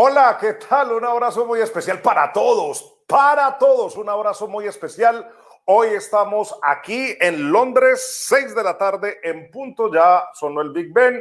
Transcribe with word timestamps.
Hola, 0.00 0.38
¿qué 0.40 0.52
tal? 0.52 0.92
Un 0.92 1.04
abrazo 1.04 1.44
muy 1.44 1.58
especial 1.58 2.00
para 2.00 2.32
todos, 2.32 3.02
para 3.08 3.58
todos, 3.58 3.96
un 3.96 4.08
abrazo 4.08 4.46
muy 4.46 4.64
especial. 4.64 5.28
Hoy 5.64 5.88
estamos 5.88 6.56
aquí 6.62 7.16
en 7.18 7.50
Londres, 7.50 8.24
6 8.28 8.54
de 8.54 8.62
la 8.62 8.78
tarde 8.78 9.18
en 9.24 9.50
punto, 9.50 9.92
ya 9.92 10.28
sonó 10.34 10.60
el 10.60 10.70
Big 10.70 10.92
Ben, 10.92 11.20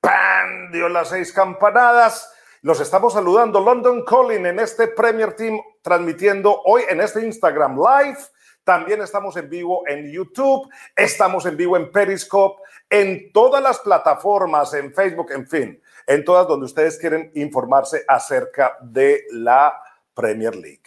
¡pam! 0.00 0.70
dio 0.70 0.88
las 0.88 1.08
seis 1.08 1.32
campanadas. 1.32 2.32
Los 2.62 2.78
estamos 2.78 3.14
saludando 3.14 3.58
London 3.58 4.04
Calling 4.04 4.46
en 4.46 4.60
este 4.60 4.86
Premier 4.86 5.34
Team 5.34 5.60
transmitiendo 5.82 6.62
hoy 6.66 6.84
en 6.88 7.00
este 7.00 7.20
Instagram 7.26 7.76
Live. 7.76 8.18
También 8.62 9.02
estamos 9.02 9.36
en 9.38 9.50
vivo 9.50 9.82
en 9.88 10.08
YouTube, 10.12 10.70
estamos 10.94 11.46
en 11.46 11.56
vivo 11.56 11.76
en 11.76 11.90
Periscope, 11.90 12.62
en 12.88 13.32
todas 13.32 13.60
las 13.60 13.80
plataformas, 13.80 14.72
en 14.72 14.94
Facebook, 14.94 15.32
en 15.32 15.48
fin 15.48 15.82
en 16.06 16.24
todas 16.24 16.46
donde 16.46 16.66
ustedes 16.66 16.98
quieren 16.98 17.30
informarse 17.34 18.04
acerca 18.06 18.76
de 18.80 19.24
la 19.30 19.74
Premier 20.14 20.54
League. 20.54 20.82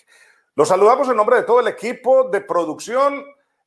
Los 0.55 0.69
saludamos 0.69 1.07
en 1.09 1.15
nombre 1.15 1.35
de 1.37 1.43
todo 1.43 1.59
el 1.59 1.67
equipo 1.67 2.29
de 2.29 2.41
producción 2.41 3.23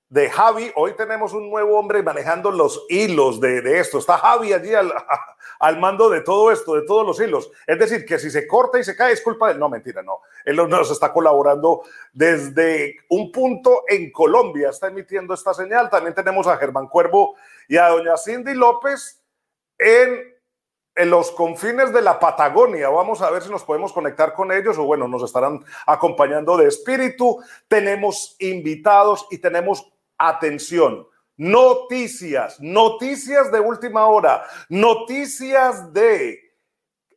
de 0.09 0.29
Javi. 0.29 0.73
Hoy 0.75 0.95
tenemos 0.97 1.33
un 1.33 1.49
nuevo 1.49 1.79
hombre 1.79 2.03
manejando 2.03 2.51
los 2.51 2.85
hilos 2.89 3.41
de, 3.41 3.79
esto. 3.79 3.99
Está 3.99 4.19
Javi 4.19 4.53
allí 4.53 4.75
al, 4.75 4.93
al, 5.61 5.79
mando 5.79 6.11
de 6.11 6.21
todo 6.21 6.51
esto, 6.51 6.75
de 6.75 6.83
todos 6.83 7.07
los 7.07 7.21
hilos. 7.21 7.51
Es 7.65 7.79
decir, 7.79 8.05
que 8.05 8.19
si 8.19 8.29
se 8.29 8.47
corta 8.47 8.79
y 8.81 8.85
se 8.85 8.97
cae 8.97 9.13
es 9.13 9.23
culpa 9.23 9.47
de 9.47 9.53
él. 9.55 9.61
No, 9.61 9.69
mentira, 9.69 10.03
no. 10.03 10.21
Él 10.45 10.57
nos 10.57 10.91
está 10.91 11.13
colaborando 11.13 11.83
desde 12.13 12.97
un 13.09 13.31
punto 13.31 13.85
en 13.87 14.11
Colombia. 14.11 14.71
Está 14.71 14.89
emitiendo 14.89 15.33
esta 15.33 15.55
señal. 15.55 15.89
También 15.89 16.15
tenemos 16.15 16.49
a 16.49 16.57
Germán 16.57 16.89
Cuervo 16.89 17.37
y 17.69 17.77
a 17.77 17.89
doña 17.89 18.17
Cindy 18.17 18.55
López 18.55 19.23
en 19.79 20.40
en 21.01 21.09
los 21.09 21.31
confines 21.31 21.95
de 21.95 22.03
la 22.03 22.21
Patagonia. 22.21 22.91
Vamos 22.91 23.23
a 23.23 23.31
ver 23.31 23.43
si 23.43 23.49
nos 23.49 23.65
podemos 23.65 23.91
conectar 23.91 24.35
con 24.35 24.53
ellos 24.53 24.77
o 24.77 24.85
bueno, 24.85 25.09
nos 25.09 25.23
estarán 25.23 25.65
acompañando 25.87 26.59
de 26.59 26.69
espíritu. 26.69 27.43
Tenemos 27.69 28.37
invitados 28.39 29.27
y 29.31 29.39
tenemos 29.39 29.91
atención. 30.19 31.07
Noticias, 31.39 32.61
noticias 32.61 33.51
de 33.51 33.61
última 33.61 34.05
hora, 34.09 34.45
noticias 34.69 35.91
de 35.95 36.39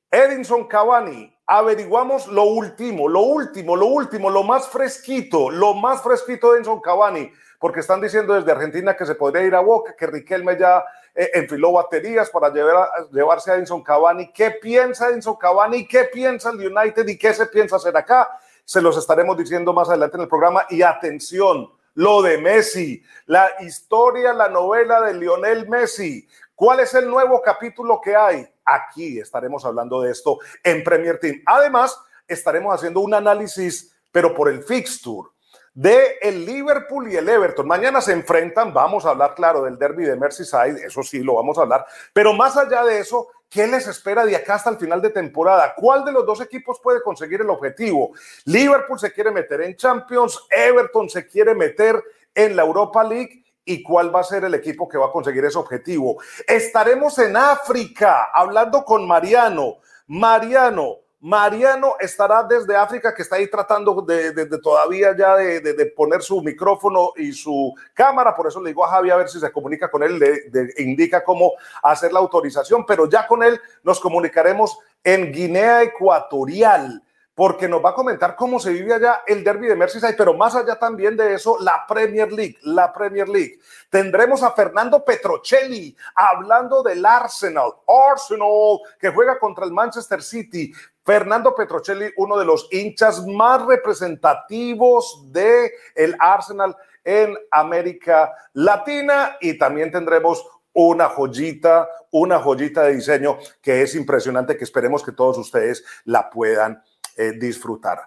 Edinson 0.10 0.66
Cavani. 0.66 1.36
Averiguamos 1.46 2.28
lo 2.28 2.44
último, 2.44 3.10
lo 3.10 3.20
último, 3.20 3.76
lo 3.76 3.88
último, 3.88 4.30
lo 4.30 4.44
más 4.44 4.70
fresquito, 4.70 5.50
lo 5.50 5.74
más 5.74 6.02
fresquito 6.02 6.52
de 6.52 6.60
Edinson 6.60 6.80
Cavani, 6.80 7.30
porque 7.60 7.82
están 7.82 8.00
diciendo 8.00 8.34
desde 8.34 8.50
Argentina 8.50 8.96
que 8.96 9.06
se 9.06 9.16
podría 9.16 9.44
ir 9.44 9.56
a 9.56 9.60
Boca, 9.60 9.94
que 9.94 10.08
Riquelme 10.08 10.58
ya 10.58 10.86
eh, 11.16 11.30
enfiló 11.36 11.74
baterías 11.74 12.30
para 12.30 12.50
llevar 12.50 12.90
llevarse 13.12 13.52
a 13.52 13.56
Edinson 13.56 13.84
Cavani. 13.84 14.32
¿Qué 14.32 14.52
piensa 14.52 15.10
Edinson 15.10 15.36
Cavani? 15.36 15.88
¿Qué 15.88 16.06
piensa 16.06 16.50
el 16.50 16.76
United 16.76 17.08
y 17.08 17.18
qué 17.18 17.34
se 17.34 17.46
piensa 17.46 17.76
hacer 17.76 17.96
acá? 17.96 18.40
Se 18.66 18.82
los 18.82 18.98
estaremos 18.98 19.38
diciendo 19.38 19.74
más 19.74 19.90
adelante 19.90 20.18
en 20.18 20.24
el 20.24 20.30
programa. 20.30 20.66
Y 20.70 20.82
atención, 20.82 21.70
lo 21.96 22.22
de 22.22 22.38
Messi, 22.40 23.04
la 23.28 23.50
historia, 23.60 24.34
la 24.34 24.50
novela 24.50 25.02
de 25.02 25.14
Lionel 25.14 25.70
Messi. 25.70 26.28
¿Cuál 26.56 26.80
es 26.80 26.94
el 26.94 27.10
nuevo 27.10 27.42
capítulo 27.42 28.00
que 28.02 28.16
hay? 28.16 28.48
Aquí 28.66 29.20
estaremos 29.20 29.66
hablando 29.66 30.02
de 30.02 30.12
esto 30.12 30.40
en 30.64 30.84
Premier 30.84 31.20
Team. 31.20 31.42
Además, 31.46 32.00
estaremos 32.28 32.74
haciendo 32.74 33.02
un 33.02 33.14
análisis, 33.14 33.96
pero 34.12 34.34
por 34.34 34.50
el 34.50 34.64
fixture 34.64 35.33
de 35.74 36.18
el 36.22 36.46
Liverpool 36.46 37.12
y 37.12 37.16
el 37.16 37.28
Everton. 37.28 37.68
Mañana 37.68 38.02
se 38.02 38.14
enfrentan, 38.14 38.74
vamos 38.74 39.06
a 39.06 39.10
hablar, 39.10 39.34
claro, 39.36 39.64
del 39.64 39.78
derby 39.78 40.06
de 40.06 40.16
Merseyside, 40.16 40.86
eso 40.86 41.02
sí, 41.04 41.24
lo 41.24 41.36
vamos 41.36 41.58
a 41.58 41.62
hablar, 41.62 41.86
pero 42.14 42.34
más 42.34 42.56
allá 42.58 42.84
de 42.84 43.00
eso, 43.00 43.28
¿qué 43.50 43.68
les 43.68 43.88
espera 43.88 44.26
de 44.26 44.36
acá 44.36 44.56
hasta 44.56 44.70
el 44.70 44.78
final 44.78 45.02
de 45.02 45.10
temporada? 45.10 45.74
¿Cuál 45.76 46.06
de 46.06 46.12
los 46.12 46.26
dos 46.26 46.42
equipos 46.42 46.80
puede 46.80 47.02
conseguir 47.02 47.42
el 47.42 47.50
objetivo? 47.50 48.12
Liverpool 48.46 49.00
se 49.00 49.12
quiere 49.12 49.32
meter 49.32 49.62
en 49.62 49.76
Champions, 49.76 50.46
Everton 50.50 51.10
se 51.10 51.28
quiere 51.28 51.56
meter 51.56 52.02
en 52.36 52.56
la 52.56 52.64
Europa 52.64 53.04
League 53.04 53.44
y 53.66 53.82
cuál 53.82 54.14
va 54.14 54.20
a 54.20 54.24
ser 54.24 54.44
el 54.44 54.54
equipo 54.54 54.88
que 54.88 54.98
va 54.98 55.08
a 55.08 55.12
conseguir 55.12 55.46
ese 55.46 55.58
objetivo. 55.58 56.22
Estaremos 56.48 57.18
en 57.20 57.38
África 57.38 58.30
hablando 58.34 58.84
con 58.84 59.08
Mariano. 59.08 59.78
Mariano, 60.08 60.98
Mariano 61.24 61.96
estará 62.02 62.44
desde 62.44 62.76
África, 62.76 63.16
que 63.16 63.22
está 63.22 63.38
ahí 63.38 63.48
tratando 63.48 64.02
de, 64.02 64.46
todavía 64.62 65.16
ya 65.16 65.38
de, 65.38 65.86
poner 65.96 66.22
su 66.22 66.42
micrófono 66.42 67.14
y 67.16 67.32
su 67.32 67.74
cámara. 67.94 68.36
Por 68.36 68.48
eso 68.48 68.62
le 68.62 68.72
digo 68.72 68.84
a 68.84 68.90
Javi 68.90 69.10
a 69.10 69.16
ver 69.16 69.30
si 69.30 69.40
se 69.40 69.50
comunica 69.50 69.90
con 69.90 70.04
él, 70.04 70.20
le, 70.20 70.74
indica 70.84 71.24
cómo 71.24 71.54
hacer 71.82 72.12
la 72.12 72.20
autorización, 72.20 72.86
pero 72.86 73.10
ya 73.10 73.26
con 73.26 73.42
él 73.42 73.58
nos 73.84 74.02
comunicaremos 74.02 74.78
en 75.02 75.32
Guinea 75.32 75.84
Ecuatorial 75.84 77.02
porque 77.36 77.68
nos 77.68 77.84
va 77.84 77.92
a 77.92 77.96
comentar 77.96 78.36
cómo 78.36 78.60
se 78.60 78.72
vive 78.72 78.94
allá 78.94 79.24
el 79.26 79.44
derby 79.44 79.68
de 79.68 79.76
Merseyside, 79.76 80.16
pero 80.16 80.34
más 80.34 80.56
allá 80.56 80.76
también 80.78 81.18
de 81.18 81.34
eso, 81.34 81.58
la 81.62 81.86
Premier 81.88 82.32
League, 82.32 82.58
la 82.62 82.94
Premier 82.94 83.28
League. 83.28 83.60
Tendremos 83.90 84.44
a 84.44 84.52
Fernando 84.52 85.04
Petrocelli 85.04 85.96
hablando 86.14 86.84
del 86.84 87.04
Arsenal, 87.04 87.72
Arsenal, 87.88 88.80
que 89.00 89.10
juega 89.10 89.40
contra 89.40 89.66
el 89.66 89.72
Manchester 89.72 90.22
City. 90.22 90.72
Fernando 91.04 91.54
Petrocelli, 91.54 92.12
uno 92.18 92.38
de 92.38 92.46
los 92.46 92.68
hinchas 92.72 93.26
más 93.28 93.66
representativos 93.66 95.32
de 95.32 95.72
el 95.96 96.16
Arsenal 96.20 96.76
en 97.04 97.36
América 97.52 98.34
Latina 98.54 99.38
y 99.42 99.58
también 99.58 99.92
tendremos 99.92 100.46
una 100.74 101.10
joyita, 101.10 101.88
una 102.12 102.40
joyita 102.40 102.84
de 102.84 102.96
diseño 102.96 103.38
que 103.62 103.82
es 103.82 103.96
impresionante, 103.96 104.58
que 104.58 104.64
esperemos 104.64 105.04
que 105.04 105.12
todos 105.12 105.38
ustedes 105.38 105.84
la 106.06 106.30
puedan 106.30 106.82
eh, 107.18 107.34
disfrutar. 107.34 108.00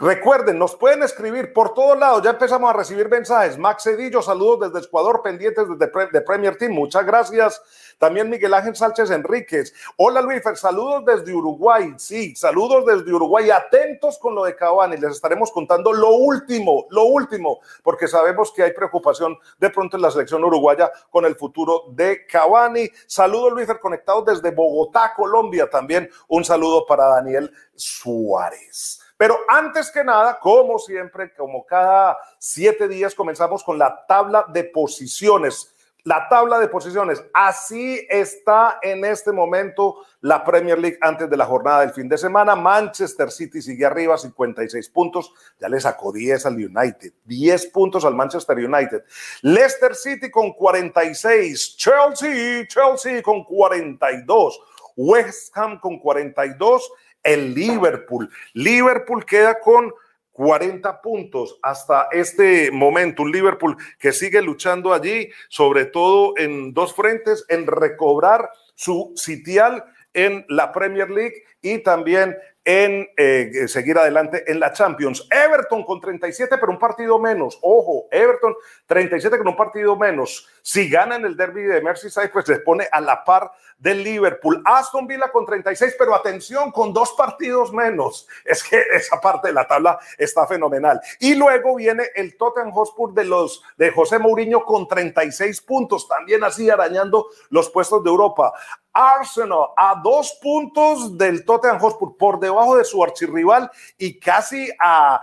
Recuerden, 0.00 0.58
nos 0.58 0.76
pueden 0.76 1.02
escribir 1.02 1.52
por 1.52 1.74
todos 1.74 1.98
lados. 1.98 2.22
Ya 2.22 2.30
empezamos 2.30 2.70
a 2.70 2.72
recibir 2.72 3.10
mensajes. 3.10 3.58
Max 3.58 3.82
Cedillo, 3.82 4.22
saludos 4.22 4.72
desde 4.72 4.86
Ecuador, 4.86 5.20
pendientes 5.22 5.66
desde 5.68 6.08
de 6.10 6.20
Premier 6.22 6.56
Team. 6.56 6.72
Muchas 6.72 7.04
gracias. 7.04 7.60
También 7.98 8.30
Miguel 8.30 8.54
Ángel 8.54 8.74
Sánchez 8.74 9.10
Enríquez. 9.10 9.74
Hola 9.98 10.22
Luífer, 10.22 10.56
saludos 10.56 11.04
desde 11.04 11.34
Uruguay. 11.34 11.92
Sí, 11.98 12.34
saludos 12.34 12.86
desde 12.86 13.12
Uruguay. 13.12 13.50
Atentos 13.50 14.16
con 14.18 14.34
lo 14.34 14.44
de 14.44 14.56
Cavani. 14.56 14.96
Les 14.96 15.12
estaremos 15.12 15.52
contando 15.52 15.92
lo 15.92 16.12
último, 16.12 16.86
lo 16.88 17.04
último, 17.04 17.60
porque 17.82 18.08
sabemos 18.08 18.52
que 18.52 18.62
hay 18.62 18.72
preocupación 18.72 19.36
de 19.58 19.68
pronto 19.68 19.98
en 19.98 20.02
la 20.02 20.10
selección 20.10 20.42
uruguaya 20.42 20.90
con 21.10 21.26
el 21.26 21.36
futuro 21.36 21.84
de 21.90 22.24
Cavani. 22.24 22.88
Saludos 23.06 23.52
Luífer, 23.52 23.78
conectados 23.78 24.24
desde 24.24 24.50
Bogotá, 24.50 25.12
Colombia. 25.14 25.68
También 25.68 26.08
un 26.28 26.42
saludo 26.42 26.86
para 26.86 27.04
Daniel 27.04 27.52
Suárez. 27.74 29.09
Pero 29.20 29.38
antes 29.48 29.90
que 29.90 30.02
nada, 30.02 30.38
como 30.40 30.78
siempre, 30.78 31.34
como 31.34 31.66
cada 31.66 32.16
siete 32.38 32.88
días, 32.88 33.14
comenzamos 33.14 33.62
con 33.62 33.78
la 33.78 34.06
tabla 34.06 34.46
de 34.48 34.64
posiciones. 34.64 35.74
La 36.04 36.26
tabla 36.30 36.58
de 36.58 36.68
posiciones. 36.68 37.22
Así 37.34 38.06
está 38.08 38.78
en 38.80 39.04
este 39.04 39.30
momento 39.30 39.96
la 40.22 40.42
Premier 40.42 40.78
League 40.78 40.96
antes 41.02 41.28
de 41.28 41.36
la 41.36 41.44
jornada 41.44 41.80
del 41.80 41.90
fin 41.90 42.08
de 42.08 42.16
semana. 42.16 42.56
Manchester 42.56 43.30
City 43.30 43.60
sigue 43.60 43.84
arriba, 43.84 44.16
56 44.16 44.88
puntos. 44.88 45.34
Ya 45.60 45.68
le 45.68 45.78
sacó 45.78 46.12
10 46.12 46.46
al 46.46 46.54
United. 46.54 47.12
10 47.26 47.66
puntos 47.66 48.06
al 48.06 48.14
Manchester 48.14 48.56
United. 48.56 49.04
Leicester 49.42 49.94
City 49.94 50.30
con 50.30 50.54
46. 50.54 51.76
Chelsea, 51.76 52.66
Chelsea 52.66 53.22
con 53.22 53.44
42. 53.44 54.60
West 54.96 55.56
Ham 55.56 55.78
con 55.78 55.98
42 55.98 56.90
el 57.22 57.54
Liverpool. 57.54 58.30
Liverpool 58.54 59.24
queda 59.24 59.60
con 59.60 59.92
40 60.32 61.02
puntos 61.02 61.58
hasta 61.62 62.08
este 62.12 62.70
momento. 62.70 63.22
Un 63.22 63.32
Liverpool 63.32 63.76
que 63.98 64.12
sigue 64.12 64.40
luchando 64.40 64.92
allí, 64.92 65.28
sobre 65.48 65.84
todo 65.84 66.34
en 66.36 66.72
dos 66.72 66.94
frentes, 66.94 67.44
en 67.48 67.66
recobrar 67.66 68.50
su 68.74 69.12
sitial 69.16 69.84
en 70.14 70.44
la 70.48 70.72
Premier 70.72 71.10
League 71.10 71.44
y 71.62 71.78
también 71.78 72.36
en 72.64 73.08
eh, 73.16 73.66
seguir 73.68 73.98
adelante 73.98 74.44
en 74.50 74.60
la 74.60 74.72
Champions. 74.72 75.26
Everton 75.30 75.84
con 75.84 76.00
37, 76.00 76.58
pero 76.58 76.72
un 76.72 76.78
partido 76.78 77.18
menos. 77.18 77.58
Ojo, 77.62 78.06
Everton 78.10 78.54
37 78.86 79.38
con 79.38 79.48
un 79.48 79.56
partido 79.56 79.96
menos. 79.96 80.48
Si 80.62 80.88
ganan 80.88 81.24
el 81.24 81.36
derby 81.36 81.62
de 81.62 81.80
Merseyside, 81.80 82.28
pues 82.28 82.46
les 82.48 82.60
pone 82.60 82.86
a 82.90 83.00
la 83.00 83.24
par 83.24 83.50
del 83.80 84.04
Liverpool. 84.04 84.62
Aston 84.64 85.06
Villa 85.06 85.30
con 85.32 85.46
36, 85.46 85.96
pero 85.98 86.14
atención, 86.14 86.70
con 86.70 86.92
dos 86.92 87.14
partidos 87.16 87.72
menos. 87.72 88.28
Es 88.44 88.62
que 88.62 88.80
esa 88.92 89.20
parte 89.20 89.48
de 89.48 89.54
la 89.54 89.66
tabla 89.66 89.98
está 90.18 90.46
fenomenal. 90.46 91.00
Y 91.18 91.34
luego 91.34 91.76
viene 91.76 92.04
el 92.14 92.36
Tottenham 92.36 92.72
Hotspur 92.72 93.14
de 93.14 93.24
los 93.24 93.62
de 93.76 93.90
José 93.90 94.18
Mourinho 94.18 94.64
con 94.64 94.86
36 94.86 95.62
puntos, 95.62 96.06
también 96.06 96.44
así 96.44 96.68
arañando 96.68 97.26
los 97.48 97.70
puestos 97.70 98.04
de 98.04 98.10
Europa. 98.10 98.52
Arsenal 98.92 99.68
a 99.76 100.00
dos 100.02 100.38
puntos 100.40 101.16
del 101.16 101.44
Tottenham 101.44 101.78
Hotspur 101.78 102.16
por 102.16 102.40
debajo 102.40 102.76
de 102.76 102.84
su 102.84 103.02
archirrival 103.02 103.70
y 103.98 104.18
casi 104.18 104.68
a, 104.78 105.20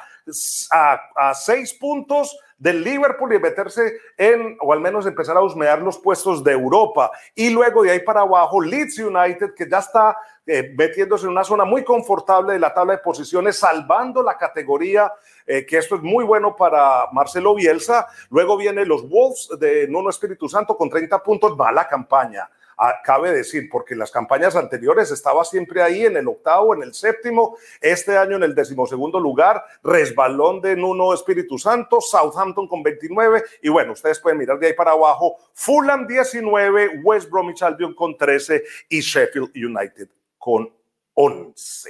a, 0.72 1.34
seis 1.34 1.74
puntos 1.74 2.38
del 2.58 2.84
Liverpool 2.84 3.34
y 3.34 3.40
meterse 3.40 3.98
en, 4.18 4.58
o 4.62 4.74
al 4.74 4.81
menos 4.81 5.06
empezar 5.06 5.38
a 5.38 5.42
husmear 5.42 5.81
los 5.81 6.00
puestos 6.00 6.44
de 6.44 6.54
Europa. 6.54 7.12
Y 7.36 7.50
luego 7.50 7.84
de 7.84 7.92
ahí 7.92 8.00
para 8.00 8.22
abajo, 8.22 8.62
Leeds 8.62 9.00
United, 9.00 9.54
que 9.56 9.70
ya 9.70 9.80
está 9.80 10.18
eh, 10.46 10.74
metiéndose 10.75 11.25
en 11.25 11.31
una 11.31 11.44
zona 11.44 11.66
muy 11.66 11.84
confortable 11.84 12.54
de 12.54 12.60
la 12.60 12.74
tabla 12.74 12.94
de 12.94 13.00
posiciones, 13.00 13.60
salvando 13.60 14.24
la 14.24 14.38
categoría, 14.38 15.13
eh, 15.46 15.66
que 15.66 15.78
esto 15.78 15.96
es 15.96 16.02
muy 16.02 16.25
bueno 16.25 16.56
para 16.56 17.08
Marcelo 17.12 17.54
Bielsa. 17.54 18.08
Luego 18.31 18.58
vienen 18.58 18.88
los 18.88 19.08
Wolves 19.08 19.50
de 19.60 19.88
Nuno 19.88 20.10
Espíritu 20.10 20.50
Santo 20.50 20.75
con 20.75 20.90
30 20.90 21.22
puntos, 21.22 21.56
va 21.60 21.72
la 21.72 21.88
campaña. 21.88 22.50
Cabe 23.03 23.31
decir, 23.31 23.69
porque 23.71 23.95
las 23.95 24.12
campañas 24.12 24.56
anteriores 24.56 25.09
estaba 25.09 25.44
siempre 25.44 25.81
ahí 25.81 26.06
en 26.06 26.15
el 26.15 26.27
octavo, 26.27 26.75
en 26.75 26.83
el 26.83 26.94
séptimo, 26.94 27.57
este 27.81 28.15
año 28.15 28.35
en 28.35 28.44
el 28.44 28.53
decimosegundo 28.53 29.19
lugar, 29.19 29.63
resbalón 29.81 30.62
de 30.62 30.75
Nuno 30.75 31.12
Espíritu 31.13 31.57
Santo, 31.57 32.00
Southampton 32.00 32.68
con 32.68 32.83
29, 32.83 33.44
y 33.63 33.69
bueno, 33.69 33.94
ustedes 33.94 34.19
pueden 34.19 34.38
mirar 34.38 34.59
de 34.59 34.68
ahí 34.68 34.74
para 34.74 34.91
abajo, 34.91 35.38
Fulham 35.53 36.06
19, 36.06 37.01
West 37.03 37.31
Bromwich 37.31 37.63
Albion 37.63 37.95
con 37.95 38.15
13 38.15 38.63
y 38.89 39.00
Sheffield 39.00 39.51
United 39.56 40.09
con 40.38 40.71
11. 41.15 41.89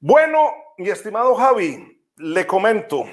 Bueno, 0.00 0.50
mi 0.78 0.88
estimado 0.88 1.34
Javi, 1.34 2.02
le 2.16 2.46
comento, 2.46 3.04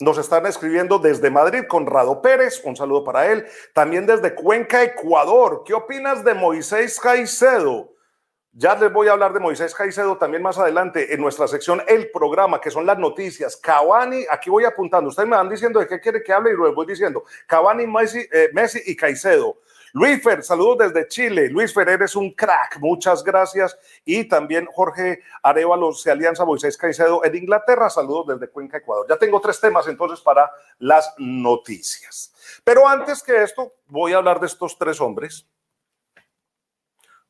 nos 0.00 0.18
están 0.18 0.46
escribiendo 0.46 0.98
desde 0.98 1.30
Madrid 1.30 1.64
Conrado 1.68 2.22
Pérez, 2.22 2.62
un 2.64 2.74
saludo 2.74 3.04
para 3.04 3.30
él. 3.30 3.46
También 3.74 4.06
desde 4.06 4.34
Cuenca, 4.34 4.82
Ecuador. 4.82 5.62
¿Qué 5.64 5.74
opinas 5.74 6.24
de 6.24 6.34
Moisés 6.34 6.98
Caicedo? 6.98 7.92
Ya 8.52 8.74
les 8.74 8.92
voy 8.92 9.06
a 9.06 9.12
hablar 9.12 9.32
de 9.32 9.38
Moisés 9.38 9.74
Caicedo 9.74 10.16
también 10.16 10.42
más 10.42 10.58
adelante 10.58 11.14
en 11.14 11.20
nuestra 11.20 11.46
sección 11.46 11.82
El 11.86 12.10
Programa, 12.10 12.60
que 12.60 12.70
son 12.70 12.84
las 12.84 12.98
noticias. 12.98 13.56
Cavani, 13.56 14.24
aquí 14.28 14.50
voy 14.50 14.64
apuntando. 14.64 15.10
Ustedes 15.10 15.28
me 15.28 15.36
van 15.36 15.48
diciendo 15.48 15.78
de 15.78 15.86
qué 15.86 16.00
quiere 16.00 16.22
que 16.22 16.32
hable 16.32 16.50
y 16.50 16.56
lo 16.56 16.74
voy 16.74 16.86
diciendo. 16.86 17.24
Cavani, 17.46 17.86
Messi, 17.86 18.26
eh, 18.32 18.50
Messi 18.52 18.80
y 18.86 18.96
Caicedo. 18.96 19.58
Luis 19.92 20.22
Fer, 20.22 20.42
saludos 20.42 20.92
desde 20.92 21.08
Chile. 21.08 21.48
Luis 21.48 21.74
Fer, 21.74 21.88
eres 21.88 22.14
un 22.14 22.32
crack. 22.32 22.78
Muchas 22.78 23.24
gracias. 23.24 23.76
Y 24.04 24.24
también 24.24 24.66
Jorge 24.66 25.20
Arevalo 25.42 25.92
se 25.92 26.10
alianza 26.10 26.44
Moisés 26.44 26.76
Caicedo 26.76 27.24
en 27.24 27.34
Inglaterra. 27.34 27.90
Saludos 27.90 28.38
desde 28.38 28.52
Cuenca, 28.52 28.78
Ecuador. 28.78 29.06
Ya 29.08 29.16
tengo 29.16 29.40
tres 29.40 29.60
temas 29.60 29.86
entonces 29.88 30.20
para 30.20 30.50
las 30.78 31.12
noticias. 31.18 32.32
Pero 32.62 32.86
antes 32.86 33.22
que 33.22 33.42
esto, 33.42 33.74
voy 33.86 34.12
a 34.12 34.18
hablar 34.18 34.38
de 34.38 34.46
estos 34.46 34.78
tres 34.78 35.00
hombres. 35.00 35.46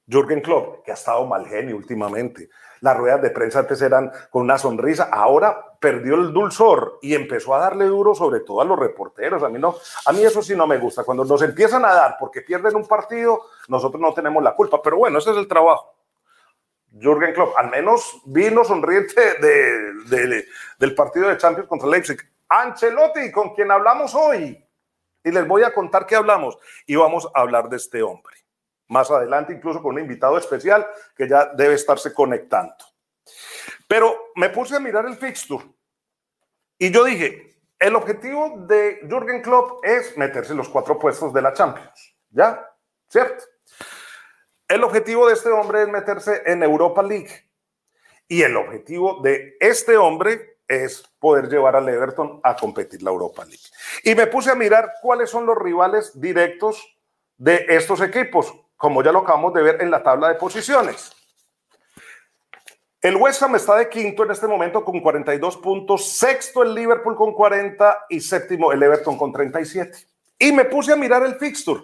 Jürgen 0.06 0.40
Klopp, 0.40 0.84
que 0.84 0.90
ha 0.90 0.94
estado 0.94 1.24
mal 1.24 1.46
genio 1.46 1.76
últimamente. 1.76 2.50
Las 2.80 2.96
ruedas 2.96 3.20
de 3.22 3.30
prensa 3.30 3.60
antes 3.60 3.80
eran 3.82 4.10
con 4.30 4.42
una 4.42 4.58
sonrisa, 4.58 5.10
ahora 5.12 5.76
perdió 5.78 6.14
el 6.14 6.32
dulzor 6.32 6.98
y 7.02 7.14
empezó 7.14 7.54
a 7.54 7.58
darle 7.58 7.86
duro 7.86 8.14
sobre 8.14 8.40
todo 8.40 8.60
a 8.60 8.64
los 8.64 8.78
reporteros. 8.78 9.42
A 9.42 9.48
mí 9.48 9.58
no, 9.58 9.76
a 10.06 10.12
mí 10.12 10.22
eso 10.22 10.42
sí 10.42 10.54
no 10.56 10.66
me 10.66 10.78
gusta. 10.78 11.04
Cuando 11.04 11.24
nos 11.24 11.42
empiezan 11.42 11.84
a 11.84 11.92
dar 11.92 12.16
porque 12.18 12.42
pierden 12.42 12.76
un 12.76 12.86
partido, 12.86 13.42
nosotros 13.68 14.00
no 14.00 14.14
tenemos 14.14 14.42
la 14.42 14.54
culpa. 14.54 14.80
Pero 14.82 14.98
bueno, 14.98 15.18
ese 15.18 15.30
es 15.30 15.36
el 15.36 15.48
trabajo. 15.48 15.94
Jürgen 16.92 17.32
Klopp, 17.32 17.56
al 17.56 17.70
menos 17.70 18.20
vino 18.24 18.64
sonriente 18.64 19.34
de, 19.40 20.44
del 20.78 20.94
partido 20.94 21.28
de 21.28 21.36
Champions 21.36 21.68
contra 21.68 21.88
Leipzig. 21.88 22.18
Ancelotti, 22.48 23.30
con 23.30 23.54
quien 23.54 23.70
hablamos 23.70 24.14
hoy. 24.14 24.62
Y 25.22 25.30
les 25.30 25.46
voy 25.46 25.62
a 25.62 25.72
contar 25.72 26.06
qué 26.06 26.16
hablamos. 26.16 26.58
Y 26.86 26.96
vamos 26.96 27.28
a 27.32 27.40
hablar 27.40 27.68
de 27.68 27.76
este 27.76 28.02
hombre. 28.02 28.34
Más 28.90 29.10
adelante, 29.10 29.52
incluso 29.52 29.82
con 29.82 29.94
un 29.94 30.00
invitado 30.02 30.36
especial 30.36 30.86
que 31.16 31.28
ya 31.28 31.46
debe 31.56 31.74
estarse 31.74 32.12
conectando. 32.12 32.74
Pero 33.88 34.32
me 34.36 34.50
puse 34.50 34.76
a 34.76 34.80
mirar 34.80 35.06
el 35.06 35.16
fixture 35.16 35.64
y 36.76 36.90
yo 36.90 37.04
dije, 37.04 37.56
el 37.78 37.94
objetivo 37.94 38.64
de 38.66 39.00
Jürgen 39.08 39.42
Klopp 39.42 39.84
es 39.84 40.16
meterse 40.16 40.52
en 40.52 40.58
los 40.58 40.68
cuatro 40.68 40.98
puestos 40.98 41.32
de 41.32 41.42
la 41.42 41.52
Champions. 41.52 42.16
¿Ya? 42.30 42.66
¿Cierto? 43.06 43.44
El 44.66 44.82
objetivo 44.82 45.28
de 45.28 45.34
este 45.34 45.50
hombre 45.50 45.82
es 45.82 45.88
meterse 45.88 46.42
en 46.46 46.62
Europa 46.62 47.02
League. 47.02 47.50
Y 48.26 48.42
el 48.42 48.56
objetivo 48.56 49.20
de 49.22 49.56
este 49.60 49.96
hombre 49.96 50.58
es 50.66 51.02
poder 51.18 51.48
llevar 51.48 51.76
al 51.76 51.88
Everton 51.88 52.40
a 52.42 52.56
competir 52.56 53.02
la 53.02 53.10
Europa 53.10 53.44
League. 53.44 53.64
Y 54.04 54.14
me 54.14 54.26
puse 54.26 54.50
a 54.50 54.54
mirar 54.54 54.94
cuáles 55.02 55.28
son 55.28 55.44
los 55.44 55.58
rivales 55.58 56.18
directos 56.18 56.96
de 57.36 57.66
estos 57.68 58.00
equipos, 58.00 58.54
como 58.80 59.02
ya 59.02 59.12
lo 59.12 59.18
acabamos 59.18 59.52
de 59.52 59.62
ver 59.62 59.82
en 59.82 59.90
la 59.90 60.02
tabla 60.02 60.28
de 60.28 60.36
posiciones. 60.36 61.12
El 63.02 63.16
West 63.16 63.42
Ham 63.42 63.54
está 63.56 63.76
de 63.76 63.90
quinto 63.90 64.24
en 64.24 64.30
este 64.30 64.46
momento 64.46 64.82
con 64.86 65.00
42 65.00 65.58
puntos, 65.58 66.10
sexto 66.12 66.62
el 66.62 66.74
Liverpool 66.74 67.14
con 67.14 67.34
40 67.34 68.06
y 68.08 68.20
séptimo 68.20 68.72
el 68.72 68.82
Everton 68.82 69.18
con 69.18 69.32
37. 69.32 69.98
Y 70.38 70.52
me 70.52 70.64
puse 70.64 70.94
a 70.94 70.96
mirar 70.96 71.22
el 71.24 71.34
fixture. 71.34 71.78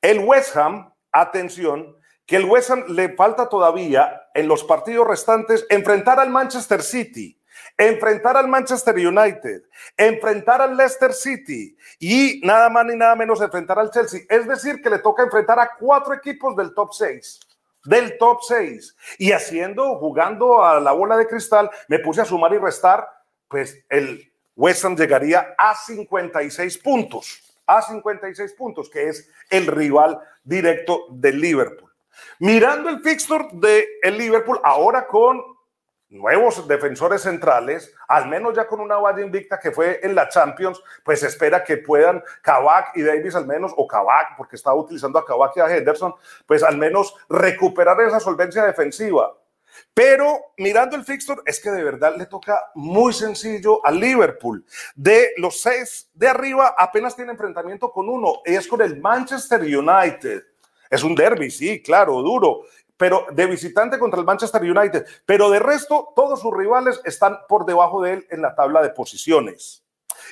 El 0.00 0.20
West 0.20 0.56
Ham, 0.56 0.90
atención, 1.12 1.98
que 2.24 2.36
el 2.36 2.46
West 2.46 2.70
Ham 2.70 2.84
le 2.88 3.14
falta 3.14 3.50
todavía 3.50 4.22
en 4.32 4.48
los 4.48 4.64
partidos 4.64 5.06
restantes 5.06 5.66
enfrentar 5.68 6.18
al 6.18 6.30
Manchester 6.30 6.80
City, 6.82 7.38
enfrentar 7.76 8.36
al 8.36 8.48
Manchester 8.48 8.94
United, 8.94 9.62
enfrentar 9.96 10.60
al 10.62 10.76
Leicester 10.76 11.12
City 11.12 11.76
y 11.98 12.40
nada 12.44 12.68
más 12.68 12.84
ni 12.86 12.96
nada 12.96 13.14
menos 13.16 13.40
enfrentar 13.40 13.78
al 13.78 13.90
Chelsea. 13.90 14.22
Es 14.28 14.46
decir, 14.46 14.80
que 14.82 14.90
le 14.90 14.98
toca 14.98 15.22
enfrentar 15.22 15.58
a 15.58 15.70
cuatro 15.78 16.14
equipos 16.14 16.56
del 16.56 16.74
top 16.74 16.92
6 16.92 17.40
del 17.84 18.16
top 18.18 18.40
6. 18.42 18.96
Y 19.18 19.32
haciendo, 19.32 19.96
jugando 19.96 20.64
a 20.64 20.80
la 20.80 20.92
bola 20.92 21.16
de 21.16 21.26
cristal, 21.26 21.70
me 21.88 21.98
puse 21.98 22.20
a 22.20 22.24
sumar 22.24 22.52
y 22.52 22.58
restar, 22.58 23.08
pues 23.48 23.84
el 23.88 24.32
West 24.56 24.84
Ham 24.84 24.96
llegaría 24.96 25.54
a 25.58 25.74
56 25.74 26.78
puntos, 26.78 27.42
a 27.66 27.82
56 27.82 28.52
puntos, 28.54 28.90
que 28.90 29.08
es 29.08 29.28
el 29.50 29.66
rival 29.66 30.18
directo 30.44 31.06
del 31.10 31.40
Liverpool. 31.40 31.90
Mirando 32.38 32.88
el 32.88 33.00
fixture 33.00 33.48
del 33.52 33.84
el 34.02 34.18
Liverpool, 34.18 34.60
ahora 34.62 35.06
con 35.06 35.40
nuevos 36.12 36.68
defensores 36.68 37.22
centrales, 37.22 37.94
al 38.06 38.28
menos 38.28 38.54
ya 38.54 38.66
con 38.66 38.80
una 38.80 38.96
valla 38.96 39.22
invicta 39.22 39.58
que 39.58 39.72
fue 39.72 39.98
en 40.02 40.14
la 40.14 40.28
Champions, 40.28 40.80
pues 41.04 41.22
espera 41.22 41.64
que 41.64 41.78
puedan 41.78 42.22
Kavak 42.42 42.96
y 42.96 43.02
Davis 43.02 43.34
al 43.34 43.46
menos, 43.46 43.72
o 43.76 43.86
Kavak, 43.86 44.36
porque 44.36 44.56
estaba 44.56 44.76
utilizando 44.76 45.18
a 45.18 45.24
Kavak 45.24 45.56
y 45.56 45.60
a 45.60 45.74
Henderson, 45.74 46.14
pues 46.46 46.62
al 46.62 46.76
menos 46.76 47.14
recuperar 47.28 48.00
esa 48.02 48.20
solvencia 48.20 48.64
defensiva. 48.64 49.34
Pero 49.94 50.52
mirando 50.58 50.96
el 50.96 51.04
fixture, 51.04 51.40
es 51.46 51.60
que 51.60 51.70
de 51.70 51.82
verdad 51.82 52.14
le 52.16 52.26
toca 52.26 52.60
muy 52.74 53.14
sencillo 53.14 53.84
al 53.84 53.98
Liverpool. 53.98 54.64
De 54.94 55.30
los 55.38 55.62
seis 55.62 56.10
de 56.12 56.28
arriba, 56.28 56.74
apenas 56.76 57.16
tiene 57.16 57.32
enfrentamiento 57.32 57.90
con 57.90 58.08
uno, 58.08 58.42
es 58.44 58.68
con 58.68 58.82
el 58.82 59.00
Manchester 59.00 59.62
United. 59.62 60.44
Es 60.90 61.02
un 61.02 61.14
derby, 61.14 61.50
sí, 61.50 61.82
claro, 61.82 62.20
duro 62.20 62.64
pero 62.96 63.26
de 63.32 63.46
visitante 63.46 63.98
contra 63.98 64.20
el 64.20 64.26
Manchester 64.26 64.62
United. 64.62 65.06
Pero 65.26 65.50
de 65.50 65.58
resto, 65.58 66.12
todos 66.14 66.40
sus 66.40 66.56
rivales 66.56 67.00
están 67.04 67.38
por 67.48 67.64
debajo 67.64 68.02
de 68.02 68.14
él 68.14 68.26
en 68.30 68.42
la 68.42 68.54
tabla 68.54 68.82
de 68.82 68.90
posiciones. 68.90 69.82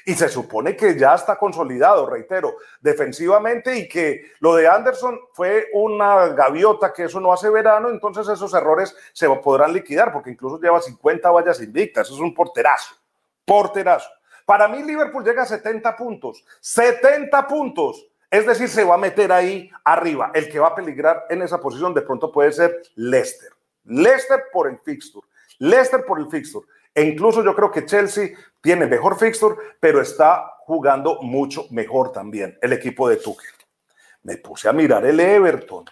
Y 0.05 0.15
se 0.15 0.29
supone 0.29 0.77
que 0.77 0.97
ya 0.99 1.15
está 1.15 1.37
consolidado, 1.37 2.07
reitero, 2.07 2.57
defensivamente 2.81 3.77
y 3.77 3.89
que 3.89 4.33
lo 4.41 4.55
de 4.55 4.69
Anderson 4.69 5.19
fue 5.33 5.67
una 5.73 6.29
gaviota 6.29 6.93
que 6.93 7.05
eso 7.05 7.21
no 7.21 7.33
hace 7.33 7.51
verano, 7.51 7.91
entonces 7.91 8.29
esos 8.29 8.55
errores 8.55 8.95
se 9.13 9.29
podrán 9.29 9.73
liquidar 9.73 10.13
porque 10.13 10.31
incluso 10.31 10.61
lleva 10.61 10.81
50 10.81 11.31
vallas 11.31 11.61
invictas, 11.61 12.07
eso 12.07 12.17
es 12.17 12.21
un 12.21 12.35
porterazo, 12.35 12.95
porterazo. 13.45 14.09
Para 14.47 14.69
mí 14.69 14.83
Liverpool 14.83 15.25
llega 15.25 15.43
a 15.43 15.47
70 15.47 15.97
puntos, 15.97 16.45
70 16.61 17.47
puntos. 17.47 18.07
Es 18.31 18.47
decir, 18.47 18.69
se 18.69 18.85
va 18.85 18.95
a 18.95 18.99
meter 18.99 19.33
ahí 19.33 19.71
arriba. 19.85 20.31
El 20.35 20.49
que 20.49 20.61
va 20.61 20.69
a 20.69 20.75
peligrar 20.75 21.27
en 21.29 21.43
esa 21.43 21.61
posición 21.61 21.93
de 21.93 22.03
pronto 22.03 22.31
puede 22.31 22.53
ser 22.53 22.81
Leicester. 22.95 23.51
Leicester 23.85 24.45
por 24.53 24.69
el 24.69 24.79
fixture. 24.79 25.27
Leicester 25.59 26.05
por 26.05 26.21
el 26.21 26.31
fixture. 26.31 26.67
E 26.95 27.03
incluso 27.03 27.43
yo 27.43 27.55
creo 27.55 27.71
que 27.71 27.87
Chelsea 27.87 28.31
tiene 28.61 28.87
mejor 28.87 29.19
fixture, 29.19 29.57
pero 29.81 30.01
está 30.01 30.55
jugando 30.61 31.21
mucho 31.23 31.67
mejor 31.71 32.13
también 32.13 32.57
el 32.63 32.73
equipo 32.73 33.09
de 33.09 33.17
Tuchel. 33.17 33.55
Me 34.23 34.37
puse 34.37 34.69
a 34.69 34.73
mirar 34.73 35.05
el 35.05 35.19
Everton. 35.19 35.85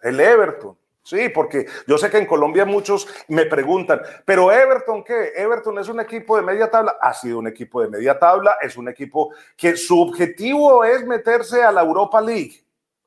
El 0.00 0.20
Everton. 0.20 0.76
Sí, 1.02 1.30
porque 1.30 1.66
yo 1.86 1.96
sé 1.96 2.10
que 2.10 2.18
en 2.18 2.26
Colombia 2.26 2.64
muchos 2.64 3.08
me 3.28 3.46
preguntan, 3.46 4.00
pero 4.24 4.52
Everton, 4.52 5.02
¿qué? 5.02 5.32
Everton 5.34 5.78
es 5.78 5.88
un 5.88 5.98
equipo 6.00 6.36
de 6.36 6.42
media 6.42 6.70
tabla. 6.70 6.96
Ha 7.00 7.14
sido 7.14 7.38
un 7.38 7.48
equipo 7.48 7.80
de 7.80 7.88
media 7.88 8.18
tabla, 8.18 8.56
es 8.60 8.76
un 8.76 8.88
equipo 8.88 9.32
que 9.56 9.76
su 9.76 10.00
objetivo 10.00 10.84
es 10.84 11.04
meterse 11.06 11.62
a 11.62 11.72
la 11.72 11.82
Europa 11.82 12.20
League. 12.20 12.64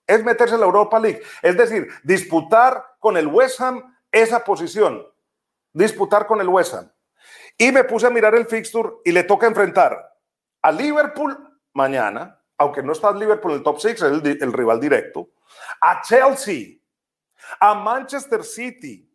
Es 0.08 0.24
meterse 0.24 0.56
a 0.56 0.58
la 0.58 0.66
Europa 0.66 1.00
League. 1.00 1.22
Es 1.42 1.56
decir, 1.56 1.88
disputar 2.04 2.84
con 3.00 3.16
el 3.16 3.28
West 3.28 3.62
Ham 3.62 3.96
esa 4.12 4.44
posición. 4.44 5.06
Disputar 5.72 6.26
con 6.26 6.42
el 6.42 6.50
West 6.50 6.74
Ham. 6.74 6.92
Y 7.58 7.72
me 7.72 7.84
puse 7.84 8.08
a 8.08 8.10
mirar 8.10 8.34
el 8.34 8.48
fixture 8.48 8.90
y 9.06 9.12
le 9.12 9.24
toca 9.24 9.46
enfrentar 9.48 10.18
a 10.62 10.72
Liverpool 10.72 11.38
mañana, 11.74 12.42
aunque 12.58 12.82
no 12.82 12.94
está 12.94 13.12
Liverpool 13.12 13.52
en 13.52 13.58
el 13.60 13.64
top 13.64 13.80
6, 13.80 13.94
es 13.94 14.02
el, 14.02 14.38
el 14.42 14.54
rival 14.54 14.80
directo, 14.80 15.30
a 15.80 16.02
Chelsea 16.02 16.83
a 17.60 17.74
Manchester 17.74 18.44
City. 18.44 19.10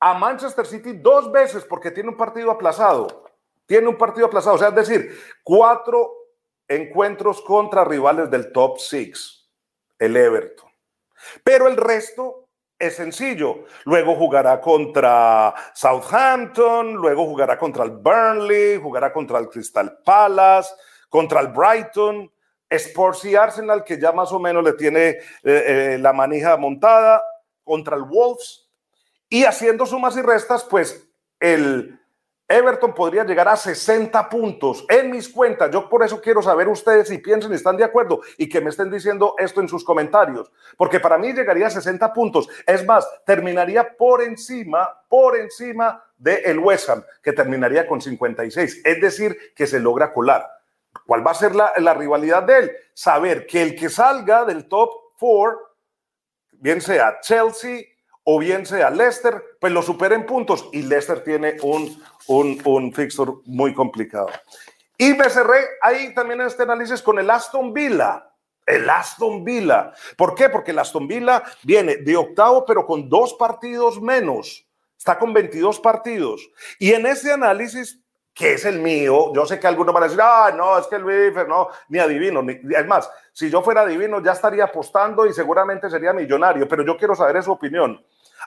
A 0.00 0.14
Manchester 0.14 0.66
City 0.66 0.94
dos 0.94 1.30
veces 1.30 1.64
porque 1.64 1.90
tiene 1.90 2.08
un 2.08 2.16
partido 2.16 2.50
aplazado. 2.50 3.24
Tiene 3.66 3.88
un 3.88 3.96
partido 3.96 4.26
aplazado. 4.26 4.56
O 4.56 4.58
sea, 4.58 4.68
es 4.68 4.74
decir, 4.74 5.18
cuatro 5.42 6.12
encuentros 6.66 7.40
contra 7.42 7.84
rivales 7.84 8.30
del 8.30 8.52
top 8.52 8.78
six. 8.78 9.50
El 9.98 10.16
Everton. 10.16 10.70
Pero 11.44 11.68
el 11.68 11.76
resto 11.76 12.48
es 12.78 12.96
sencillo. 12.96 13.64
Luego 13.84 14.16
jugará 14.16 14.60
contra 14.60 15.54
Southampton, 15.74 16.94
luego 16.94 17.26
jugará 17.26 17.56
contra 17.56 17.84
el 17.84 17.92
Burnley, 17.92 18.80
jugará 18.80 19.12
contra 19.12 19.38
el 19.38 19.48
Crystal 19.48 20.00
Palace, 20.04 20.74
contra 21.08 21.40
el 21.40 21.48
Brighton, 21.48 22.31
Sports 22.72 23.24
y 23.24 23.36
Arsenal, 23.36 23.84
que 23.84 24.00
ya 24.00 24.12
más 24.12 24.32
o 24.32 24.38
menos 24.38 24.64
le 24.64 24.72
tiene 24.72 25.08
eh, 25.08 25.18
eh, 25.44 25.98
la 26.00 26.12
manija 26.12 26.56
montada, 26.56 27.22
contra 27.64 27.96
el 27.96 28.02
Wolves. 28.02 28.68
Y 29.28 29.44
haciendo 29.44 29.86
sumas 29.86 30.16
y 30.16 30.22
restas, 30.22 30.64
pues 30.64 31.08
el 31.40 31.98
Everton 32.52 32.94
podría 32.94 33.24
llegar 33.24 33.48
a 33.48 33.56
60 33.56 34.28
puntos 34.28 34.84
en 34.88 35.10
mis 35.10 35.28
cuentas. 35.28 35.70
Yo 35.70 35.88
por 35.88 36.04
eso 36.04 36.20
quiero 36.20 36.42
saber 36.42 36.68
ustedes 36.68 37.08
si 37.08 37.18
piensan 37.18 37.50
y 37.52 37.54
están 37.54 37.78
de 37.78 37.84
acuerdo 37.84 38.20
y 38.36 38.48
que 38.48 38.60
me 38.60 38.68
estén 38.68 38.90
diciendo 38.90 39.34
esto 39.38 39.62
en 39.62 39.68
sus 39.68 39.84
comentarios, 39.84 40.52
porque 40.76 41.00
para 41.00 41.16
mí 41.16 41.32
llegaría 41.32 41.68
a 41.68 41.70
60 41.70 42.12
puntos. 42.12 42.48
Es 42.66 42.84
más, 42.84 43.08
terminaría 43.24 43.96
por 43.96 44.22
encima, 44.22 44.86
por 45.08 45.38
encima 45.38 46.04
de 46.18 46.42
el 46.44 46.58
West 46.58 46.90
Ham, 46.90 47.02
que 47.22 47.32
terminaría 47.32 47.86
con 47.86 48.02
56. 48.02 48.82
Es 48.84 49.00
decir, 49.00 49.54
que 49.56 49.66
se 49.66 49.80
logra 49.80 50.12
colar. 50.12 50.61
¿Cuál 51.12 51.26
va 51.26 51.32
a 51.32 51.34
ser 51.34 51.54
la, 51.54 51.74
la 51.76 51.92
rivalidad 51.92 52.42
de 52.42 52.58
él? 52.58 52.72
Saber 52.94 53.46
que 53.46 53.60
el 53.60 53.76
que 53.76 53.90
salga 53.90 54.46
del 54.46 54.66
top 54.66 54.88
4, 55.18 55.58
bien 56.52 56.80
sea 56.80 57.20
Chelsea, 57.20 57.82
o 58.24 58.38
bien 58.38 58.64
sea 58.64 58.88
Leicester, 58.88 59.58
pues 59.60 59.74
lo 59.74 59.82
supera 59.82 60.14
en 60.14 60.24
puntos 60.24 60.70
y 60.72 60.80
Leicester 60.80 61.22
tiene 61.22 61.58
un, 61.60 62.02
un, 62.28 62.62
un 62.64 62.94
fixture 62.94 63.30
muy 63.44 63.74
complicado. 63.74 64.30
Y 64.96 65.12
me 65.12 65.28
cerré 65.28 65.58
ahí 65.82 66.14
también 66.14 66.40
en 66.40 66.46
este 66.46 66.62
análisis 66.62 67.02
con 67.02 67.18
el 67.18 67.28
Aston 67.28 67.74
Villa. 67.74 68.30
El 68.64 68.88
Aston 68.88 69.44
Villa. 69.44 69.92
¿Por 70.16 70.34
qué? 70.34 70.48
Porque 70.48 70.70
el 70.70 70.78
Aston 70.78 71.06
Villa 71.06 71.42
viene 71.62 71.96
de 71.96 72.16
octavo, 72.16 72.64
pero 72.64 72.86
con 72.86 73.06
dos 73.10 73.34
partidos 73.34 74.00
menos. 74.00 74.66
Está 74.96 75.18
con 75.18 75.34
22 75.34 75.78
partidos. 75.78 76.48
Y 76.78 76.94
en 76.94 77.04
ese 77.04 77.30
análisis, 77.32 78.01
que 78.34 78.54
es 78.54 78.64
el 78.64 78.78
mío, 78.78 79.32
yo 79.34 79.44
sé 79.44 79.60
que 79.60 79.66
algunos 79.66 79.92
van 79.92 80.04
a 80.04 80.06
decir, 80.06 80.20
ah, 80.22 80.52
no, 80.56 80.78
es 80.78 80.86
que 80.86 80.96
Biffer, 80.96 81.46
no, 81.46 81.68
ni 81.88 81.98
adivino. 81.98 82.42
Ni, 82.42 82.52
es 82.52 82.86
más, 82.86 83.10
si 83.32 83.50
yo 83.50 83.62
fuera 83.62 83.82
adivino, 83.82 84.22
ya 84.22 84.32
estaría 84.32 84.64
apostando 84.64 85.26
y 85.26 85.34
seguramente 85.34 85.90
sería 85.90 86.12
millonario, 86.12 86.66
pero 86.66 86.82
yo 86.84 86.96
quiero 86.96 87.14
saber 87.14 87.42
su 87.42 87.52
opinión. 87.52 88.02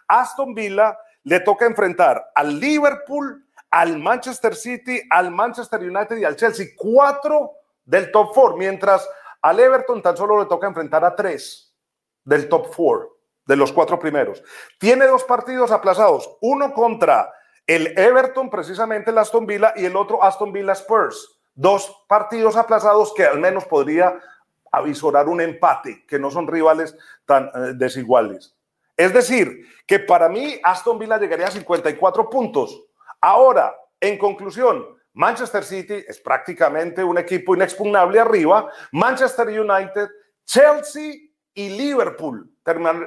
Aston 0.07 0.53
Villa 0.55 0.97
le 1.23 1.39
toca 1.39 1.65
enfrentar 1.65 2.31
al 2.33 2.59
Liverpool, 2.59 3.45
al 3.69 3.99
Manchester 3.99 4.55
City, 4.55 5.01
al 5.09 5.31
Manchester 5.31 5.79
United 5.79 6.17
y 6.17 6.25
al 6.25 6.35
Chelsea. 6.35 6.67
Cuatro 6.75 7.51
del 7.83 8.11
top 8.11 8.33
four, 8.33 8.57
mientras 8.57 9.07
al 9.41 9.59
Everton 9.59 10.01
tan 10.01 10.17
solo 10.17 10.39
le 10.39 10.45
toca 10.47 10.65
enfrentar 10.65 11.05
a 11.05 11.15
tres 11.15 11.75
del 12.23 12.49
top 12.49 12.73
four, 12.73 13.15
de 13.45 13.55
los 13.55 13.71
cuatro 13.71 13.99
primeros. 13.99 14.43
Tiene 14.79 15.05
dos 15.05 15.23
partidos 15.23 15.71
aplazados, 15.71 16.37
uno 16.41 16.73
contra 16.73 17.31
el 17.67 17.97
Everton, 17.97 18.49
precisamente 18.49 19.11
el 19.11 19.17
Aston 19.17 19.45
Villa, 19.45 19.73
y 19.75 19.85
el 19.85 19.95
otro 19.95 20.23
Aston 20.23 20.51
Villa 20.51 20.73
Spurs. 20.73 21.39
Dos 21.53 22.03
partidos 22.07 22.55
aplazados 22.55 23.13
que 23.13 23.25
al 23.25 23.39
menos 23.39 23.65
podría 23.65 24.19
avisorar 24.71 25.27
un 25.27 25.41
empate, 25.41 26.05
que 26.05 26.19
no 26.19 26.29
son 26.29 26.47
rivales 26.47 26.97
tan 27.25 27.45
eh, 27.45 27.73
desiguales. 27.75 28.55
Es 28.97 29.13
decir, 29.13 29.65
que 29.85 29.99
para 29.99 30.29
mí 30.29 30.59
Aston 30.63 30.99
Villa 30.99 31.17
llegaría 31.17 31.47
a 31.47 31.51
54 31.51 32.29
puntos. 32.29 32.85
Ahora, 33.21 33.75
en 33.99 34.17
conclusión, 34.17 34.85
Manchester 35.13 35.63
City 35.63 36.03
es 36.07 36.19
prácticamente 36.19 37.03
un 37.03 37.17
equipo 37.17 37.55
inexpugnable 37.55 38.19
arriba. 38.19 38.69
Manchester 38.91 39.47
United, 39.47 40.09
Chelsea 40.45 41.24
y 41.55 41.69
Liverpool 41.69 42.51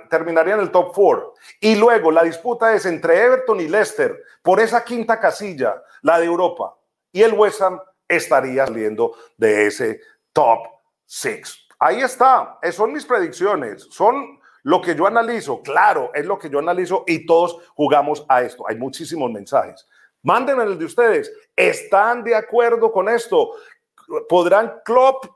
terminarían 0.09 0.61
el 0.61 0.71
top 0.71 0.95
four. 0.95 1.35
Y 1.61 1.77
luego 1.77 2.11
la 2.11 2.25
disputa 2.25 2.75
es 2.75 2.87
entre 2.87 3.23
Everton 3.23 3.61
y 3.61 3.69
Leicester 3.69 4.21
por 4.43 4.59
esa 4.59 4.83
quinta 4.83 5.21
casilla, 5.21 5.83
la 6.03 6.19
de 6.19 6.27
Europa. 6.27 6.75
Y 7.13 7.23
el 7.23 7.35
West 7.35 7.61
Ham 7.61 7.79
estaría 8.09 8.67
saliendo 8.67 9.15
de 9.37 9.67
ese 9.67 10.01
top 10.33 10.61
six. 11.05 11.67
Ahí 11.79 12.01
está, 12.01 12.59
son 12.73 12.93
mis 12.93 13.05
predicciones, 13.05 13.87
son 13.91 14.41
lo 14.65 14.81
que 14.81 14.95
yo 14.95 15.07
analizo, 15.07 15.63
claro, 15.63 16.11
es 16.15 16.27
lo 16.27 16.39
que 16.39 16.51
yo 16.51 16.59
analizo 16.59 17.05
y 17.07 17.25
todos 17.25 17.59
jugamos 17.75 18.25
a 18.29 18.43
esto. 18.43 18.65
Hay 18.69 18.77
muchísimos 18.77 19.31
mensajes. 19.31 19.87
Mándenme 20.23 20.65
el 20.65 20.79
de 20.79 20.85
ustedes. 20.85 21.33
¿Están 21.55 22.25
de 22.25 22.35
acuerdo 22.35 22.91
con 22.91 23.09
esto? 23.09 23.53
¿Podrán 24.29 24.81
Klopp 24.85 25.27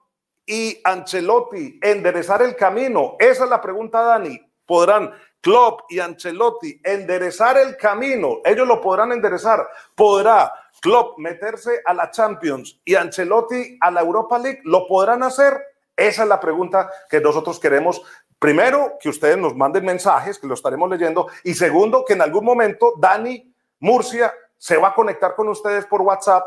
y 0.46 0.80
Ancelotti 0.84 1.78
enderezar 1.82 2.42
el 2.42 2.56
camino? 2.56 3.16
Esa 3.18 3.44
es 3.44 3.50
la 3.50 3.60
pregunta, 3.60 4.02
Dani. 4.02 4.40
¿Podrán 4.64 5.12
Klopp 5.40 5.82
y 5.90 5.98
Ancelotti 5.98 6.80
enderezar 6.82 7.58
el 7.58 7.76
camino? 7.76 8.38
Ellos 8.44 8.66
lo 8.66 8.80
podrán 8.80 9.12
enderezar. 9.12 9.68
¿Podrá 9.94 10.52
Klopp 10.80 11.18
meterse 11.18 11.82
a 11.84 11.94
la 11.94 12.10
Champions 12.10 12.80
y 12.84 12.94
Ancelotti 12.94 13.78
a 13.80 13.90
la 13.90 14.00
Europa 14.00 14.38
League? 14.38 14.60
¿Lo 14.64 14.86
podrán 14.86 15.22
hacer? 15.22 15.60
Esa 15.94 16.22
es 16.22 16.28
la 16.28 16.40
pregunta 16.40 16.90
que 17.08 17.20
nosotros 17.20 17.60
queremos 17.60 18.02
Primero, 18.42 18.98
que 18.98 19.08
ustedes 19.08 19.38
nos 19.38 19.54
manden 19.54 19.84
mensajes, 19.84 20.36
que 20.36 20.48
lo 20.48 20.54
estaremos 20.54 20.90
leyendo. 20.90 21.28
Y 21.44 21.54
segundo, 21.54 22.04
que 22.04 22.14
en 22.14 22.22
algún 22.22 22.44
momento 22.44 22.94
Dani 22.98 23.54
Murcia 23.78 24.34
se 24.58 24.76
va 24.76 24.88
a 24.88 24.94
conectar 24.96 25.36
con 25.36 25.48
ustedes 25.48 25.86
por 25.86 26.02
WhatsApp 26.02 26.44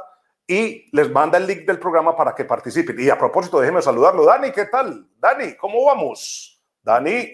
y 0.47 0.89
les 0.91 1.11
manda 1.11 1.37
el 1.37 1.47
link 1.47 1.61
del 1.61 1.79
programa 1.79 2.15
para 2.15 2.35
que 2.35 2.45
participen. 2.45 2.95
Y 2.99 3.09
a 3.09 3.17
propósito, 3.17 3.59
déjenme 3.59 3.81
saludarlo. 3.81 4.25
Dani, 4.25 4.51
¿qué 4.51 4.65
tal? 4.65 5.07
Dani, 5.19 5.55
¿cómo 5.55 5.85
vamos? 5.85 6.61
Dani. 6.83 7.31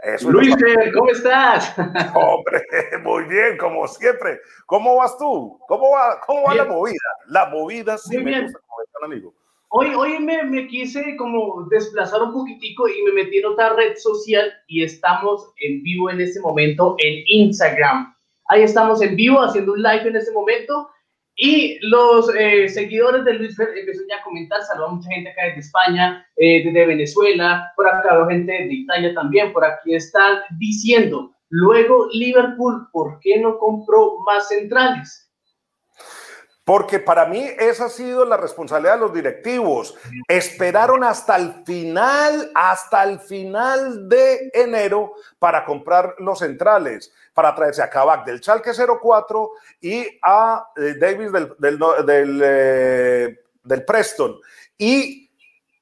Eso 0.00 0.30
Luis, 0.30 0.54
¿cómo 0.94 1.10
estás? 1.10 1.74
Hombre, 2.14 2.62
muy 3.02 3.24
bien, 3.24 3.58
como 3.58 3.86
siempre. 3.88 4.40
¿Cómo 4.64 4.96
vas 4.96 5.18
tú? 5.18 5.58
¿Cómo 5.66 5.90
va, 5.90 6.20
cómo 6.24 6.44
va 6.44 6.54
la 6.54 6.64
movida? 6.64 6.96
La 7.26 7.46
movida 7.46 7.98
sí 7.98 8.16
me 8.16 8.42
gusta, 8.42 8.60
como 8.60 9.12
amigo. 9.12 9.34
Hoy, 9.70 9.92
hoy 9.94 10.20
me, 10.20 10.44
me, 10.44 10.68
quise 10.68 11.16
como 11.16 11.66
desplazar 11.68 12.22
un 12.22 12.32
poquitico 12.32 12.88
y 12.88 13.02
me 13.02 13.12
metí 13.12 13.38
en 13.38 13.46
otra 13.46 13.70
red 13.70 13.96
social 13.96 14.50
y 14.68 14.84
estamos 14.84 15.52
en 15.60 15.82
vivo 15.82 16.08
en 16.10 16.20
este 16.20 16.40
momento 16.40 16.94
en 16.98 17.24
Instagram. 17.26 18.14
Ahí 18.50 18.62
estamos 18.62 19.02
en 19.02 19.16
vivo 19.16 19.42
haciendo 19.42 19.72
un 19.72 19.82
live 19.82 20.08
en 20.08 20.16
este 20.16 20.32
momento 20.32 20.88
y 21.40 21.78
los 21.82 22.34
eh, 22.34 22.68
seguidores 22.68 23.24
de 23.24 23.34
Luis 23.34 23.56
Fer 23.56 23.68
empezaron 23.68 24.08
ya 24.08 24.16
a 24.16 24.24
comentar, 24.24 24.60
saludó 24.62 24.88
a 24.88 24.94
mucha 24.94 25.08
gente 25.08 25.30
acá 25.30 25.44
desde 25.44 25.60
España, 25.60 26.26
eh, 26.36 26.64
desde 26.64 26.86
Venezuela, 26.86 27.72
por 27.76 27.86
acá 27.86 28.26
gente 28.28 28.52
de 28.52 28.74
Italia 28.74 29.14
también, 29.14 29.52
por 29.52 29.64
aquí 29.64 29.94
están 29.94 30.40
diciendo, 30.58 31.32
luego 31.48 32.08
Liverpool, 32.12 32.88
¿por 32.92 33.20
qué 33.20 33.38
no 33.38 33.56
compró 33.56 34.18
más 34.26 34.48
centrales? 34.48 35.28
Porque 36.64 36.98
para 36.98 37.24
mí 37.24 37.48
esa 37.58 37.86
ha 37.86 37.88
sido 37.88 38.26
la 38.26 38.36
responsabilidad 38.36 38.96
de 38.96 39.00
los 39.00 39.14
directivos. 39.14 39.96
Esperaron 40.28 41.02
hasta 41.02 41.36
el 41.36 41.64
final, 41.64 42.50
hasta 42.54 43.04
el 43.04 43.20
final 43.20 44.06
de 44.06 44.50
enero 44.52 45.14
para 45.38 45.64
comprar 45.64 46.16
los 46.18 46.40
centrales, 46.40 47.10
para 47.38 47.54
traerse 47.54 47.80
a 47.80 47.88
Kabak 47.88 48.26
del 48.26 48.40
Chalke 48.40 48.72
04 48.74 49.50
y 49.80 50.04
a 50.24 50.70
eh, 50.76 50.94
Davis 50.98 51.30
del, 51.30 51.54
del, 51.56 51.78
del, 52.04 52.40
eh, 52.42 53.38
del 53.62 53.84
Preston. 53.84 54.40
Y 54.76 55.27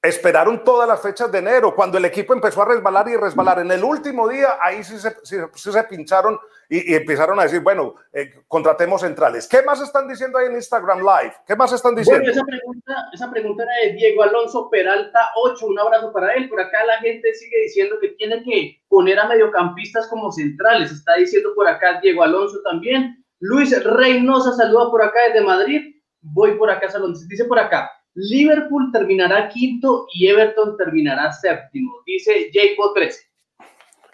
esperaron 0.09 0.63
todas 0.65 0.89
las 0.89 1.01
fechas 1.01 1.31
de 1.31 1.39
enero, 1.39 1.75
cuando 1.75 1.99
el 1.99 2.05
equipo 2.05 2.35
empezó 2.35 2.63
a 2.63 2.67
resbalar 2.67 3.09
y 3.09 3.17
resbalar. 3.17 3.61
En 3.61 3.71
el 3.71 3.83
último 3.83 4.29
día, 4.29 4.59
ahí 4.61 4.83
sí 4.85 4.99
se, 4.99 5.17
sí, 5.23 5.37
se 5.55 5.85
pincharon 5.85 6.39
y, 6.69 6.93
y, 6.93 6.95
empezaron 6.95 7.39
a 7.39 7.45
decir, 7.45 7.61
bueno, 7.61 7.95
eh, 8.13 8.33
contratemos 8.49 9.01
centrales. 9.01 9.49
¿Qué 9.49 9.63
más 9.63 9.81
están 9.81 10.09
diciendo 10.09 10.39
ahí 10.39 10.47
en 10.47 10.57
Instagram 10.57 10.99
Live? 10.99 11.35
¿Qué 11.47 11.55
más 11.55 11.73
están 11.73 11.95
diciendo? 11.95 12.23
Bueno, 12.25 12.33
esa 12.33 12.45
pregunta, 12.45 12.95
esa 13.13 13.31
pregunta 13.31 13.63
era 13.63 13.73
de 13.85 13.93
Diego 13.95 14.23
Alonso 14.23 14.69
Peralta 14.71 15.31
8, 15.37 15.67
un 15.67 15.79
abrazo 15.79 16.13
para 16.13 16.35
él. 16.35 16.49
Por 16.49 16.61
acá 16.61 16.85
la 16.85 16.99
gente 16.99 17.33
sigue 17.35 17.63
diciendo 17.63 17.97
que 18.01 18.09
tiene 18.11 18.43
que 18.43 18.83
poner 18.89 19.19
a 19.19 19.29
mediocampistas 19.29 20.09
como 20.09 20.33
centrales. 20.33 20.91
Está 20.91 21.15
diciendo 21.15 21.51
por 21.55 21.69
acá 21.69 22.01
Diego 22.01 22.23
Alonso 22.23 22.61
también. 22.63 23.25
Luis 23.41 23.85
Reynosa 23.85 24.53
saluda 24.53 24.91
por 24.91 25.03
acá 25.03 25.19
desde 25.29 25.47
Madrid. 25.47 25.95
Voy 26.21 26.57
por 26.57 26.71
acá, 26.71 26.89
Salón. 26.89 27.15
Dice 27.29 27.45
por 27.45 27.59
acá, 27.59 27.91
Liverpool 28.17 28.91
terminará 28.93 29.49
quinto 29.49 30.07
y 30.13 30.27
Everton 30.29 30.77
terminará 30.77 31.33
séptimo, 31.33 32.03
dice 32.07 32.51
Jacob 32.53 32.95
13. 32.95 33.21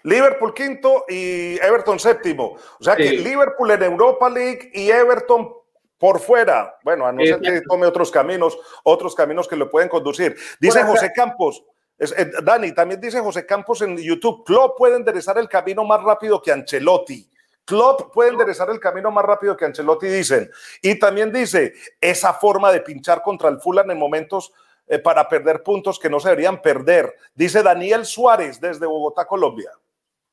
Liverpool 0.03 0.53
quinto 0.53 1.05
y 1.07 1.55
Everton 1.61 1.97
séptimo. 1.97 2.57
O 2.79 2.83
sea 2.83 2.97
que 2.97 3.11
Liverpool 3.13 3.71
en 3.71 3.83
Europa 3.83 4.29
League 4.29 4.71
y 4.73 4.89
Everton 4.89 5.53
por 5.97 6.19
fuera. 6.19 6.75
Bueno, 6.83 7.05
a 7.05 7.13
no 7.13 7.25
ser 7.25 7.39
que 7.39 7.61
tome 7.61 7.87
otros 7.87 8.11
caminos, 8.11 8.59
otros 8.83 9.15
caminos 9.15 9.47
que 9.47 9.55
lo 9.55 9.69
pueden 9.69 9.87
conducir. 9.87 10.35
Dice 10.59 10.83
José 10.83 11.13
Campos. 11.15 11.63
Eh, 11.97 12.31
Dani, 12.43 12.73
también 12.73 12.99
dice 12.99 13.21
José 13.21 13.45
Campos 13.45 13.81
en 13.83 13.97
YouTube, 13.97 14.43
Klopp 14.43 14.77
puede 14.77 14.97
enderezar 14.97 15.37
el 15.37 15.47
camino 15.47 15.85
más 15.85 16.03
rápido 16.03 16.41
que 16.41 16.51
Ancelotti. 16.51 17.29
Klopp 17.65 18.13
puede 18.13 18.31
enderezar 18.31 18.69
el 18.69 18.79
camino 18.79 19.11
más 19.11 19.25
rápido 19.25 19.55
que 19.55 19.65
Ancelotti, 19.65 20.07
dicen. 20.07 20.49
Y 20.81 20.99
también 20.99 21.31
dice, 21.31 21.73
esa 22.01 22.33
forma 22.33 22.71
de 22.71 22.81
pinchar 22.81 23.21
contra 23.21 23.49
el 23.49 23.59
Fulham 23.59 23.91
en 23.91 23.99
momentos 23.99 24.51
eh, 24.87 24.99
para 24.99 25.27
perder 25.29 25.63
puntos 25.63 25.97
que 25.97 26.09
no 26.09 26.19
se 26.19 26.29
deberían 26.29 26.61
perder. 26.61 27.15
Dice 27.33 27.63
Daniel 27.63 28.05
Suárez 28.05 28.59
desde 28.59 28.85
Bogotá, 28.85 29.25
Colombia. 29.25 29.71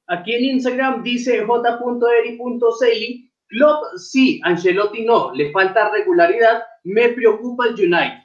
Aquí 0.09 0.35
en 0.35 0.57
Instagram 0.57 1.05
dice 1.05 1.45
j.eri.celi, 1.47 3.31
Klopp 3.47 3.85
sí, 3.97 4.41
Ancelotti 4.45 5.05
no, 5.05 5.33
le 5.33 5.53
falta 5.53 5.91
regularidad, 5.91 6.65
me 6.83 7.11
preocupa 7.11 7.67
el 7.67 7.75
United. 7.75 8.19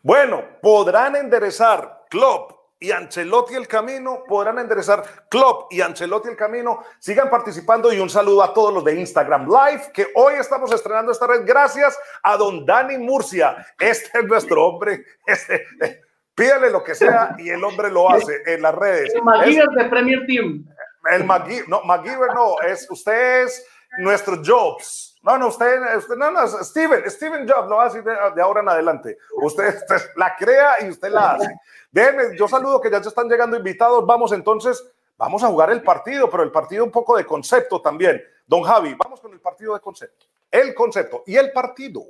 Bueno, 0.00 0.44
podrán 0.60 1.16
enderezar 1.16 2.04
Klopp 2.08 2.51
y 2.82 2.90
Ancelotti 2.90 3.54
el 3.54 3.68
camino, 3.68 4.24
podrán 4.26 4.58
enderezar 4.58 5.04
Klopp 5.30 5.72
y 5.72 5.80
Ancelotti 5.80 6.28
el 6.28 6.36
camino. 6.36 6.82
Sigan 6.98 7.30
participando 7.30 7.92
y 7.92 8.00
un 8.00 8.10
saludo 8.10 8.42
a 8.42 8.52
todos 8.52 8.74
los 8.74 8.84
de 8.84 8.98
Instagram 8.98 9.46
Live, 9.46 9.92
que 9.94 10.08
hoy 10.16 10.34
estamos 10.34 10.72
estrenando 10.72 11.12
esta 11.12 11.28
red 11.28 11.42
gracias 11.46 11.96
a 12.24 12.36
don 12.36 12.66
Dani 12.66 12.98
Murcia. 12.98 13.64
Este 13.78 14.18
es 14.18 14.24
nuestro 14.24 14.66
hombre. 14.66 15.04
Este, 15.24 15.64
eh, 15.80 16.00
pídale 16.34 16.70
lo 16.70 16.82
que 16.82 16.96
sea 16.96 17.36
y 17.38 17.50
el 17.50 17.62
hombre 17.62 17.88
lo 17.88 18.10
hace 18.10 18.42
en 18.46 18.60
las 18.62 18.74
redes. 18.74 19.14
El 19.14 19.22
McGiver 19.22 19.68
de 19.68 19.84
Premier 19.84 20.26
Team. 20.26 20.66
El 21.12 21.24
McGiver, 21.24 21.68
no, 21.68 21.82
McGiver 21.84 22.34
no, 22.34 22.60
es, 22.62 22.90
usted 22.90 23.44
es 23.44 23.64
nuestro 23.98 24.42
Jobs. 24.44 25.11
No, 25.22 25.38
no, 25.38 25.48
usted, 25.48 25.96
usted 25.96 26.16
no, 26.16 26.32
no, 26.32 26.48
Steven, 26.64 27.08
Steven 27.08 27.48
Jobs 27.48 27.68
lo 27.68 27.80
hace 27.80 28.02
de, 28.02 28.12
de 28.34 28.42
ahora 28.42 28.60
en 28.60 28.68
adelante. 28.68 29.18
Usted, 29.36 29.76
usted, 29.76 30.10
la 30.16 30.34
crea 30.36 30.76
y 30.80 30.88
usted 30.88 31.10
la 31.10 31.34
hace. 31.34 31.54
Déjenme, 31.92 32.36
yo 32.36 32.48
saludo 32.48 32.80
que 32.80 32.90
ya 32.90 33.00
se 33.00 33.08
están 33.08 33.28
llegando 33.28 33.56
invitados. 33.56 34.04
Vamos 34.04 34.32
entonces, 34.32 34.84
vamos 35.16 35.44
a 35.44 35.46
jugar 35.46 35.70
el 35.70 35.82
partido, 35.82 36.28
pero 36.28 36.42
el 36.42 36.50
partido 36.50 36.84
un 36.84 36.90
poco 36.90 37.16
de 37.16 37.24
concepto 37.24 37.80
también. 37.80 38.20
Don 38.48 38.62
Javi, 38.62 38.94
vamos 38.94 39.20
con 39.20 39.32
el 39.32 39.40
partido 39.40 39.74
de 39.74 39.80
concepto. 39.80 40.26
El 40.50 40.74
concepto 40.74 41.22
y 41.24 41.36
el 41.36 41.52
partido. 41.52 42.02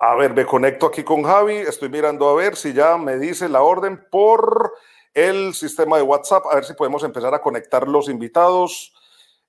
A 0.00 0.14
ver, 0.16 0.34
me 0.34 0.44
conecto 0.44 0.86
aquí 0.86 1.04
con 1.04 1.22
Javi. 1.22 1.58
Estoy 1.58 1.88
mirando 1.88 2.28
a 2.28 2.34
ver 2.34 2.56
si 2.56 2.72
ya 2.72 2.96
me 2.96 3.16
dice 3.16 3.48
la 3.48 3.62
orden 3.62 4.08
por 4.10 4.72
el 5.14 5.54
sistema 5.54 5.96
de 5.96 6.02
WhatsApp, 6.02 6.46
a 6.50 6.54
ver 6.54 6.64
si 6.64 6.74
podemos 6.74 7.02
empezar 7.02 7.34
a 7.34 7.40
conectar 7.40 7.86
los 7.86 8.08
invitados. 8.08 8.94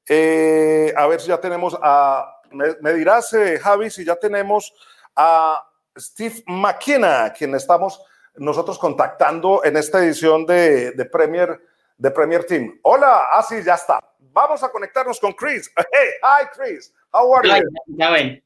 Eh, 0.07 0.93
a 0.97 1.07
ver 1.07 1.21
si 1.21 1.27
ya 1.27 1.39
tenemos 1.39 1.77
a, 1.81 2.41
me, 2.51 2.93
dirás, 2.93 3.31
eh, 3.33 3.59
Javi, 3.59 3.89
si 3.89 4.03
ya 4.03 4.15
tenemos 4.15 4.73
a 5.15 5.67
Steve 5.97 6.43
McKenna, 6.47 7.31
quien 7.33 7.53
estamos 7.55 8.01
nosotros 8.35 8.79
contactando 8.79 9.63
en 9.63 9.77
esta 9.77 9.99
edición 10.03 10.45
de, 10.45 10.91
de 10.91 11.05
Premier, 11.05 11.59
de 11.97 12.11
Premier 12.11 12.45
Team. 12.45 12.79
Hola, 12.83 13.27
así 13.31 13.55
ah, 13.55 13.63
ya 13.65 13.73
está. 13.75 13.99
Vamos 14.19 14.63
a 14.63 14.69
conectarnos 14.69 15.19
con 15.19 15.33
Chris. 15.33 15.71
Hey, 15.91 16.09
hi 16.23 16.45
Chris, 16.53 16.93
how 17.13 17.33
are 17.33 17.47
you? 17.47 18.41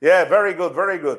Yeah, 0.00 0.24
very 0.24 0.54
good, 0.54 0.74
very 0.74 0.98
good. 0.98 1.18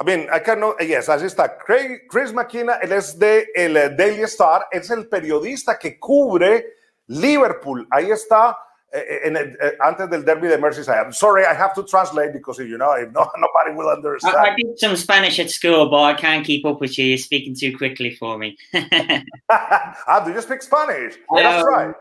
I 0.00 0.04
mean, 0.04 0.28
I 0.30 0.38
cannot, 0.38 0.80
yes, 0.80 1.08
así 1.08 1.26
está. 1.26 1.58
Chris 1.58 2.32
McKenna, 2.32 2.78
él 2.80 2.92
es 2.92 3.18
de 3.18 3.48
el 3.54 3.76
eh, 3.76 3.88
Daily 3.90 4.22
Star, 4.22 4.66
es 4.70 4.90
el 4.90 5.08
periodista 5.08 5.76
que 5.76 5.98
cubre 5.98 6.74
Liverpool. 7.08 7.86
Ahí 7.90 8.10
está. 8.10 8.56
Eh, 8.90 9.20
en 9.24 9.36
el, 9.36 9.58
eh, 9.60 9.76
antes 9.80 10.08
del 10.08 10.24
derby 10.24 10.48
de 10.48 10.56
Merseyside. 10.56 10.96
I'm 10.96 11.12
sorry, 11.12 11.44
I 11.44 11.52
have 11.52 11.74
to 11.74 11.84
translate 11.84 12.32
because 12.32 12.58
you 12.58 12.78
know 12.78 12.92
if 12.92 13.12
no, 13.12 13.30
nobody 13.36 13.76
will 13.76 13.90
understand. 13.90 14.34
I, 14.34 14.52
I, 14.52 14.54
did 14.56 14.78
some 14.78 14.96
Spanish 14.96 15.38
at 15.38 15.50
school, 15.50 15.90
but 15.90 16.02
I 16.04 16.14
can't 16.14 16.42
keep 16.42 16.64
up 16.64 16.80
with 16.80 16.96
you. 16.96 17.04
You're 17.04 17.18
speaking 17.18 17.54
too 17.54 17.76
quickly 17.76 18.14
for 18.14 18.38
me. 18.38 18.56
ah, 19.50 20.22
do 20.24 20.32
you 20.32 20.40
speak 20.40 20.62
Spanish? 20.62 21.16
No, 21.30 21.42
That's 21.42 21.64
right. 21.66 21.94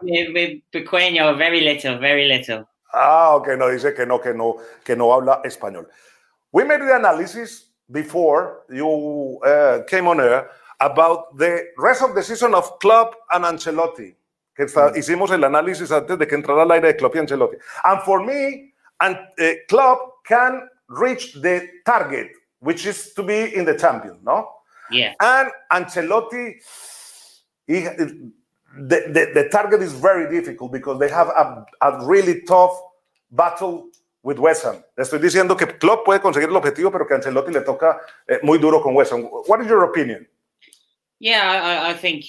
Pequeño, 0.71 1.37
very 1.37 1.59
little, 1.59 1.97
very 1.97 2.25
little. 2.25 2.69
Ah, 2.93 3.33
okay. 3.35 3.57
No, 3.57 3.69
dice 3.69 3.93
que 3.93 4.05
no, 4.05 4.19
que 4.19 4.33
no, 4.33 4.61
que 4.85 4.95
no 4.95 5.11
habla 5.11 5.41
español. 5.43 5.87
We 6.53 6.63
made 6.63 6.79
the 6.79 6.95
analysis 6.95 7.66
before 7.91 8.63
you 8.69 9.39
uh, 9.45 9.83
came 9.87 10.07
on 10.07 10.19
air 10.19 10.49
about 10.79 11.37
the 11.37 11.67
rest 11.77 12.03
of 12.03 12.13
the 12.15 12.21
season 12.21 12.53
of 12.53 12.79
Club 12.79 13.15
and 13.31 13.45
Ancelotti. 13.45 14.15
Que 14.55 14.65
está, 14.65 14.91
mm. 14.91 14.97
hicimos 14.97 15.31
el 15.31 15.43
análisis 15.43 15.91
antes 15.91 16.17
de 16.17 16.27
que 16.27 16.35
entrara 16.35 16.63
al 16.63 16.71
aire 16.71 16.87
de 16.87 16.97
Klopp 16.97 17.15
y 17.15 17.19
Ancelotti. 17.19 17.57
And 17.83 18.01
for 18.01 18.23
me, 18.23 18.73
and, 19.01 19.17
uh, 19.39 19.51
Klopp 19.69 20.25
can 20.25 20.67
reach 20.89 21.33
the 21.33 21.67
target, 21.85 22.29
which 22.59 22.85
is 22.85 23.13
to 23.13 23.23
be 23.23 23.55
in 23.55 23.65
the 23.65 23.75
champion, 23.75 24.19
no? 24.23 24.49
Yeah. 24.89 25.13
And 25.19 25.51
Ancelotti, 25.71 26.55
he, 27.67 27.81
the, 27.81 28.31
the, 28.77 29.31
the 29.33 29.49
target 29.51 29.81
is 29.81 29.93
very 29.93 30.29
difficult 30.29 30.71
because 30.71 30.99
they 30.99 31.09
have 31.09 31.27
a, 31.27 31.65
a 31.81 32.05
really 32.05 32.41
tough 32.41 32.79
battle 33.31 33.89
with 34.27 34.39
West 34.39 34.65
Ham. 34.65 34.83
Le 34.97 35.03
estoy 35.03 35.19
diciendo 35.19 35.55
que 35.55 35.65
Klopp 35.65 36.03
puede 36.03 36.19
conseguir 36.19 36.49
el 36.49 36.55
objetivo, 36.57 36.91
pero 36.91 37.07
que 37.07 37.13
Ancelotti 37.13 37.53
le 37.53 37.61
toca 37.61 38.01
eh, 38.27 38.39
muy 38.43 38.57
duro 38.57 38.81
con 38.81 38.93
West 38.93 39.13
Ham. 39.13 39.21
What 39.47 39.61
is 39.61 39.67
your 39.67 39.85
opinion? 39.85 40.27
Yeah, 41.19 41.49
I, 41.49 41.91
I 41.91 41.93
think 41.93 42.25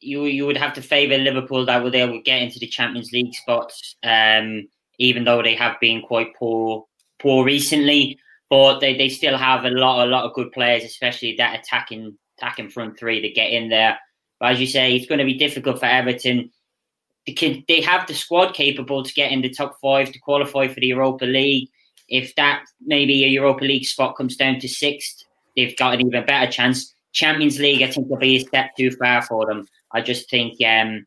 you 0.00 0.24
you 0.24 0.46
would 0.46 0.56
have 0.56 0.74
to 0.74 0.82
favour 0.82 1.16
Liverpool 1.16 1.64
that 1.66 1.92
they 1.92 2.04
would 2.04 2.24
get 2.24 2.42
into 2.42 2.58
the 2.58 2.66
Champions 2.66 3.12
League 3.12 3.34
spots, 3.34 3.94
um, 4.02 4.66
even 4.98 5.22
though 5.24 5.40
they 5.40 5.54
have 5.54 5.78
been 5.80 6.02
quite 6.02 6.34
poor 6.34 6.84
poor 7.20 7.44
recently. 7.44 8.18
But 8.50 8.80
they, 8.80 8.96
they 8.96 9.08
still 9.08 9.36
have 9.36 9.64
a 9.64 9.70
lot 9.70 10.08
a 10.08 10.10
lot 10.10 10.24
of 10.24 10.34
good 10.34 10.50
players, 10.50 10.82
especially 10.82 11.36
that 11.36 11.60
attacking 11.60 12.18
attacking 12.36 12.70
front 12.70 12.98
three 12.98 13.22
that 13.22 13.36
get 13.36 13.52
in 13.52 13.68
there. 13.68 13.96
But 14.40 14.52
as 14.52 14.60
you 14.60 14.66
say, 14.66 14.96
it's 14.96 15.06
going 15.06 15.20
to 15.20 15.24
be 15.24 15.38
difficult 15.38 15.78
for 15.78 15.86
Everton 15.86 16.50
the 17.36 17.64
they 17.68 17.80
have 17.80 18.06
the 18.06 18.14
squad 18.14 18.54
capable 18.54 19.02
to 19.02 19.12
get 19.14 19.32
in 19.32 19.42
the 19.42 19.50
top 19.50 19.78
five 19.80 20.12
to 20.12 20.18
qualify 20.18 20.68
for 20.68 20.80
the 20.80 20.86
Europa 20.86 21.24
League. 21.24 21.68
If 22.08 22.34
that 22.36 22.64
maybe 22.80 23.24
a 23.24 23.28
Europa 23.28 23.64
League 23.64 23.84
spot 23.84 24.16
comes 24.16 24.36
down 24.36 24.60
to 24.60 24.68
sixth, 24.68 25.24
they've 25.56 25.76
got 25.76 25.94
an 25.94 26.06
even 26.06 26.24
better 26.24 26.50
chance. 26.50 26.94
Champions 27.12 27.58
League, 27.58 27.82
I 27.82 27.90
think, 27.90 28.08
will 28.08 28.18
be 28.18 28.36
a 28.36 28.40
step 28.40 28.70
too 28.76 28.90
far 28.92 29.22
for 29.22 29.46
them. 29.46 29.66
I 29.92 30.00
just 30.00 30.30
think, 30.30 30.54
um, 30.64 31.06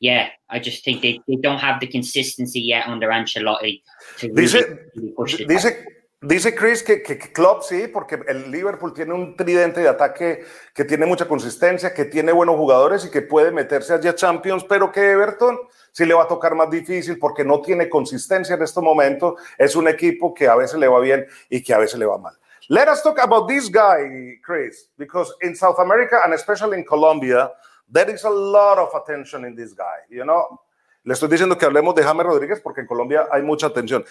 yeah, 0.00 0.28
I 0.50 0.58
just 0.58 0.84
think 0.84 1.02
they, 1.02 1.20
they 1.26 1.36
don't 1.36 1.58
have 1.58 1.80
the 1.80 1.86
consistency 1.86 2.60
yet 2.60 2.86
under 2.86 3.08
Ancelotti. 3.08 3.82
To 4.18 4.32
really, 4.32 4.62
really 4.96 5.86
Dice 6.22 6.54
Chris 6.54 6.82
que, 6.82 7.02
que, 7.02 7.18
Klopp 7.18 7.62
sí, 7.62 7.88
porque 7.88 8.18
el 8.26 8.50
Liverpool 8.50 8.94
tiene 8.94 9.12
un 9.12 9.36
tridente 9.36 9.80
de 9.82 9.88
ataque 9.88 10.46
que 10.74 10.86
tiene 10.86 11.04
mucha 11.04 11.28
consistencia, 11.28 11.92
que 11.92 12.06
tiene 12.06 12.32
buenos 12.32 12.56
jugadores 12.56 13.04
y 13.04 13.10
que 13.10 13.20
puede 13.20 13.50
meterse 13.50 13.92
allá 13.92 14.10
a 14.10 14.14
Champions, 14.14 14.64
pero 14.64 14.90
que 14.90 15.10
Everton 15.10 15.58
sí 15.92 16.06
le 16.06 16.14
va 16.14 16.22
a 16.22 16.26
tocar 16.26 16.54
más 16.54 16.70
difícil 16.70 17.18
porque 17.18 17.44
no 17.44 17.60
tiene 17.60 17.90
consistencia 17.90 18.54
en 18.54 18.62
este 18.62 18.80
momento. 18.80 19.36
Es 19.58 19.76
un 19.76 19.88
equipo 19.88 20.32
que 20.32 20.48
a 20.48 20.56
veces 20.56 20.80
le 20.80 20.88
va 20.88 21.00
bien 21.00 21.26
y 21.50 21.62
que 21.62 21.74
a 21.74 21.78
veces 21.78 21.98
le 21.98 22.06
va 22.06 22.16
mal. 22.16 22.34
Let 22.68 22.88
us 22.90 23.02
talk 23.02 23.18
about 23.18 23.46
this 23.46 23.70
guy, 23.70 24.40
Chris, 24.42 24.90
because 24.96 25.34
in 25.42 25.54
South 25.54 25.78
America 25.78 26.22
and 26.24 26.32
especially 26.32 26.78
in 26.78 26.84
Colombia, 26.84 27.52
there 27.92 28.10
is 28.10 28.24
a 28.24 28.30
lot 28.30 28.78
of 28.78 28.88
attention 28.94 29.44
in 29.44 29.54
this 29.54 29.74
guy, 29.74 30.00
you 30.08 30.24
know. 30.24 30.60
Le 31.04 31.12
estoy 31.12 31.28
diciendo 31.28 31.56
que 31.56 31.66
hablemos 31.66 31.94
de 31.94 32.02
James 32.02 32.26
Rodríguez 32.26 32.60
porque 32.60 32.80
en 32.80 32.86
Colombia 32.88 33.28
hay 33.30 33.42
mucha 33.42 33.68
atención. 33.68 34.04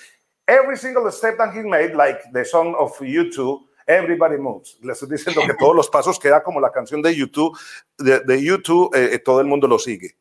Every 0.47 0.77
single 0.77 1.09
step 1.11 1.37
that 1.37 1.53
he 1.53 1.61
made, 1.61 1.95
like 1.95 2.21
the 2.31 2.45
song 2.45 2.75
of 2.77 2.97
YouTube, 2.99 3.61
Everybody 3.87 4.37
Moves. 4.37 4.77
Le 4.81 4.93
estoy 4.93 5.09
diciendo 5.09 5.45
que 5.45 5.53
todos 5.53 5.75
los 5.75 5.89
pasos 5.89 6.19
queda 6.19 6.41
como 6.43 6.59
la 6.59 6.71
canción 6.71 7.01
de 7.01 7.15
YouTube, 7.15 7.57
de, 7.97 8.19
de 8.21 8.41
YouTube, 8.41 8.93
eh, 8.95 9.13
eh, 9.13 9.19
todo 9.19 9.39
el 9.39 9.47
mundo 9.47 9.67
lo 9.67 9.77
sigue. 9.77 10.15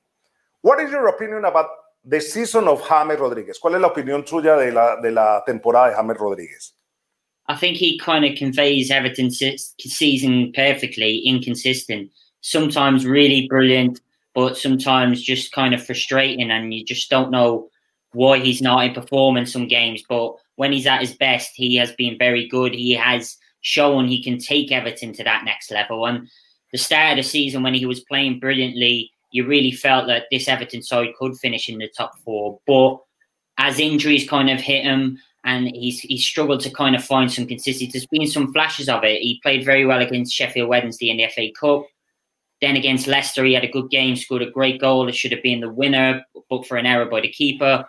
What 0.63 0.81
is 0.81 0.91
your 0.91 1.09
opinion 1.09 1.45
about 1.45 1.67
the 2.05 2.21
season 2.21 2.69
of 2.69 2.83
James 2.87 3.19
Rodríguez? 3.19 3.59
¿Cuál 3.59 3.77
es 3.77 3.81
la 3.81 3.89
opinión 3.89 4.27
suya 4.27 4.57
de 4.57 4.73
la, 4.73 5.01
de 5.01 5.11
la 5.11 5.43
temporada 5.47 5.91
de 5.91 5.97
James 5.97 6.17
Rodríguez? 6.19 6.75
I 7.47 7.55
think 7.55 7.77
he 7.77 7.99
kind 7.99 8.25
of 8.25 8.39
conveys 8.39 8.91
Everton's 8.91 9.43
season 9.79 10.53
perfectly, 10.55 11.19
inconsistent. 11.27 12.11
Sometimes 12.41 13.05
really 13.05 13.47
brilliant, 13.49 14.01
but 14.35 14.57
sometimes 14.57 15.23
just 15.23 15.53
kind 15.53 15.75
of 15.75 15.85
frustrating, 15.85 16.51
and 16.51 16.73
you 16.73 16.85
just 16.85 17.11
don't 17.11 17.31
know 17.31 17.69
why 18.15 18.39
he's 18.39 18.63
not 18.63 18.85
in 18.85 18.95
performing 18.95 19.47
some 19.47 19.69
games. 19.69 20.03
But 20.09 20.35
when 20.57 20.73
he's 20.73 20.87
at 20.87 21.01
his 21.01 21.15
best, 21.15 21.53
he 21.55 21.77
has 21.77 21.93
been 21.93 22.19
very 22.19 22.49
good. 22.49 22.75
He 22.75 22.93
has 22.93 23.37
shown 23.61 24.07
he 24.07 24.23
can 24.23 24.39
take 24.39 24.73
Everton 24.73 25.13
to 25.15 25.25
that 25.25 25.45
next 25.45 25.71
level. 25.71 26.07
And 26.07 26.29
the 26.73 26.79
start 26.79 27.13
of 27.13 27.17
the 27.25 27.29
season, 27.29 27.63
when 27.63 27.75
he 27.75 27.87
was 27.87 28.01
playing 28.01 28.41
brilliantly, 28.41 29.11
you 29.31 29.47
really 29.47 29.73
felt 29.73 30.07
that 30.07 30.25
this 30.31 30.49
Everton 30.49 30.83
side 30.83 31.15
could 31.19 31.37
finish 31.37 31.69
in 31.69 31.79
the 31.79 31.89
top 31.97 32.19
four. 32.25 32.61
But 32.67 32.99
as 33.59 33.79
injuries 33.79 34.29
kind 34.29 34.51
of 34.51 34.61
hit 34.61 34.85
him, 34.85 35.19
and 35.45 35.69
he's 35.69 36.01
he's 36.01 36.25
struggled 36.25 36.61
to 36.61 36.71
kind 36.71 36.97
of 36.97 37.05
find 37.05 37.31
some 37.31 37.47
consistency. 37.47 37.91
There's 37.93 38.07
been 38.07 38.27
some 38.27 38.53
flashes 38.53 38.89
of 38.89 39.05
it. 39.05 39.21
He 39.21 39.41
played 39.43 39.65
very 39.65 39.85
well 39.85 40.01
against 40.01 40.35
Sheffield 40.35 40.69
Wednesday 40.69 41.11
in 41.11 41.19
the 41.19 41.29
FA 41.29 41.49
Cup. 41.59 41.87
Then 42.61 42.77
against 42.77 43.07
Leicester, 43.07 43.45
he 43.45 43.53
had 43.53 43.65
a 43.65 43.71
good 43.71 43.91
game, 43.91 44.17
scored 44.17 44.41
a 44.41 44.51
great 44.51 44.81
goal. 44.81 45.07
It 45.07 45.15
should 45.15 45.33
have 45.33 45.43
been 45.43 45.61
the 45.61 45.71
winner, 45.71 46.25
but 46.49 46.67
for 46.67 46.79
an 46.79 46.87
error 46.87 47.05
by 47.05 47.21
the 47.21 47.29
keeper. 47.29 47.85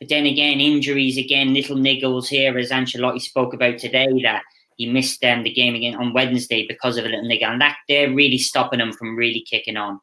But 0.00 0.08
then 0.08 0.26
again, 0.26 0.60
injuries 0.60 1.18
again, 1.18 1.52
little 1.52 1.76
niggles 1.76 2.26
here, 2.26 2.56
as 2.58 2.70
Ancelotti 2.70 3.20
spoke 3.20 3.52
about 3.52 3.78
today, 3.78 4.08
that 4.22 4.42
he 4.76 4.90
missed 4.90 5.22
um, 5.24 5.42
the 5.42 5.52
game 5.52 5.74
again 5.74 5.94
on 5.96 6.14
Wednesday 6.14 6.66
because 6.66 6.96
of 6.96 7.04
a 7.04 7.08
little 7.08 7.28
niggle, 7.28 7.50
and 7.50 7.60
that 7.60 7.76
they're 7.86 8.12
really 8.12 8.38
stopping 8.38 8.80
him 8.80 8.92
from 8.92 9.14
really 9.14 9.44
kicking 9.48 9.76
on. 9.76 10.00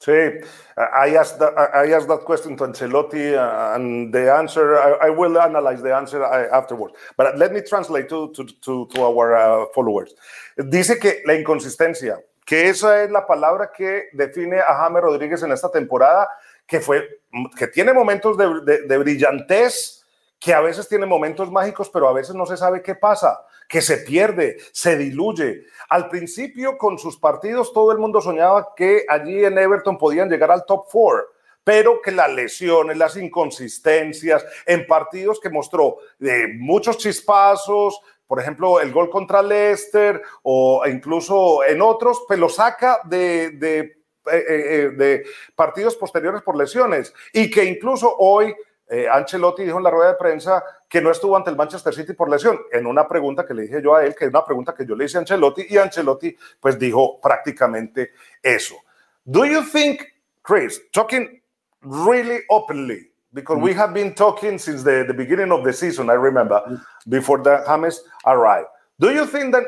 Sí, 0.00 0.44
I 0.76 1.16
asked 1.16 1.40
that, 1.40 1.58
I 1.58 1.90
asked 1.92 2.06
that 2.06 2.24
question 2.24 2.56
to 2.58 2.64
Ancelotti, 2.64 3.34
uh, 3.34 3.74
and 3.74 4.12
the 4.12 4.32
answer 4.32 4.78
I, 4.78 5.08
I, 5.08 5.10
will 5.10 5.36
analyze 5.40 5.82
the 5.82 5.92
answer 5.92 6.22
uh, 6.22 6.56
afterwards. 6.56 6.94
But 7.16 7.36
let 7.36 7.52
me 7.52 7.62
translate 7.62 8.08
to 8.10 8.32
to, 8.34 8.44
to, 8.44 8.88
to 8.94 9.02
our 9.02 9.36
uh, 9.36 9.66
followers. 9.74 10.14
Dice 10.56 11.00
que 11.00 11.22
la 11.26 11.34
inconsistencia, 11.34 12.20
que 12.46 12.68
esa 12.68 13.02
es 13.02 13.10
la 13.10 13.26
palabra 13.26 13.72
que 13.76 14.04
define 14.12 14.60
a 14.60 14.74
James 14.82 15.02
Rodríguez 15.02 15.42
en 15.42 15.50
esta 15.50 15.68
temporada, 15.68 16.28
que 16.68 16.80
fue 16.80 17.22
que 17.58 17.66
tiene 17.66 17.92
momentos 17.92 18.38
de, 18.38 18.82
de, 18.86 18.98
brillantez, 18.98 20.04
que 20.38 20.54
a 20.54 20.60
veces 20.60 20.88
tiene 20.88 21.06
momentos 21.06 21.50
mágicos, 21.50 21.90
pero 21.90 22.08
a 22.08 22.12
veces 22.12 22.34
no 22.34 22.46
se 22.46 22.56
sabe 22.56 22.82
qué 22.82 22.94
pasa 22.94 23.44
que 23.68 23.82
se 23.82 23.98
pierde, 23.98 24.56
se 24.72 24.96
diluye. 24.96 25.64
Al 25.90 26.08
principio, 26.08 26.78
con 26.78 26.98
sus 26.98 27.18
partidos, 27.18 27.72
todo 27.72 27.92
el 27.92 27.98
mundo 27.98 28.20
soñaba 28.20 28.68
que 28.76 29.04
allí 29.08 29.44
en 29.44 29.58
Everton 29.58 29.98
podían 29.98 30.30
llegar 30.30 30.50
al 30.50 30.64
top 30.64 30.88
four 30.88 31.32
pero 31.68 32.00
que 32.00 32.12
las 32.12 32.32
lesiones, 32.32 32.96
las 32.96 33.14
inconsistencias 33.18 34.42
en 34.64 34.86
partidos 34.86 35.38
que 35.38 35.50
mostró 35.50 35.98
de 36.18 36.54
muchos 36.56 36.96
chispazos, 36.96 38.00
por 38.26 38.40
ejemplo, 38.40 38.80
el 38.80 38.90
gol 38.90 39.10
contra 39.10 39.42
Leicester 39.42 40.22
o 40.44 40.82
incluso 40.86 41.62
en 41.66 41.82
otros, 41.82 42.24
pues 42.26 42.38
lo 42.40 42.48
saca 42.48 43.02
de, 43.04 43.97
eh, 44.32 44.44
eh, 44.48 44.90
de 44.96 45.24
partidos 45.54 45.96
posteriores 45.96 46.42
por 46.42 46.56
lesiones 46.56 47.12
y 47.32 47.50
que 47.50 47.64
incluso 47.64 48.14
hoy 48.18 48.54
eh, 48.88 49.06
Ancelotti 49.10 49.64
dijo 49.64 49.78
en 49.78 49.84
la 49.84 49.90
rueda 49.90 50.12
de 50.12 50.18
prensa 50.18 50.64
que 50.88 51.00
no 51.00 51.10
estuvo 51.10 51.36
ante 51.36 51.50
el 51.50 51.56
Manchester 51.56 51.94
City 51.94 52.14
por 52.14 52.30
lesión, 52.30 52.58
en 52.72 52.86
una 52.86 53.06
pregunta 53.06 53.44
que 53.44 53.52
le 53.52 53.62
dije 53.62 53.82
yo 53.82 53.94
a 53.94 54.04
él, 54.04 54.14
que 54.14 54.24
es 54.24 54.30
una 54.30 54.44
pregunta 54.44 54.74
que 54.74 54.86
yo 54.86 54.96
le 54.96 55.04
hice 55.04 55.18
a 55.18 55.20
Ancelotti, 55.20 55.66
y 55.68 55.76
Ancelotti 55.76 56.34
pues 56.58 56.78
dijo 56.78 57.20
prácticamente 57.20 58.12
eso. 58.42 58.76
Do 59.24 59.44
you 59.44 59.62
think, 59.62 60.00
Chris, 60.42 60.80
talking 60.92 61.42
really 61.82 62.40
openly, 62.48 63.10
because 63.34 63.60
we 63.60 63.74
have 63.74 63.92
been 63.92 64.14
talking 64.14 64.58
since 64.58 64.82
the, 64.82 65.04
the 65.04 65.12
beginning 65.12 65.52
of 65.52 65.64
the 65.64 65.72
season, 65.72 66.08
I 66.08 66.14
remember, 66.14 66.62
before 67.06 67.42
the 67.42 67.62
James 67.66 68.00
arrived. 68.24 68.68
Do 68.98 69.10
you 69.10 69.26
think 69.26 69.52
that 69.52 69.64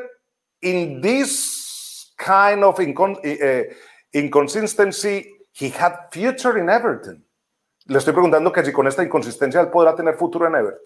in 0.63 0.99
this 1.01 2.11
kind 2.17 2.63
of 2.63 2.79
uh, 2.79 3.63
inconsistency, 4.13 5.33
he 5.51 5.69
had 5.69 5.95
future 6.11 6.57
in 6.57 6.69
Everton? 6.69 7.23
Le 7.87 7.97
estoy 7.97 8.13
preguntando 8.13 8.51
que 8.51 8.63
si 8.63 8.71
con 8.71 8.87
esta 8.87 9.03
inconsistencia 9.03 9.59
él 9.59 9.69
podrá 9.69 9.95
tener 9.95 10.15
futuro 10.15 10.47
en 10.47 10.55
Everton. 10.55 10.85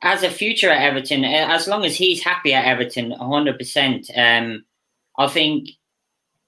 As 0.00 0.22
a 0.22 0.30
future 0.30 0.70
at 0.70 0.82
Everton, 0.82 1.24
eh, 1.24 1.44
as 1.48 1.66
long 1.66 1.84
as 1.84 1.96
he's 1.96 2.22
happy 2.22 2.54
at 2.54 2.64
Everton, 2.64 3.12
100%. 3.18 4.10
Um, 4.16 4.64
I 5.18 5.26
think, 5.26 5.70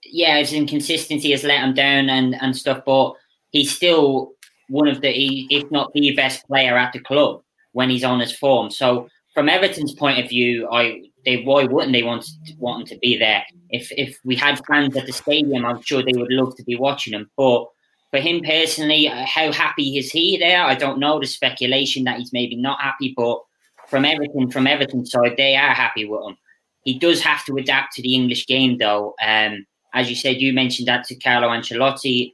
yeah, 0.04 0.38
his 0.38 0.52
inconsistency 0.52 1.32
has 1.32 1.42
let 1.42 1.60
him 1.60 1.74
down 1.74 2.08
and, 2.08 2.36
and 2.40 2.56
stuff, 2.56 2.82
but 2.86 3.14
he's 3.50 3.74
still 3.74 4.32
one 4.68 4.86
of 4.86 5.00
the, 5.00 5.46
if 5.50 5.68
not 5.70 5.92
the 5.92 6.14
best 6.14 6.46
player 6.46 6.76
at 6.76 6.92
the 6.92 7.00
club 7.00 7.42
when 7.72 7.90
he's 7.90 8.04
on 8.04 8.20
his 8.20 8.32
form. 8.32 8.70
So, 8.70 9.08
from 9.34 9.48
Everton's 9.48 9.94
point 9.94 10.18
of 10.18 10.28
view, 10.28 10.68
I 10.70 11.09
they 11.24 11.42
why 11.42 11.64
wouldn't 11.64 11.92
they 11.92 12.02
want 12.02 12.26
want 12.58 12.82
him 12.82 12.86
to 12.88 12.98
be 12.98 13.16
there? 13.16 13.44
If 13.70 13.90
if 13.92 14.18
we 14.24 14.36
had 14.36 14.60
fans 14.66 14.96
at 14.96 15.06
the 15.06 15.12
stadium, 15.12 15.64
I'm 15.64 15.82
sure 15.82 16.02
they 16.02 16.18
would 16.18 16.32
love 16.32 16.56
to 16.56 16.64
be 16.64 16.76
watching 16.76 17.14
him. 17.14 17.30
But 17.36 17.66
for 18.10 18.18
him 18.18 18.40
personally, 18.42 19.08
uh, 19.08 19.24
how 19.26 19.52
happy 19.52 19.96
is 19.98 20.10
he 20.10 20.36
there? 20.36 20.64
I 20.64 20.74
don't 20.74 20.98
know. 20.98 21.20
The 21.20 21.26
speculation 21.26 22.04
that 22.04 22.18
he's 22.18 22.32
maybe 22.32 22.56
not 22.56 22.80
happy, 22.80 23.14
but 23.16 23.40
from 23.88 24.04
everything 24.04 24.50
from 24.50 24.66
Everton's 24.66 25.10
side, 25.10 25.36
they 25.36 25.56
are 25.56 25.74
happy 25.74 26.04
with 26.04 26.26
him. 26.26 26.36
He 26.84 26.98
does 26.98 27.20
have 27.20 27.44
to 27.44 27.56
adapt 27.56 27.94
to 27.94 28.02
the 28.02 28.14
English 28.14 28.46
game, 28.46 28.78
though. 28.78 29.14
Um, 29.22 29.66
as 29.92 30.08
you 30.08 30.16
said, 30.16 30.40
you 30.40 30.52
mentioned 30.52 30.88
that 30.88 31.04
to 31.06 31.16
Carlo 31.16 31.48
Ancelotti 31.48 32.32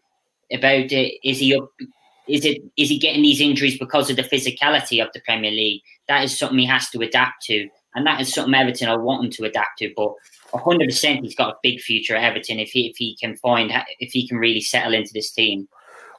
about 0.52 0.92
it. 0.92 1.14
Is 1.24 1.38
he 1.38 1.56
up? 1.56 1.68
Is 2.28 2.44
it? 2.44 2.62
Is 2.76 2.88
he 2.88 2.98
getting 2.98 3.22
these 3.22 3.40
injuries 3.40 3.78
because 3.78 4.10
of 4.10 4.16
the 4.16 4.22
physicality 4.22 5.04
of 5.04 5.12
the 5.12 5.20
Premier 5.20 5.50
League? 5.50 5.82
That 6.08 6.24
is 6.24 6.38
something 6.38 6.58
he 6.58 6.66
has 6.66 6.88
to 6.90 7.00
adapt 7.00 7.44
to, 7.46 7.68
and 7.96 8.06
that 8.06 8.20
is 8.20 8.32
something 8.32 8.54
Everton 8.54 8.88
I 8.88 8.96
want 8.96 9.24
him 9.24 9.30
to 9.32 9.44
adapt 9.44 9.78
to. 9.78 9.92
But 9.96 10.14
hundred 10.52 10.88
percent, 10.88 11.24
he's 11.24 11.34
got 11.34 11.50
a 11.50 11.56
big 11.62 11.80
future 11.80 12.14
at 12.14 12.22
Everton 12.22 12.60
if 12.60 12.70
he 12.70 12.88
if 12.90 12.96
he 12.96 13.16
can 13.16 13.36
find 13.36 13.72
if 13.98 14.12
he 14.12 14.28
can 14.28 14.38
really 14.38 14.60
settle 14.60 14.94
into 14.94 15.10
this 15.12 15.32
team. 15.32 15.68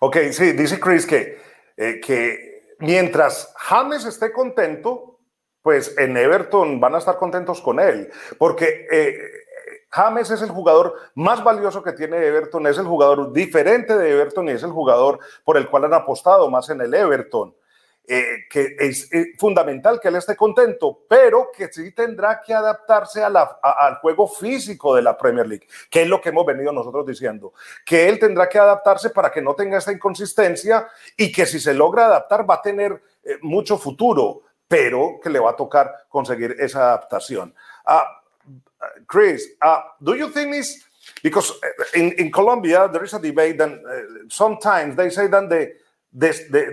Ok, 0.01 0.17
sí, 0.31 0.51
dice 0.51 0.79
Chris 0.79 1.05
que, 1.05 1.39
eh, 1.75 1.99
que 1.99 2.75
mientras 2.79 3.51
James 3.55 4.05
esté 4.05 4.31
contento, 4.31 5.19
pues 5.63 5.95
en 5.97 6.15
Everton 6.17 6.79
van 6.79 6.95
a 6.95 6.99
estar 6.99 7.17
contentos 7.17 7.61
con 7.61 7.79
él, 7.79 8.09
porque 8.37 8.85
eh, 8.91 9.17
James 9.89 10.29
es 10.29 10.41
el 10.43 10.49
jugador 10.49 10.93
más 11.15 11.43
valioso 11.43 11.81
que 11.81 11.93
tiene 11.93 12.17
Everton, 12.17 12.67
es 12.67 12.77
el 12.77 12.85
jugador 12.85 13.33
diferente 13.33 13.97
de 13.97 14.11
Everton 14.11 14.49
y 14.49 14.51
es 14.51 14.61
el 14.61 14.71
jugador 14.71 15.19
por 15.43 15.57
el 15.57 15.67
cual 15.67 15.85
han 15.85 15.93
apostado 15.95 16.49
más 16.49 16.69
en 16.69 16.81
el 16.81 16.93
Everton. 16.93 17.55
Eh, 18.09 18.45
que 18.49 18.77
es 18.79 19.11
eh, 19.11 19.33
fundamental 19.37 19.99
que 19.99 20.07
él 20.07 20.15
esté 20.15 20.33
contento, 20.33 20.99
pero 21.09 21.51
que 21.51 21.67
sí 21.67 21.91
tendrá 21.91 22.39
que 22.39 22.53
adaptarse 22.53 23.21
a 23.21 23.29
la, 23.29 23.59
al 23.61 23.95
juego 23.95 24.29
físico 24.29 24.95
de 24.95 25.01
la 25.01 25.17
Premier 25.17 25.45
League, 25.45 25.67
que 25.89 26.03
es 26.03 26.07
lo 26.07 26.21
que 26.21 26.29
hemos 26.29 26.45
venido 26.45 26.71
nosotros 26.71 27.05
diciendo, 27.05 27.51
que 27.85 28.07
él 28.07 28.17
tendrá 28.17 28.47
que 28.47 28.59
adaptarse 28.59 29.09
para 29.09 29.29
que 29.29 29.41
no 29.41 29.55
tenga 29.55 29.77
esta 29.77 29.91
inconsistencia 29.91 30.87
y 31.17 31.33
que 31.33 31.45
si 31.45 31.59
se 31.59 31.73
logra 31.73 32.05
adaptar 32.05 32.49
va 32.49 32.53
a 32.53 32.61
tener 32.61 32.93
eh, 33.25 33.39
mucho 33.41 33.77
futuro, 33.77 34.43
pero 34.69 35.19
que 35.21 35.29
le 35.29 35.39
va 35.39 35.49
a 35.49 35.55
tocar 35.57 36.05
conseguir 36.07 36.55
esa 36.59 36.93
adaptación. 36.93 37.53
Uh, 37.85 38.03
Chris, 39.05 39.49
uh, 39.61 39.81
do 39.99 40.15
you 40.15 40.29
think 40.29 40.55
is 40.55 40.81
because 41.21 41.51
in, 41.93 42.13
in 42.17 42.31
Colombia 42.31 42.87
there 42.89 43.03
is 43.03 43.13
a 43.13 43.19
debate 43.19 43.59
and 43.59 43.85
uh, 43.85 44.29
sometimes 44.29 44.95
they 44.95 45.09
say 45.09 45.27
that 45.27 45.49
the 45.49 45.73
the, 46.13 46.29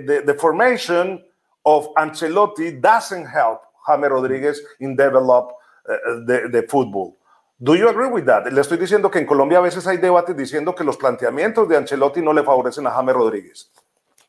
the, 0.06 0.22
the, 0.26 0.34
formation 0.34 1.22
of 1.64 1.88
Ancelotti 1.94 2.80
doesn't 2.80 3.26
help 3.26 3.62
Jaime 3.86 4.08
Rodríguez 4.08 4.58
in 4.80 4.96
develop 4.96 5.52
uh, 5.88 5.96
the, 6.26 6.48
the 6.50 6.66
football. 6.68 7.16
Do 7.62 7.74
you 7.74 7.88
agree 7.88 8.08
with 8.08 8.26
that? 8.26 8.52
Le 8.52 8.60
estoy 8.60 8.78
diciendo 8.78 9.10
que 9.10 9.20
en 9.20 9.26
Colombia 9.26 9.58
a 9.58 9.62
veces 9.62 9.86
hay 9.86 9.96
debates 9.98 10.36
diciendo 10.36 10.74
que 10.74 10.84
los 10.84 10.96
planteamientos 10.96 11.68
de 11.68 11.76
Ancelotti 11.76 12.20
no 12.20 12.32
le 12.32 12.42
favorecen 12.42 12.86
a 12.86 12.90
Jaime 12.90 13.12
Rodríguez. 13.12 13.70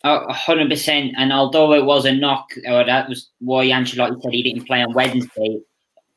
A 0.04 0.32
hundred 0.32 0.70
percent. 0.70 1.14
And 1.18 1.34
although 1.34 1.74
it 1.74 1.84
was 1.84 2.06
a 2.06 2.14
knock, 2.14 2.46
or 2.68 2.86
that 2.86 3.10
was 3.10 3.32
why 3.40 3.66
Ancelotti 3.68 4.22
said 4.22 4.34
he 4.34 4.44
didn't 4.44 4.68
play 4.68 4.84
on 4.84 4.94
Wednesday, 4.94 5.60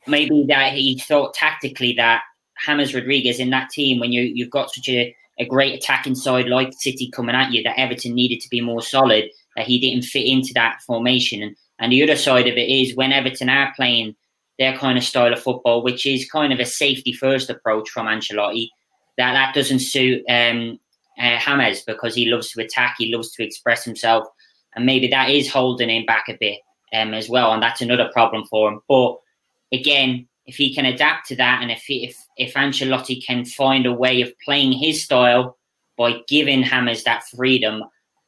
maybe 0.07 0.45
that 0.49 0.75
he 0.75 0.99
thought 0.99 1.33
tactically 1.33 1.95
that 1.95 2.21
James 2.67 2.95
Rodriguez 2.95 3.41
in 3.41 3.49
that 3.51 3.71
team, 3.71 3.99
when 3.99 4.13
you 4.13 4.23
you've 4.23 4.51
got 4.51 4.71
such 4.71 4.91
a 4.91 5.15
a 5.39 5.47
great 5.47 5.75
attacking 5.75 6.15
side 6.15 6.47
like 6.47 6.73
City 6.73 7.11
coming 7.11 7.35
at 7.35 7.53
you, 7.53 7.63
that 7.63 7.79
Everton 7.79 8.15
needed 8.15 8.41
to 8.41 8.49
be 8.49 8.61
more 8.61 8.83
solid, 8.83 9.31
that 9.57 9.67
he 9.67 9.79
didn't 9.79 10.05
fit 10.05 10.27
into 10.27 10.53
that 10.55 10.81
formation. 10.87 11.43
And, 11.43 11.57
and 11.79 11.93
the 11.93 12.03
other 12.03 12.17
side 12.17 12.49
of 12.49 12.57
it 12.57 12.69
is 12.69 12.97
when 12.97 13.13
Everton 13.13 13.49
are 13.49 13.73
playing 13.77 14.17
their 14.59 14.77
kind 14.77 14.99
of 14.99 15.05
style 15.05 15.33
of 15.33 15.41
football, 15.41 15.83
which 15.83 16.05
is 16.05 16.31
kind 16.31 16.53
of 16.53 16.59
a 16.59 16.65
safety 16.65 17.13
first 17.13 17.49
approach 17.49 17.89
from 17.91 18.07
Ancelotti, 18.07 18.69
that 19.17 19.33
that 19.33 19.55
doesn't 19.55 19.81
suit 19.81 20.25
um, 20.29 20.79
uh, 21.19 21.39
James 21.39 21.83
because 21.83 22.15
he 22.15 22.27
loves 22.27 22.51
to 22.51 22.61
attack, 22.61 22.97
he 22.99 23.15
loves 23.15 23.31
to 23.33 23.45
express 23.45 23.85
himself, 23.85 24.27
and 24.75 24.87
maybe 24.87 25.09
that 25.09 25.31
is 25.31 25.51
holding 25.51 25.91
him 25.91 26.05
back 26.07 26.25
a 26.29 26.37
bit 26.39 26.59
um, 26.93 27.15
as 27.15 27.29
well, 27.29 27.53
and 27.53 27.63
that's 27.63 27.81
another 27.81 28.11
problem 28.13 28.45
for 28.47 28.69
him. 28.71 28.81
But 28.89 29.17
again, 29.73 30.29
if 30.47 30.57
he 30.57 30.75
can 30.75 30.87
adapt 30.87 31.29
to 31.29 31.37
that, 31.37 31.63
and 31.63 31.71
if 31.71 31.83
he, 31.83 32.07
if 32.07 32.17
if 32.39 32.55
Ancelotti 32.55 33.25
can 33.25 33.45
find 33.45 33.85
a 33.85 33.93
way 33.93 34.23
of 34.23 34.33
playing 34.45 34.73
his 34.73 35.05
style 35.05 35.59
by 35.97 36.21
giving 36.29 36.63
Hammers 36.63 37.03
that 37.05 37.25
freedom, 37.37 37.85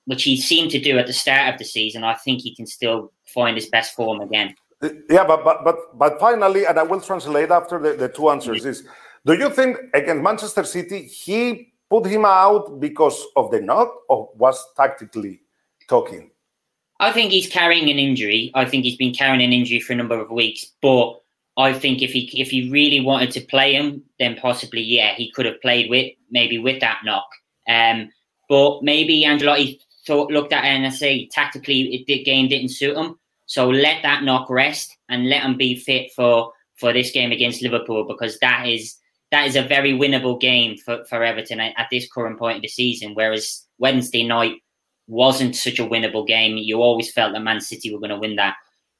which 0.06 0.24
he 0.24 0.36
seemed 0.36 0.72
to 0.72 0.80
do 0.80 0.98
at 0.98 1.06
the 1.06 1.12
start 1.12 1.52
of 1.54 1.58
the 1.58 1.64
season, 1.64 2.04
I 2.04 2.14
think 2.14 2.42
he 2.42 2.54
can 2.54 2.66
still 2.66 3.12
find 3.26 3.56
his 3.56 3.68
best 3.68 3.94
form 3.94 4.20
again. 4.20 4.54
Uh, 4.82 4.88
yeah, 5.08 5.24
but 5.24 5.44
but 5.44 5.62
but 5.64 5.98
but 5.98 6.18
finally, 6.18 6.64
and 6.64 6.78
I 6.78 6.82
will 6.82 7.00
translate 7.00 7.50
after 7.50 7.78
the, 7.78 7.92
the 7.94 8.08
two 8.08 8.30
answers. 8.30 8.64
Is 8.64 8.84
do 9.24 9.34
you 9.34 9.50
think 9.50 9.76
against 9.94 10.22
Manchester 10.22 10.64
City 10.64 11.02
he 11.02 11.72
put 11.88 12.06
him 12.06 12.24
out 12.24 12.80
because 12.80 13.22
of 13.36 13.50
the 13.50 13.60
knock, 13.60 13.94
or 14.08 14.30
was 14.36 14.64
tactically 14.76 15.42
talking? 15.88 16.30
I 16.98 17.12
think 17.12 17.30
he's 17.30 17.48
carrying 17.48 17.90
an 17.90 17.98
injury. 17.98 18.50
I 18.54 18.64
think 18.64 18.84
he's 18.84 18.96
been 18.96 19.14
carrying 19.14 19.42
an 19.42 19.52
injury 19.52 19.80
for 19.80 19.92
a 19.92 19.96
number 19.96 20.20
of 20.20 20.30
weeks, 20.30 20.66
but 20.82 21.19
I 21.56 21.72
think 21.72 22.02
if 22.02 22.12
he 22.12 22.30
if 22.40 22.50
he 22.50 22.70
really 22.70 23.00
wanted 23.00 23.32
to 23.32 23.40
play 23.40 23.74
him, 23.74 24.02
then 24.18 24.36
possibly 24.36 24.82
yeah 24.82 25.14
he 25.14 25.30
could 25.32 25.46
have 25.46 25.60
played 25.60 25.90
with 25.90 26.12
maybe 26.30 26.58
with 26.58 26.80
that 26.80 27.00
knock. 27.04 27.26
Um, 27.68 28.10
but 28.48 28.82
maybe 28.82 29.24
Angelotti 29.24 29.80
thought 30.06 30.30
looked 30.30 30.52
at 30.52 30.64
it 30.64 30.68
and 30.68 30.94
say 30.94 31.28
tactically 31.28 31.82
it, 31.94 32.06
the 32.06 32.22
game 32.22 32.48
didn't 32.48 32.70
suit 32.70 32.96
him. 32.96 33.16
So 33.46 33.68
let 33.68 34.02
that 34.02 34.22
knock 34.22 34.48
rest 34.48 34.96
and 35.08 35.28
let 35.28 35.42
him 35.42 35.56
be 35.56 35.76
fit 35.76 36.12
for 36.14 36.52
for 36.76 36.92
this 36.92 37.10
game 37.10 37.30
against 37.30 37.62
Liverpool 37.62 38.06
because 38.08 38.38
that 38.38 38.66
is 38.66 38.96
that 39.30 39.46
is 39.46 39.56
a 39.56 39.62
very 39.62 39.92
winnable 39.92 40.40
game 40.40 40.76
for, 40.76 41.04
for 41.04 41.22
Everton 41.22 41.60
at, 41.60 41.74
at 41.76 41.86
this 41.90 42.10
current 42.10 42.38
point 42.38 42.56
of 42.56 42.62
the 42.62 42.68
season. 42.68 43.14
Whereas 43.14 43.64
Wednesday 43.78 44.26
night 44.26 44.54
wasn't 45.06 45.56
such 45.56 45.78
a 45.78 45.86
winnable 45.86 46.26
game. 46.26 46.56
You 46.56 46.80
always 46.80 47.12
felt 47.12 47.32
that 47.32 47.42
Man 47.42 47.60
City 47.60 47.92
were 47.92 48.00
going 48.00 48.10
to 48.10 48.18
win 48.18 48.36
that. 48.36 48.54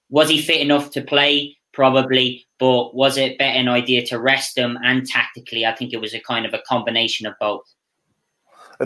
Was 0.08 0.28
he 0.28 0.40
fit 0.40 0.60
enough 0.60 0.90
to 0.92 1.02
play? 1.02 1.56
Probably, 1.80 2.46
but 2.58 2.94
was 2.94 3.16
it 3.16 3.38
better 3.38 3.58
an 3.58 3.66
idea 3.66 4.04
to 4.08 4.18
rest 4.18 4.54
them 4.54 4.76
and 4.84 5.06
tactically? 5.06 5.64
I 5.64 5.74
think 5.74 5.94
it 5.94 5.98
was 5.98 6.12
a 6.12 6.20
kind 6.20 6.44
of 6.44 6.52
a 6.52 6.60
combination 6.68 7.26
of 7.26 7.32
both. 7.40 7.64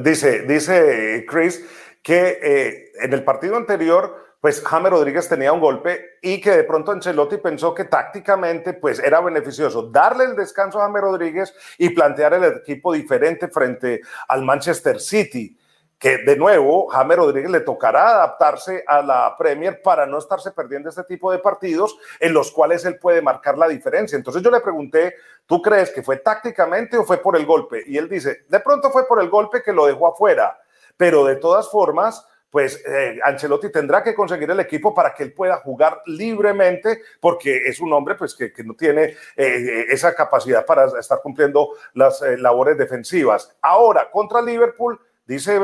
Dice, 0.01 0.47
dice 0.47 1.25
Chris 1.27 1.61
que 2.05 2.39
eh, 2.41 2.93
en 3.03 3.13
el 3.13 3.25
partido 3.25 3.57
anterior 3.57 4.37
pues 4.41 4.61
James 4.61 4.93
Rodríguez 4.93 5.29
tenía 5.29 5.53
un 5.53 5.59
golpe 5.59 6.19
y 6.23 6.41
que 6.41 6.53
de 6.53 6.63
pronto 6.63 6.93
Ancelotti 6.93 7.39
pensó 7.39 7.75
que 7.75 7.87
tácticamente 7.87 8.75
pues 8.75 9.01
era 9.01 9.21
beneficioso 9.21 9.91
darle 9.91 10.27
el 10.27 10.37
descanso 10.37 10.81
a 10.81 10.85
James 10.85 11.03
Rodríguez 11.03 11.53
y 11.79 11.89
plantear 11.89 12.35
el 12.35 12.45
equipo 12.45 12.93
diferente 12.93 13.49
frente 13.49 14.03
al 14.29 14.43
Manchester 14.43 15.01
City 15.01 15.59
que 16.05 16.19
de 16.19 16.37
nuevo 16.37 16.87
James 16.89 17.17
Rodríguez 17.17 17.51
le 17.51 17.61
tocará 17.61 18.11
adaptarse 18.11 18.85
a 18.87 19.01
la 19.01 19.35
Premier 19.39 19.81
para 19.81 20.05
no 20.05 20.19
estarse 20.19 20.51
perdiendo 20.51 20.91
este 20.91 21.05
tipo 21.05 21.33
de 21.33 21.39
partidos 21.39 21.97
en 22.21 22.35
los 22.35 22.53
cuales 22.53 22.85
él 22.85 22.99
puede 22.99 23.23
marcar 23.23 23.57
la 23.57 23.69
diferencia. 23.69 24.15
Entonces 24.15 24.43
yo 24.43 24.51
le 24.51 24.61
pregunté, 24.61 25.15
¿tú 25.47 25.63
crees 25.63 25.89
que 25.89 26.03
fue 26.03 26.19
tácticamente 26.19 26.99
o 26.99 27.05
fue 27.05 27.23
por 27.23 27.39
el 27.39 27.47
golpe? 27.47 27.85
Y 27.87 27.97
él 27.97 28.11
dice, 28.11 28.45
de 28.47 28.61
pronto 28.61 28.91
fue 28.91 29.09
por 29.09 29.19
el 29.23 29.31
golpe 29.31 29.63
que 29.63 29.73
lo 29.73 29.87
dejó 29.87 30.09
afuera, 30.09 30.61
pero 30.95 31.25
de 31.25 31.37
todas 31.37 31.71
formas 31.71 32.29
pues 32.51 32.85
eh, 32.87 33.19
Ancelotti 33.25 33.73
tendrá 33.73 34.03
que 34.05 34.15
conseguir 34.15 34.51
el 34.51 34.61
equipo 34.61 34.95
para 34.95 35.15
que 35.15 35.23
él 35.23 35.33
pueda 35.33 35.57
jugar 35.57 36.03
libremente, 36.05 37.01
porque 37.19 37.67
es 37.67 37.81
un 37.81 37.93
hombre 37.95 38.15
pues, 38.15 38.35
que, 38.35 38.53
no 38.63 38.75
tiene 38.75 39.17
eh, 39.37 39.87
esa 39.89 40.15
capacidad 40.15 40.65
para 40.65 40.85
estar 41.01 41.21
cumpliendo 41.21 41.71
las 41.95 42.21
eh, 42.23 42.37
labores 42.37 42.77
defensivas. 42.79 43.57
Ahora, 43.61 44.09
contra 44.09 44.41
Liverpool, 44.41 45.01
dice 45.27 45.61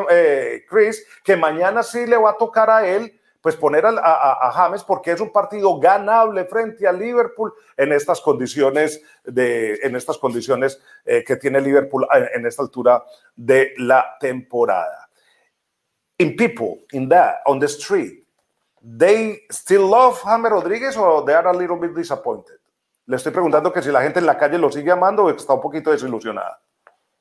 Chris, 0.69 1.07
que 1.25 1.37
mañana 1.37 1.83
sí 1.83 2.07
le 2.07 2.17
va 2.17 2.31
a 2.31 2.37
tocar 2.37 2.71
a 2.71 2.87
él 2.87 3.17
pues 3.41 3.57
poner 3.57 3.87
a, 3.87 4.53
James 4.55 4.85
porque 4.85 5.13
es 5.13 5.21
un 5.21 5.33
partido 5.33 5.79
ganable 5.81 6.45
frente 6.45 6.87
a 6.87 6.93
Liverpool 6.93 7.55
en 7.75 7.91
estas 7.93 8.21
condiciones 8.21 9.01
de 9.25 9.77
en 9.83 9.97
estas 9.97 10.19
condiciones 10.19 10.79
que 11.05 11.37
tiene 11.37 11.59
Liverpool 11.63 12.07
en 12.35 12.45
esta 12.45 12.63
altura 12.63 13.03
de 13.35 13.73
la 13.79 14.19
temporada 14.21 15.11
in 16.21 16.37
people 16.37 16.85
in 16.93 17.09
that 17.09 17.41
on 17.47 17.59
the 17.59 17.67
street, 17.69 18.25
they 18.83 19.41
still 19.51 19.89
love 19.89 20.21
James 20.23 20.51
Rodríguez 20.51 20.97
or 20.97 21.25
they 21.25 21.35
are 21.35 21.49
a 21.49 21.57
little 21.57 21.77
bit 21.77 21.95
disappointed? 21.95 22.61
Le 23.07 23.17
estoy 23.17 23.33
preguntando 23.33 23.73
que 23.73 23.83
si 23.83 23.91
la 23.91 24.03
gente 24.03 24.21
en 24.21 24.27
la 24.27 24.37
calle 24.37 24.59
lo 24.59 24.71
sigue 24.71 24.93
amando 24.93 25.25
o 25.25 25.31
está 25.31 25.55
un 25.55 25.61
poquito 25.61 25.91
desilusionada. 25.91 26.61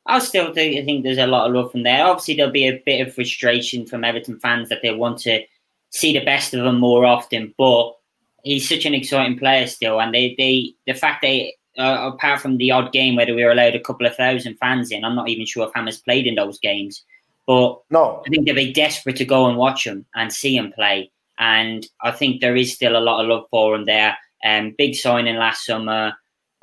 I 0.10 0.20
still 0.20 0.54
think, 0.54 0.78
I 0.78 0.84
think 0.84 1.04
there's 1.04 1.18
a 1.18 1.28
lot 1.28 1.48
of 1.48 1.56
love 1.56 1.72
from 1.72 1.84
there. 1.84 2.06
Obviously, 2.06 2.36
there'll 2.36 2.52
be 2.52 2.68
a 2.68 2.82
bit 2.86 3.08
of 3.08 3.14
frustration 3.14 3.86
from 3.86 4.04
Everton 4.04 4.40
fans 4.40 4.70
that 4.70 4.80
they 4.82 4.94
want 4.94 5.20
to 5.20 5.44
see 5.92 6.14
the 6.14 6.26
best 6.26 6.54
of 6.54 6.66
him 6.66 6.80
more 6.80 7.06
often. 7.06 7.54
But 7.58 7.96
he's 8.44 8.68
such 8.68 8.86
an 8.86 8.94
exciting 8.94 9.38
player 9.38 9.68
still, 9.68 10.02
and 10.02 10.14
they, 10.14 10.36
they 10.38 10.74
the 10.88 10.98
fact 10.98 11.22
they 11.22 11.56
uh, 11.78 12.12
apart 12.14 12.42
from 12.42 12.58
the 12.58 12.72
odd 12.72 12.92
game 12.92 13.16
where 13.16 13.34
we 13.34 13.44
were 13.44 13.52
allowed 13.52 13.76
a 13.76 13.80
couple 13.80 14.06
of 14.06 14.16
thousand 14.16 14.56
fans 14.58 14.92
in, 14.92 15.06
I'm 15.06 15.16
not 15.16 15.30
even 15.30 15.46
sure 15.46 15.68
if 15.68 15.74
Hammers 15.74 16.02
played 16.02 16.28
in 16.28 16.36
those 16.36 16.60
games. 16.60 17.04
But 17.48 17.80
no, 17.90 18.22
I 18.26 18.30
think 18.30 18.46
they'll 18.46 18.56
be 18.56 18.74
desperate 18.74 19.16
to 19.18 19.26
go 19.26 19.48
and 19.48 19.58
watch 19.58 19.86
him 19.86 20.06
and 20.16 20.32
see 20.32 20.56
him 20.56 20.72
play. 20.74 21.12
And 21.40 21.88
I 22.04 22.12
think 22.12 22.42
there 22.42 22.56
is 22.56 22.74
still 22.74 22.98
a 22.98 23.00
lot 23.00 23.22
of 23.22 23.30
love 23.30 23.46
for 23.50 23.76
him 23.76 23.86
there. 23.86 24.18
Um, 24.44 24.76
big 24.78 24.96
signing 24.96 25.36
last 25.36 25.66
summer. 25.66 26.14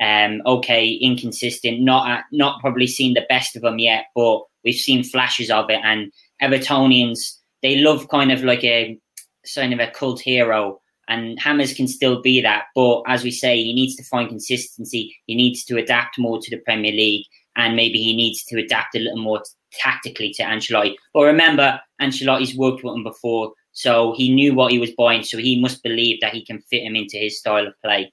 Um, 0.02 0.42
okay, 0.44 0.92
inconsistent. 0.92 1.80
Not 1.80 2.24
not 2.32 2.60
probably 2.60 2.86
seen 2.86 3.14
the 3.14 3.26
best 3.28 3.56
of 3.56 3.64
him 3.64 3.78
yet, 3.78 4.06
but 4.14 4.42
we've 4.64 4.74
seen 4.74 5.04
flashes 5.04 5.50
of 5.50 5.70
it. 5.70 5.80
And 5.82 6.12
Evertonians, 6.42 7.36
they 7.62 7.76
love 7.76 8.08
kind 8.08 8.30
of 8.30 8.44
like 8.44 8.62
a 8.64 8.98
sign 9.44 9.72
of 9.72 9.80
a 9.80 9.90
cult 9.90 10.20
hero. 10.20 10.80
And 11.08 11.38
Hammers 11.38 11.72
can 11.72 11.86
still 11.86 12.20
be 12.20 12.40
that, 12.40 12.64
but 12.74 13.02
as 13.06 13.22
we 13.22 13.30
say, 13.30 13.62
he 13.62 13.72
needs 13.72 13.94
to 13.94 14.02
find 14.02 14.28
consistency. 14.28 15.16
He 15.26 15.36
needs 15.36 15.64
to 15.66 15.76
adapt 15.76 16.18
more 16.18 16.40
to 16.40 16.50
the 16.50 16.60
Premier 16.62 16.90
League, 16.90 17.24
and 17.54 17.76
maybe 17.76 18.02
he 18.02 18.16
needs 18.16 18.44
to 18.46 18.58
adapt 18.58 18.96
a 18.96 18.98
little 18.98 19.22
more 19.22 19.40
tactically 19.72 20.32
to 20.34 20.42
Ancelotti. 20.42 20.96
But 21.14 21.22
remember, 21.22 21.80
Ancelotti's 22.02 22.56
worked 22.56 22.82
with 22.82 22.94
him 22.94 23.04
before, 23.04 23.52
so 23.70 24.14
he 24.16 24.34
knew 24.34 24.52
what 24.52 24.72
he 24.72 24.80
was 24.80 24.90
buying. 24.98 25.22
So 25.22 25.38
he 25.38 25.60
must 25.60 25.84
believe 25.84 26.20
that 26.22 26.34
he 26.34 26.44
can 26.44 26.60
fit 26.62 26.82
him 26.82 26.96
into 26.96 27.18
his 27.18 27.38
style 27.38 27.68
of 27.68 27.74
play. 27.84 28.12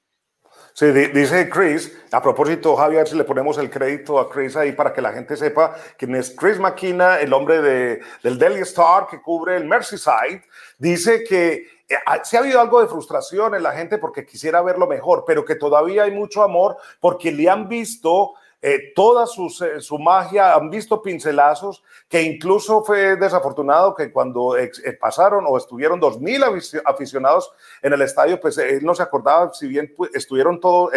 Sí, 0.76 0.88
dice 0.88 1.50
Chris, 1.50 1.96
a 2.12 2.20
propósito, 2.20 2.76
Javier, 2.76 3.08
si 3.08 3.16
le 3.16 3.24
ponemos 3.26 3.60
el 3.60 3.70
crédito 3.70 4.18
a 4.18 4.28
Chris 4.28 4.56
ahí 4.56 4.72
para 4.72 4.92
que 4.92 5.04
la 5.04 5.14
gente 5.14 5.38
sepa 5.38 5.76
quién 6.00 6.16
es 6.16 6.32
Chris 6.32 6.58
McKenna, 6.58 7.20
el 7.20 7.32
hombre 7.32 7.62
de, 7.62 8.02
del 8.24 8.40
Daily 8.40 8.62
Star 8.62 9.06
que 9.06 9.22
cubre 9.22 9.56
el 9.56 9.66
Merseyside, 9.66 10.42
dice 10.80 11.24
que 11.26 11.68
eh, 11.88 11.96
sí 12.24 12.36
ha 12.36 12.40
habido 12.40 12.60
algo 12.60 12.82
de 12.82 12.88
frustración 12.88 13.54
en 13.54 13.62
la 13.62 13.74
gente 13.74 14.00
porque 14.00 14.26
quisiera 14.26 14.64
verlo 14.64 14.88
mejor, 14.88 15.26
pero 15.28 15.46
que 15.46 15.54
todavía 15.54 16.04
hay 16.04 16.12
mucho 16.12 16.42
amor 16.42 16.78
porque 17.00 17.32
le 17.32 17.48
han 17.48 17.70
visto 17.70 18.34
eh, 18.66 18.94
toda 18.96 19.26
eh, 19.26 19.82
su, 19.82 20.00
magia, 20.00 20.54
han 20.54 20.70
visto 20.70 21.02
pincelazos, 21.02 21.84
que 22.08 22.22
incluso 22.22 22.82
fue 22.82 23.18
desafortunado 23.18 23.94
que 23.94 24.10
cuando 24.10 24.58
eh, 24.58 24.72
pasaron 24.98 25.44
o 25.46 25.58
estuvieron 25.58 26.00
dos 26.00 26.22
mil 26.22 26.42
aficionados 26.86 27.52
en 27.82 27.92
el 27.92 28.02
estadio, 28.02 28.40
pues 28.40 28.58
él 28.58 28.86
no 28.86 28.96
se 28.96 29.04
acordaba 29.04 29.54
si 29.54 29.68
bien 29.68 29.94
estuvieron 30.14 30.62
todos, 30.62 30.94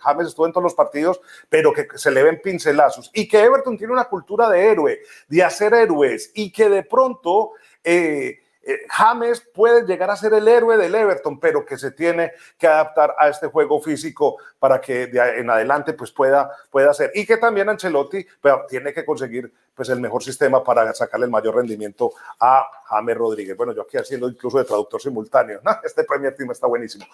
James 0.00 0.28
estuvo 0.28 0.46
en 0.46 0.52
todos 0.52 0.62
los 0.62 0.74
partidos, 0.74 1.20
pero 1.48 1.72
que 1.72 1.88
se 1.96 2.12
le 2.12 2.22
ven 2.22 2.40
pincelazos. 2.40 3.10
Y 3.12 3.26
que 3.26 3.40
Everton 3.42 3.76
tiene 3.76 3.94
una 3.94 4.04
cultura 4.04 4.48
de 4.48 4.68
héroe, 4.68 5.00
de 5.26 5.42
hacer 5.42 5.74
héroes, 5.74 6.30
y 6.36 6.52
que 6.52 6.68
de 6.68 6.84
pronto... 6.84 7.50
Eh, 7.82 8.42
James 8.88 9.40
puede 9.54 9.86
llegar 9.86 10.10
a 10.10 10.16
ser 10.16 10.34
el 10.34 10.46
héroe 10.46 10.76
del 10.76 10.94
Everton, 10.94 11.38
pero 11.38 11.64
que 11.64 11.78
se 11.78 11.92
tiene 11.92 12.32
que 12.56 12.66
adaptar 12.66 13.14
a 13.18 13.28
este 13.28 13.46
juego 13.46 13.80
físico 13.80 14.36
para 14.58 14.80
que 14.80 15.06
de 15.06 15.40
en 15.40 15.50
adelante 15.50 15.92
pues 15.92 16.10
pueda, 16.10 16.50
pueda 16.70 16.90
hacer. 16.90 17.10
Y 17.14 17.26
que 17.26 17.36
también 17.36 17.68
Ancelotti 17.68 18.26
pues, 18.40 18.54
tiene 18.68 18.92
que 18.92 19.04
conseguir 19.04 19.52
pues 19.74 19.88
el 19.90 20.00
mejor 20.00 20.22
sistema 20.22 20.62
para 20.62 20.92
sacarle 20.92 21.26
el 21.26 21.30
mayor 21.30 21.54
rendimiento 21.54 22.12
a 22.40 22.66
James 22.86 23.16
Rodríguez. 23.16 23.56
Bueno, 23.56 23.72
yo 23.72 23.82
aquí 23.82 23.96
haciendo 23.96 24.28
incluso 24.28 24.58
de 24.58 24.64
traductor 24.64 25.00
simultáneo. 25.00 25.60
Este 25.84 26.04
Premier 26.04 26.34
Team 26.34 26.50
está 26.50 26.66
buenísimo. 26.66 27.06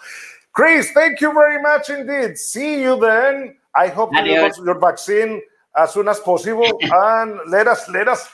Chris, 0.51 0.93
thank 0.93 1.19
you 1.19 1.31
very 1.31 1.61
much 1.61 1.89
indeed. 1.89 2.35
See 2.35 2.81
you 2.81 2.99
then. 2.99 3.59
I 3.75 3.89
hope 3.89 4.11
you 4.15 4.23
get 4.23 4.57
your 4.57 4.79
vaccine 4.79 5.41
as 5.75 5.93
soon 5.93 6.07
as 6.07 6.19
possible 6.19 6.77
and 6.81 7.39
let 7.47 7.67
us 7.67 7.87
let 7.89 8.07
us 8.07 8.27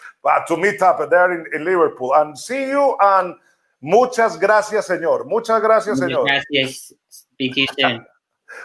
to 0.48 0.58
meet 0.58 0.82
up 0.82 1.10
there 1.10 1.32
in, 1.34 1.46
in, 1.54 1.66
Liverpool 1.66 2.14
and 2.14 2.38
see 2.38 2.70
you 2.70 2.96
and 3.00 3.36
muchas 3.82 4.40
gracias 4.40 4.86
señor 4.86 5.26
muchas 5.26 5.62
gracias 5.62 6.00
señor 6.00 6.26
gracias 6.26 6.94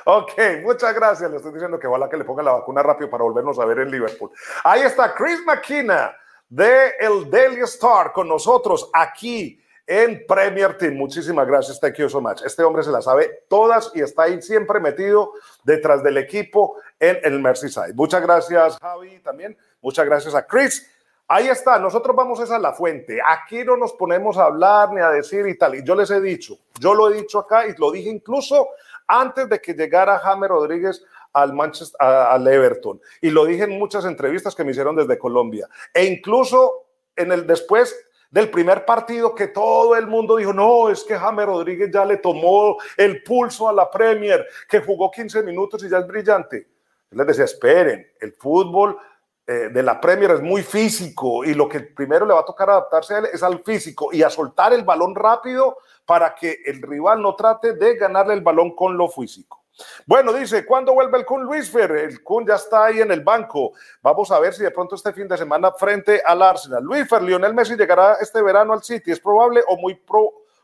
Ok, 0.05 0.33
muchas 0.63 0.95
gracias. 0.95 1.31
Le 1.31 1.37
estoy 1.37 1.53
diciendo 1.53 1.79
que 1.79 1.87
ojalá 1.87 2.09
que 2.09 2.17
le 2.17 2.25
ponga 2.25 2.43
la 2.43 2.53
vacuna 2.53 2.83
rápido 2.83 3.09
para 3.09 3.25
volvernos 3.25 3.59
a 3.59 3.65
ver 3.65 3.81
en 3.81 3.91
Liverpool. 3.91 4.31
Ahí 4.65 4.83
está 4.83 5.15
Chris 5.15 5.41
McKenna 5.45 6.15
de 6.49 6.95
el 7.01 7.31
Daily 7.31 7.61
Star 7.63 8.13
con 8.13 8.29
nosotros 8.29 8.89
aquí 8.93 9.61
en 9.87 10.25
Premier 10.27 10.77
Team. 10.77 10.95
Muchísimas 10.95 11.47
gracias, 11.47 11.81
thank 11.81 11.95
you 11.95 12.09
so 12.09 12.21
much. 12.21 12.43
Este 12.45 12.63
hombre 12.65 12.83
se 12.83 12.91
la 12.91 13.01
sabe 13.01 13.45
todas 13.49 13.91
y 13.95 14.01
está 14.01 14.25
ahí 14.25 14.43
siempre 14.43 14.81
metido 14.81 15.33
detrás 15.65 16.03
del 16.03 16.19
equipo 16.19 16.77
en 16.99 17.19
el 17.23 17.41
Merseyside. 17.41 17.95
Muchas 17.95 18.23
gracias, 18.23 18.79
Javi, 18.79 19.21
también. 19.21 19.57
Muchas 19.81 20.05
gracias 20.05 20.35
a 20.35 20.47
Chris. 20.47 20.91
Ahí 21.29 21.49
está, 21.49 21.79
nosotros 21.81 22.15
vamos 22.15 22.39
esa 22.39 22.57
a 22.57 22.61
la 22.61 22.73
fuente. 22.73 23.19
Aquí 23.25 23.65
no 23.65 23.77
nos 23.77 23.93
ponemos 23.95 24.39
a 24.39 24.45
hablar 24.45 24.93
ni 24.93 25.01
a 25.01 25.11
decir 25.11 25.47
y 25.49 25.59
tal. 25.59 25.75
Y 25.75 25.83
yo 25.83 25.97
les 25.97 26.11
he 26.11 26.21
dicho, 26.21 26.57
yo 26.79 26.95
lo 26.95 27.11
he 27.11 27.17
dicho 27.17 27.41
acá 27.41 27.67
y 27.67 27.75
lo 27.77 27.91
dije 27.91 28.11
incluso 28.11 28.69
antes 29.09 29.49
de 29.49 29.61
que 29.61 29.75
llegara 29.75 30.21
James 30.21 30.49
Rodríguez 30.49 31.05
al 31.33 31.53
Manchester, 31.53 32.01
al 32.01 32.47
Everton. 32.47 33.01
Y 33.21 33.31
lo 33.31 33.45
dije 33.45 33.65
en 33.65 33.77
muchas 33.79 34.05
entrevistas 34.05 34.55
que 34.55 34.63
me 34.63 34.71
hicieron 34.71 34.95
desde 34.95 35.19
Colombia. 35.19 35.69
E 35.93 36.05
incluso 36.05 36.87
en 37.17 37.33
el 37.33 37.45
después 37.45 37.95
del 38.31 38.49
primer 38.49 38.85
partido 38.85 39.35
que 39.35 39.49
todo 39.49 39.97
el 39.97 40.07
mundo 40.07 40.37
dijo, 40.37 40.53
no, 40.53 40.91
es 40.91 41.03
que 41.03 41.19
James 41.19 41.47
Rodríguez 41.47 41.91
ya 41.93 42.05
le 42.05 42.19
tomó 42.19 42.77
el 42.97 43.23
pulso 43.23 43.69
a 43.69 43.73
la 43.73 43.91
Premier, 43.91 44.47
que 44.69 44.81
jugó 44.81 45.11
15 45.11 45.43
minutos 45.43 45.83
y 45.83 45.89
ya 45.89 45.99
es 45.99 46.07
brillante. 46.07 46.69
Les 47.11 47.27
decía, 47.27 47.45
esperen, 47.45 48.07
el 48.21 48.33
fútbol 48.33 48.97
eh, 49.47 49.71
de 49.73 49.83
la 49.83 50.01
Premier 50.01 50.33
es 50.33 50.43
muy 50.43 50.63
físico 50.63 51.45
y 51.45 51.55
lo 51.55 51.69
que 51.69 51.81
primero 51.81 52.27
le 52.27 52.35
va 52.35 52.41
a 52.41 52.45
tocar 52.45 52.69
adaptarse 52.69 53.15
a 53.15 53.19
él 53.19 53.29
es 53.33 53.43
al 53.45 53.63
físico 53.63 54.09
y 54.13 54.23
a 54.23 54.31
soltar 54.31 54.73
el 54.73 54.83
balón 54.83 55.15
rápido 55.15 55.79
para 56.05 56.35
que 56.35 56.63
el 56.65 56.83
rival 56.83 57.23
no 57.23 57.37
trate 57.37 57.75
de 57.75 57.97
ganarle 57.97 58.35
el 58.35 58.41
balón 58.41 58.75
con 58.75 58.97
lo 58.97 59.09
físico. 59.09 59.63
Bueno, 60.07 60.33
dice, 60.33 60.65
¿cuándo 60.65 60.95
vuelve 60.95 61.19
el 61.19 61.25
Kun 61.25 61.45
Luis 61.45 61.71
Fer? 61.71 61.93
El 61.93 62.23
Kun 62.23 62.47
ya 62.47 62.55
está 62.55 62.87
ahí 62.87 63.01
en 63.01 63.13
el 63.13 63.21
banco. 63.21 63.73
Vamos 64.03 64.31
a 64.31 64.41
ver 64.41 64.55
si 64.55 64.63
de 64.63 64.71
pronto 64.71 64.95
este 64.95 65.13
fin 65.13 65.29
de 65.29 65.37
semana 65.37 65.71
frente 65.73 66.23
al 66.25 66.43
Arsenal. 66.43 66.83
Luis 66.83 67.09
Fer, 67.09 67.23
Lionel 67.23 67.55
Messi 67.55 67.77
llegará 67.77 68.15
este 68.15 68.43
verano 68.43 68.73
al 68.73 68.83
City. 68.83 69.13
¿Es 69.13 69.21
probable 69.21 69.63
o 69.69 69.77
muy 69.77 69.95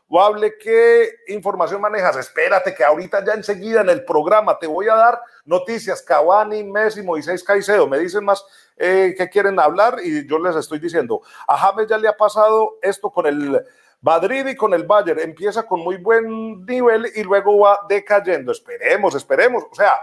probable? 0.07 0.57
¿Qué 0.57 1.09
información 1.27 1.81
manejas? 1.81 2.17
Espérate 2.17 2.73
que 2.73 2.83
ahorita 2.83 3.23
ya 3.25 3.33
enseguida 3.33 3.81
en 3.81 3.89
el 3.89 4.05
programa 4.05 4.57
te 4.59 4.67
voy 4.67 4.87
a 4.89 4.95
dar 4.95 5.21
noticias. 5.45 6.01
Cavani, 6.01 6.63
Messi, 6.63 7.01
Moisés 7.01 7.43
Caicedo. 7.43 7.87
Me 7.87 7.99
dicen 7.99 8.23
más 8.23 8.45
eh, 8.77 9.15
que 9.17 9.29
quieren 9.29 9.59
hablar 9.59 9.97
y 10.03 10.27
yo 10.27 10.39
les 10.39 10.55
estoy 10.55 10.79
diciendo. 10.79 11.21
A 11.47 11.57
James 11.57 11.87
ya 11.87 11.97
le 11.97 12.07
ha 12.07 12.17
pasado 12.17 12.77
esto 12.81 13.09
con 13.09 13.25
el 13.25 13.63
Madrid 14.01 14.45
y 14.47 14.55
con 14.55 14.73
el 14.73 14.83
Bayern 14.83 15.19
empieza 15.19 15.63
con 15.63 15.79
muy 15.79 15.95
buen 15.95 16.65
nivel 16.65 17.09
y 17.15 17.23
luego 17.23 17.59
va 17.59 17.79
decayendo. 17.87 18.51
Esperemos, 18.51 19.15
esperemos. 19.15 19.63
O 19.71 19.75
sea, 19.75 19.93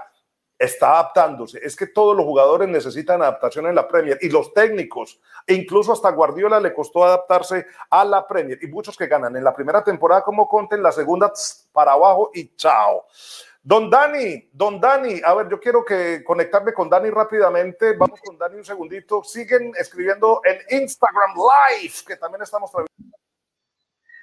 está 0.60 0.90
adaptándose. 0.92 1.58
Es 1.62 1.74
que 1.74 1.86
todos 1.86 2.14
los 2.14 2.26
jugadores 2.26 2.68
necesitan 2.68 3.22
adaptación 3.22 3.66
en 3.66 3.74
la 3.74 3.88
Premier 3.88 4.18
y 4.20 4.28
los 4.28 4.52
técnicos, 4.52 5.18
e 5.46 5.54
incluso 5.54 5.92
hasta 5.92 6.10
Guardiola 6.10 6.60
le 6.60 6.74
costó 6.74 7.02
adaptarse 7.02 7.66
a 7.88 8.04
la 8.04 8.26
Premier 8.26 8.58
y 8.62 8.66
muchos 8.66 8.94
que 8.96 9.06
ganan 9.06 9.34
en 9.36 9.42
la 9.42 9.54
primera 9.54 9.82
temporada 9.82 10.22
como 10.22 10.46
Conte, 10.46 10.76
en 10.76 10.82
la 10.82 10.92
segunda 10.92 11.32
para 11.72 11.92
abajo 11.92 12.30
y 12.34 12.54
chao. 12.56 13.06
Don 13.62 13.88
Dani, 13.88 14.50
don 14.52 14.80
Dani, 14.80 15.20
a 15.24 15.34
ver, 15.34 15.48
yo 15.48 15.58
quiero 15.58 15.82
que 15.84 16.22
conectarme 16.24 16.74
con 16.74 16.90
Dani 16.90 17.10
rápidamente. 17.10 17.94
Vamos 17.94 18.20
con 18.20 18.36
Dani 18.36 18.56
un 18.56 18.64
segundito. 18.64 19.22
Siguen 19.22 19.72
escribiendo 19.78 20.40
en 20.44 20.82
Instagram 20.82 21.34
Live, 21.36 21.94
que 22.06 22.16
también 22.16 22.42
estamos 22.42 22.70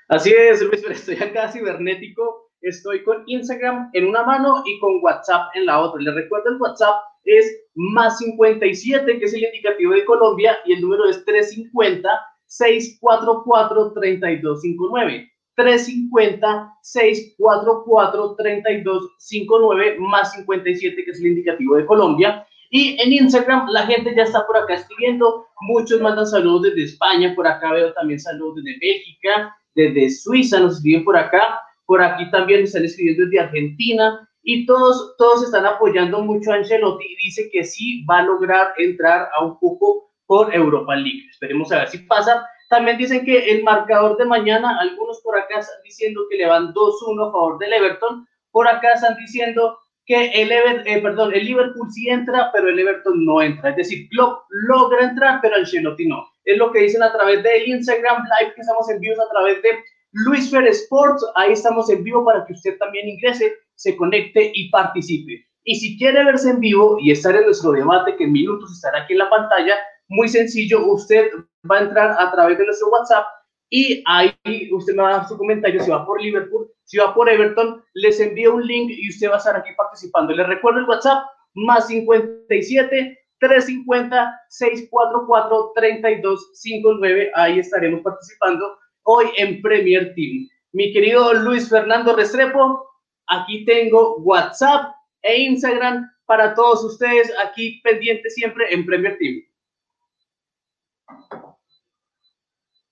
Así 0.07 0.33
es, 0.33 0.61
Luis, 0.61 0.81
pero 0.81 0.93
estoy 0.93 1.21
acá 1.21 1.51
cibernético 1.51 2.46
estoy 2.61 3.03
con 3.03 3.23
Instagram 3.27 3.89
en 3.93 4.07
una 4.07 4.23
mano 4.23 4.63
y 4.65 4.79
con 4.79 4.99
WhatsApp 5.01 5.49
en 5.55 5.65
la 5.65 5.79
otra. 5.79 6.01
Les 6.01 6.15
recuerdo 6.15 6.49
el 6.51 6.61
WhatsApp 6.61 6.95
es 7.23 7.63
más 7.75 8.17
57, 8.19 9.19
que 9.19 9.25
es 9.25 9.33
el 9.33 9.43
indicativo 9.43 9.93
de 9.93 10.05
Colombia, 10.05 10.57
y 10.65 10.73
el 10.73 10.81
número 10.81 11.07
es 11.09 11.23
350 11.25 12.09
644 12.45 13.93
3259. 13.93 15.31
350 15.55 16.73
644 16.81 18.35
3259 18.37 19.97
más 19.99 20.33
57, 20.33 21.03
que 21.03 21.11
es 21.11 21.19
el 21.19 21.27
indicativo 21.27 21.75
de 21.75 21.85
Colombia. 21.85 22.45
Y 22.69 23.01
en 23.01 23.13
Instagram 23.13 23.67
la 23.69 23.85
gente 23.85 24.13
ya 24.15 24.23
está 24.23 24.45
por 24.45 24.57
acá 24.57 24.75
escribiendo, 24.75 25.47
muchos 25.61 26.01
mandan 26.01 26.27
saludos 26.27 26.63
desde 26.63 26.83
España, 26.83 27.33
por 27.35 27.47
acá 27.47 27.71
veo 27.71 27.93
también 27.93 28.19
saludos 28.19 28.63
desde 28.63 28.77
México, 28.79 29.29
desde 29.73 30.09
Suiza, 30.09 30.59
nos 30.59 30.77
escriben 30.77 31.05
por 31.05 31.17
acá, 31.17 31.59
por 31.87 32.03
aquí 32.03 32.29
también 32.29 32.63
están 32.63 32.85
escribiendo 32.85 33.23
desde 33.23 33.39
Argentina 33.39 34.29
y 34.43 34.65
todos, 34.65 35.15
todos 35.17 35.45
están 35.45 35.65
apoyando 35.65 36.21
mucho 36.21 36.51
a 36.51 36.55
Ancelotti 36.55 37.05
y 37.05 37.25
dice 37.25 37.49
que 37.51 37.63
sí 37.63 38.05
va 38.05 38.19
a 38.19 38.23
lograr 38.23 38.73
entrar 38.77 39.29
a 39.33 39.43
un 39.43 39.57
poco 39.57 40.11
por 40.25 40.53
Europa 40.53 40.95
League. 40.95 41.23
Esperemos 41.31 41.71
a 41.71 41.79
ver 41.79 41.87
si 41.87 41.99
pasa. 41.99 42.45
También 42.69 42.97
dicen 42.97 43.23
que 43.25 43.51
el 43.51 43.63
marcador 43.63 44.17
de 44.17 44.25
mañana, 44.25 44.77
algunos 44.79 45.21
por 45.21 45.37
acá 45.37 45.59
están 45.59 45.81
diciendo 45.83 46.21
que 46.29 46.37
le 46.37 46.45
van 46.45 46.73
2-1 46.73 47.27
a 47.27 47.31
favor 47.31 47.57
del 47.57 47.73
Everton, 47.73 48.27
por 48.51 48.67
acá 48.67 48.93
están 48.93 49.15
diciendo 49.17 49.77
que 50.05 50.31
el, 50.31 50.51
eh, 50.51 51.01
perdón, 51.01 51.33
el 51.33 51.45
Liverpool 51.45 51.91
sí 51.91 52.09
entra, 52.09 52.49
pero 52.53 52.69
el 52.69 52.79
Everton 52.79 53.25
no 53.25 53.41
entra. 53.41 53.69
Es 53.69 53.77
decir, 53.77 54.09
Klopp 54.09 54.43
logra 54.49 55.09
entrar, 55.09 55.39
pero 55.41 55.55
Ancelotti 55.55 56.07
no. 56.07 56.25
Es 56.43 56.57
lo 56.57 56.71
que 56.71 56.81
dicen 56.81 57.03
a 57.03 57.13
través 57.13 57.43
de 57.43 57.65
Instagram 57.65 58.23
Live, 58.23 58.53
que 58.55 58.61
estamos 58.61 58.89
en 58.89 58.97
a 58.97 59.29
través 59.31 59.61
de 59.61 59.69
Luis 60.13 60.49
Fer 60.49 60.65
Sports, 60.67 61.25
ahí 61.35 61.51
estamos 61.51 61.89
en 61.89 62.03
vivo 62.03 62.23
para 62.23 62.45
que 62.45 62.53
usted 62.53 62.77
también 62.77 63.09
ingrese, 63.09 63.53
se 63.75 63.95
conecte 63.97 64.51
y 64.53 64.69
participe. 64.69 65.45
Y 65.63 65.75
si 65.75 65.97
quiere 65.97 66.23
verse 66.23 66.49
en 66.49 66.59
vivo 66.59 66.97
y 66.99 67.11
estar 67.11 67.35
en 67.35 67.43
nuestro 67.43 67.71
debate, 67.73 68.15
que 68.15 68.23
en 68.23 68.31
minutos 68.31 68.71
estará 68.71 69.03
aquí 69.03 69.13
en 69.13 69.19
la 69.19 69.29
pantalla, 69.29 69.75
muy 70.07 70.29
sencillo, 70.29 70.85
usted 70.85 71.29
va 71.69 71.79
a 71.79 71.81
entrar 71.81 72.15
a 72.17 72.31
través 72.31 72.57
de 72.57 72.65
nuestro 72.65 72.87
WhatsApp 72.89 73.25
y 73.69 74.01
ahí 74.07 74.33
usted 74.71 74.95
me 74.95 75.03
va 75.03 75.09
a 75.09 75.17
dar 75.17 75.27
su 75.27 75.37
comentario 75.37 75.83
si 75.83 75.91
va 75.91 76.05
por 76.05 76.21
Liverpool, 76.21 76.71
si 76.85 76.97
va 76.97 77.13
por 77.13 77.29
Everton, 77.29 77.83
les 77.95 78.17
envío 78.21 78.55
un 78.55 78.65
link 78.65 78.91
y 78.91 79.09
usted 79.09 79.29
va 79.29 79.35
a 79.35 79.39
estar 79.39 79.57
aquí 79.57 79.71
participando. 79.75 80.33
Les 80.33 80.47
recuerdo 80.47 80.79
el 80.79 80.87
WhatsApp, 80.87 81.25
más 81.53 81.87
57 81.87 83.19
350 83.39 84.41
644 84.47 85.73
3259, 85.75 87.31
ahí 87.35 87.59
estaremos 87.59 88.01
participando 88.01 88.77
hoy 89.07 89.27
en 89.37 89.61
Premier 89.61 90.13
Team. 90.15 90.47
Mi 90.73 90.91
querido 90.91 91.33
Luis 91.33 91.69
Fernando 91.69 92.15
Restrepo, 92.15 92.85
aquí 93.27 93.63
tengo 93.63 94.17
WhatsApp 94.17 94.93
e 95.21 95.43
Instagram 95.43 96.09
para 96.25 96.53
todos 96.53 96.83
ustedes 96.83 97.31
aquí 97.43 97.79
pendientes 97.83 98.35
siempre 98.35 98.65
en 98.73 98.85
Premier 98.85 99.17
Team. 99.17 99.43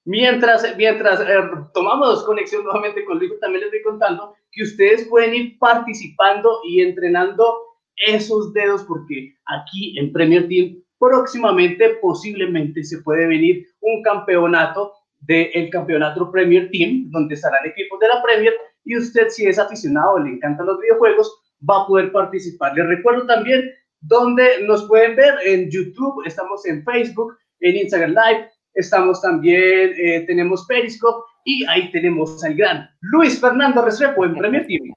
Mientras, 0.06 0.78
mientras 0.78 1.20
eh, 1.20 1.50
tomamos 1.74 2.24
conexión 2.24 2.64
nuevamente 2.64 3.04
con 3.04 3.20
Luis, 3.20 3.38
también 3.42 3.66
les 3.66 3.74
estoy 3.74 3.92
contando 3.92 4.36
que 4.52 4.64
ustedes 4.64 5.08
pueden 5.10 5.34
ir 5.34 5.60
participando 5.60 6.62
y 6.64 6.82
entrenando 6.82 7.58
esos 7.98 8.54
dedos 8.54 8.84
porque 8.84 9.36
aquí 9.48 10.00
en 10.00 10.14
Premier 10.14 10.48
Team 10.48 10.82
próximamente 10.98 11.98
posiblemente 12.02 12.84
se 12.86 13.02
puede 13.02 13.28
venir 13.28 13.68
un 13.82 14.02
campeonato 14.02 14.94
del 15.28 15.70
campeonato 15.70 16.32
Premier 16.32 16.70
Team, 16.72 17.10
donde 17.10 17.36
estarán 17.36 17.66
equipos 17.66 18.00
de 18.00 18.08
la 18.08 18.22
Premier, 18.22 18.54
y 18.84 18.98
usted 18.98 19.30
si 19.30 19.46
es 19.48 19.60
aficionado 19.60 20.20
le 20.20 20.32
encantan 20.32 20.66
los 20.66 20.80
videojuegos, 20.80 21.42
va 21.68 21.84
a 21.84 21.88
poder 21.88 22.12
participar. 22.12 22.74
Les 22.76 22.88
recuerdo 22.88 23.26
también 23.26 23.72
donde 24.02 24.64
nos 24.64 24.88
pueden 24.88 25.16
ver 25.16 25.34
en 25.46 25.70
YouTube, 25.72 26.24
estamos 26.26 26.66
en 26.66 26.84
Facebook, 26.84 27.38
en 27.62 27.78
Instagram 27.78 28.12
Live, 28.12 28.50
estamos 28.74 29.22
también, 29.22 29.94
eh, 29.98 30.24
tenemos 30.28 30.66
Periscope 30.68 31.26
y 31.44 31.66
ahí 31.66 31.92
tenemos 31.92 32.44
al 32.44 32.56
gran 32.56 32.90
Luis 33.02 33.40
Fernando 33.40 33.84
Restrepo 33.84 34.26
en 34.26 34.36
Premier 34.36 34.68
Team. 34.68 34.94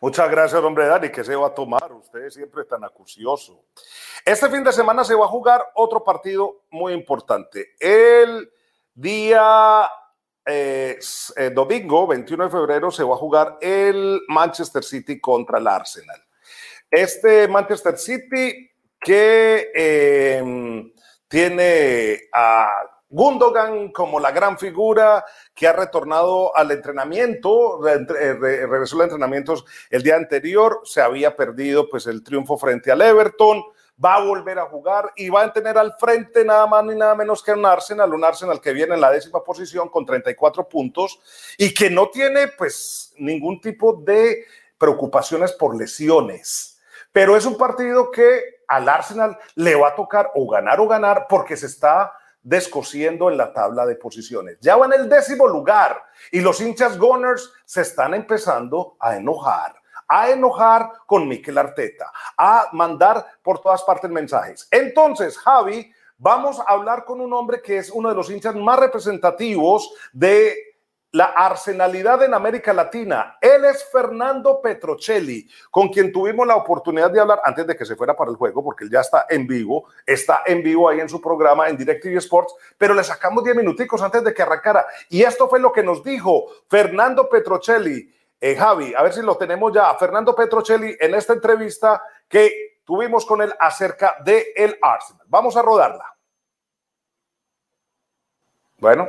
Muchas 0.00 0.30
gracias, 0.30 0.62
hombre 0.62 0.86
Dani. 0.86 1.10
¿Qué 1.10 1.22
se 1.22 1.36
va 1.36 1.48
a 1.48 1.54
tomar? 1.54 1.92
Usted 1.92 2.24
es 2.24 2.34
siempre 2.34 2.64
tan 2.64 2.82
acucioso. 2.84 3.66
Este 4.24 4.48
fin 4.48 4.64
de 4.64 4.72
semana 4.72 5.04
se 5.04 5.14
va 5.14 5.26
a 5.26 5.28
jugar 5.28 5.60
otro 5.74 6.02
partido 6.02 6.62
muy 6.70 6.94
importante. 6.94 7.74
El 7.78 8.50
Día 9.00 9.88
eh, 10.44 10.98
eh, 11.36 11.50
domingo, 11.50 12.06
21 12.06 12.44
de 12.44 12.50
febrero, 12.50 12.90
se 12.90 13.02
va 13.02 13.14
a 13.14 13.18
jugar 13.18 13.56
el 13.62 14.20
Manchester 14.28 14.84
City 14.84 15.18
contra 15.18 15.58
el 15.58 15.66
Arsenal. 15.66 16.22
Este 16.90 17.48
Manchester 17.48 17.96
City 17.96 18.70
que 19.00 19.70
em, 19.74 20.92
tiene 21.28 22.18
a 22.34 22.68
Gundogan 23.08 23.90
como 23.90 24.20
la 24.20 24.32
gran 24.32 24.58
figura 24.58 25.24
que 25.54 25.66
ha 25.66 25.72
retornado 25.72 26.54
al 26.54 26.70
entrenamiento, 26.70 27.80
eh, 27.88 28.04
regresó 28.06 28.96
a 28.96 28.98
los 28.98 29.04
entrenamientos 29.04 29.64
el 29.88 30.02
día 30.02 30.16
anterior, 30.16 30.82
se 30.84 31.00
había 31.00 31.34
perdido 31.34 31.88
pues 31.88 32.06
el 32.06 32.22
triunfo 32.22 32.58
frente 32.58 32.92
al 32.92 33.00
Everton, 33.00 33.62
va 34.02 34.14
a 34.14 34.24
volver 34.24 34.58
a 34.58 34.66
jugar 34.66 35.12
y 35.16 35.28
va 35.28 35.42
a 35.42 35.52
tener 35.52 35.76
al 35.76 35.94
frente 35.98 36.44
nada 36.44 36.66
más 36.66 36.84
ni 36.84 36.94
nada 36.94 37.14
menos 37.14 37.42
que 37.42 37.52
un 37.52 37.66
Arsenal, 37.66 38.14
un 38.14 38.24
Arsenal 38.24 38.60
que 38.60 38.72
viene 38.72 38.94
en 38.94 39.00
la 39.00 39.10
décima 39.10 39.44
posición 39.44 39.88
con 39.88 40.06
34 40.06 40.68
puntos 40.68 41.20
y 41.58 41.74
que 41.74 41.90
no 41.90 42.08
tiene 42.08 42.48
pues 42.48 43.12
ningún 43.18 43.60
tipo 43.60 43.92
de 43.94 44.44
preocupaciones 44.78 45.52
por 45.52 45.76
lesiones. 45.76 46.80
Pero 47.12 47.36
es 47.36 47.44
un 47.44 47.58
partido 47.58 48.10
que 48.10 48.62
al 48.68 48.88
Arsenal 48.88 49.38
le 49.56 49.74
va 49.74 49.88
a 49.88 49.94
tocar 49.94 50.30
o 50.34 50.48
ganar 50.48 50.80
o 50.80 50.88
ganar 50.88 51.26
porque 51.28 51.56
se 51.56 51.66
está 51.66 52.14
descosiendo 52.42 53.30
en 53.30 53.36
la 53.36 53.52
tabla 53.52 53.84
de 53.84 53.96
posiciones. 53.96 54.58
Ya 54.60 54.76
va 54.76 54.86
en 54.86 54.94
el 54.94 55.08
décimo 55.08 55.46
lugar 55.46 56.02
y 56.32 56.40
los 56.40 56.60
hinchas 56.60 56.96
Gunners 56.96 57.52
se 57.66 57.82
están 57.82 58.14
empezando 58.14 58.96
a 58.98 59.16
enojar 59.16 59.79
a 60.10 60.28
enojar 60.28 60.90
con 61.06 61.28
Miquel 61.28 61.56
Arteta, 61.56 62.12
a 62.36 62.66
mandar 62.72 63.24
por 63.42 63.60
todas 63.60 63.82
partes 63.84 64.10
mensajes. 64.10 64.66
Entonces, 64.72 65.38
Javi, 65.38 65.90
vamos 66.18 66.58
a 66.58 66.64
hablar 66.64 67.04
con 67.04 67.20
un 67.20 67.32
hombre 67.32 67.62
que 67.62 67.78
es 67.78 67.90
uno 67.90 68.08
de 68.08 68.16
los 68.16 68.28
hinchas 68.28 68.56
más 68.56 68.80
representativos 68.80 69.94
de 70.12 70.56
la 71.12 71.26
arsenalidad 71.26 72.24
en 72.24 72.34
América 72.34 72.72
Latina. 72.72 73.36
Él 73.40 73.64
es 73.64 73.84
Fernando 73.90 74.60
Petrocelli, 74.60 75.48
con 75.70 75.88
quien 75.88 76.12
tuvimos 76.12 76.44
la 76.46 76.56
oportunidad 76.56 77.10
de 77.10 77.20
hablar 77.20 77.40
antes 77.44 77.66
de 77.66 77.76
que 77.76 77.84
se 77.84 77.94
fuera 77.94 78.16
para 78.16 78.32
el 78.32 78.36
juego, 78.36 78.64
porque 78.64 78.84
él 78.84 78.90
ya 78.90 79.00
está 79.00 79.26
en 79.28 79.46
vivo, 79.46 79.88
está 80.04 80.42
en 80.44 80.62
vivo 80.62 80.88
ahí 80.88 81.00
en 81.00 81.08
su 81.08 81.20
programa 81.20 81.68
en 81.68 81.76
DirecTV 81.76 82.16
Sports, 82.18 82.54
pero 82.76 82.94
le 82.94 83.04
sacamos 83.04 83.44
10 83.44 83.56
minuticos 83.56 84.02
antes 84.02 84.24
de 84.24 84.34
que 84.34 84.42
arrancara. 84.42 84.86
Y 85.08 85.22
esto 85.22 85.48
fue 85.48 85.60
lo 85.60 85.72
que 85.72 85.84
nos 85.84 86.02
dijo 86.02 86.46
Fernando 86.68 87.28
Petrocelli 87.28 88.19
eh, 88.40 88.56
Javi, 88.56 88.94
a 88.94 89.02
ver 89.02 89.12
si 89.12 89.20
lo 89.22 89.36
tenemos 89.36 89.72
ya, 89.72 89.94
Fernando 89.96 90.34
Petrocelli 90.34 90.96
en 90.98 91.14
esta 91.14 91.34
entrevista 91.34 92.02
que 92.26 92.80
tuvimos 92.84 93.26
con 93.26 93.42
él 93.42 93.52
acerca 93.60 94.16
de 94.24 94.52
el 94.56 94.78
Arsenal. 94.80 95.26
Vamos 95.28 95.56
a 95.56 95.62
rodarla. 95.62 96.16
Bueno. 98.78 99.08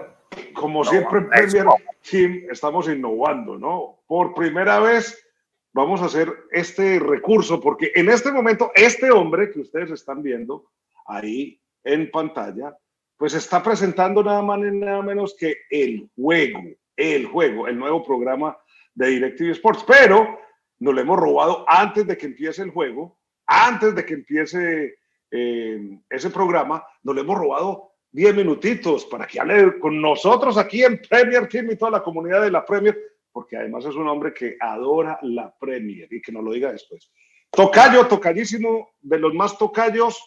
Como 0.54 0.84
siempre 0.84 1.20
en 1.20 1.30
Premier 1.30 1.65
Team 2.10 2.44
estamos 2.50 2.88
innovando, 2.88 3.58
¿no? 3.58 4.00
Por 4.06 4.34
primera 4.34 4.80
vez 4.80 5.26
vamos 5.74 6.02
a 6.02 6.06
hacer 6.06 6.32
este 6.52 7.00
recurso 7.00 7.60
porque 7.60 7.92
en 7.96 8.10
este 8.10 8.32
momento 8.32 8.71
este 8.75 9.12
hombre 9.12 9.52
que 9.52 9.62
ustedes 9.62 9.92
están 9.92 10.21
viendo 10.21 10.71
ahí 11.06 11.60
en 11.84 12.12
pantalla, 12.12 12.77
pues 13.17 13.34
está 13.34 13.63
presentando 13.63 14.23
nada 14.23 14.42
más 14.42 14.60
ni 14.60 14.77
nada 14.77 15.02
menos 15.02 15.36
que 15.38 15.58
el 15.69 16.10
juego, 16.15 16.62
el 16.96 17.25
juego, 17.25 17.67
el 17.67 17.77
nuevo 17.77 18.04
programa 18.04 18.58
de 19.02 19.08
DirecTV 19.08 19.52
Sports, 19.52 19.83
pero 19.87 20.39
nos 20.79 20.93
lo 20.93 21.02
hemos 21.02 21.19
robado 21.19 21.65
antes 21.67 22.06
de 22.06 22.15
que 22.17 22.27
empiece 22.27 22.62
el 22.62 22.69
juego, 22.69 23.17
antes 23.47 23.95
de 23.95 24.06
que 24.06 24.13
empiece 24.13 24.95
eh, 25.31 25.99
ese 26.10 26.29
programa, 26.29 26.85
nos 27.02 27.15
lo 27.15 27.21
hemos 27.21 27.37
robado 27.37 27.93
10 28.12 28.35
minutitos 28.35 29.06
para 29.06 29.25
que 29.25 29.39
hable 29.39 29.79
con 29.79 29.99
nosotros 29.99 30.58
aquí 30.58 30.83
en 30.83 31.02
Premier 31.02 31.47
Team 31.47 31.71
y 31.71 31.77
toda 31.77 31.91
la 31.91 32.04
comunidad 32.04 32.43
de 32.43 32.52
la 32.52 32.63
Premier, 32.63 32.97
porque 33.31 33.58
además 33.58 33.85
es 33.85 33.95
un 33.95 34.08
hombre 34.08 34.33
que 34.33 34.58
adora 34.60 35.17
la 35.23 35.52
Premier 35.58 36.08
y 36.13 36.21
que 36.21 36.31
nos 36.31 36.43
lo 36.43 36.52
diga 36.52 36.71
después. 36.71 37.12
Tocayo, 37.49 38.06
tocallísimo, 38.08 38.91
de 39.02 39.17
los 39.17 39.33
más 39.33 39.58
tocayos, 39.58 40.23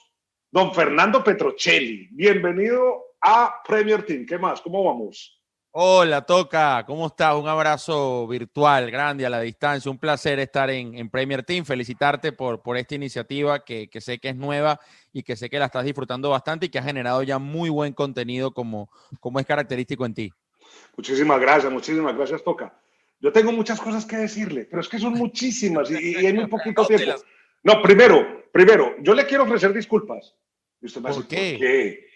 don 0.51 0.75
Fernando 0.75 1.23
Petrocelli. 1.23 2.09
Bienvenido 2.11 3.05
a 3.21 3.63
Premier 3.67 4.05
Team. 4.05 4.27
¿Qué 4.27 4.37
más? 4.37 4.61
¿Cómo 4.61 4.83
vamos? 4.83 5.44
Hola, 5.77 6.25
Toca, 6.25 6.85
¿cómo 6.87 7.09
estás? 7.09 7.35
Un 7.35 7.49
abrazo 7.49 8.29
virtual, 8.29 8.93
grande 8.93 9.27
a 9.27 9.29
la 9.29 9.41
distancia. 9.41 9.91
Un 9.91 9.99
placer 9.99 10.39
estar 10.39 10.71
en, 10.71 11.11
Premier 11.11 11.43
Team. 11.43 11.65
Felicitarte 11.65 12.31
por, 12.31 12.63
por 12.63 12.77
esta 12.77 12.95
iniciativa 12.95 13.65
que, 13.65 13.89
sé 13.99 14.21
que 14.21 14.29
es 14.29 14.37
nueva 14.37 14.79
y 15.13 15.25
que 15.25 15.35
sé 15.35 15.51
que 15.51 15.59
la 15.59 15.65
estás 15.65 15.85
disfrutando 15.85 16.31
bastante 16.31 16.67
y 16.67 16.69
que 16.69 16.79
ha 16.79 16.83
generado 16.85 17.25
ya 17.25 17.41
muy 17.41 17.71
buen 17.71 17.93
contenido 17.93 18.53
como, 18.53 18.89
como 19.19 19.41
es 19.41 19.47
característico 19.47 20.07
en 20.07 20.15
ti. 20.15 20.33
Muchísimas 20.97 21.41
gracias, 21.41 21.73
muchísimas 21.73 22.15
gracias, 22.15 22.45
Toca. 22.45 22.81
Yo 23.19 23.33
tengo 23.33 23.51
muchas 23.51 23.81
cosas 23.81 24.07
que 24.07 24.17
decirle, 24.17 24.69
pero 24.71 24.81
es 24.81 24.89
que 24.89 25.01
son 25.01 25.15
muchísimas 25.15 25.91
y, 25.91 26.15
hay 26.15 26.33
muy 26.35 26.47
poquito 26.47 26.87
tiempo. 26.87 27.21
No, 27.65 27.83
primero, 27.83 28.45
primero, 28.53 28.95
yo 29.01 29.13
le 29.13 29.27
quiero 29.27 29.43
ofrecer 29.43 29.73
disculpas. 29.73 30.37
¿Por 30.81 31.03
qué? 31.03 31.11
¿Por 31.11 31.27
qué? 31.27 32.14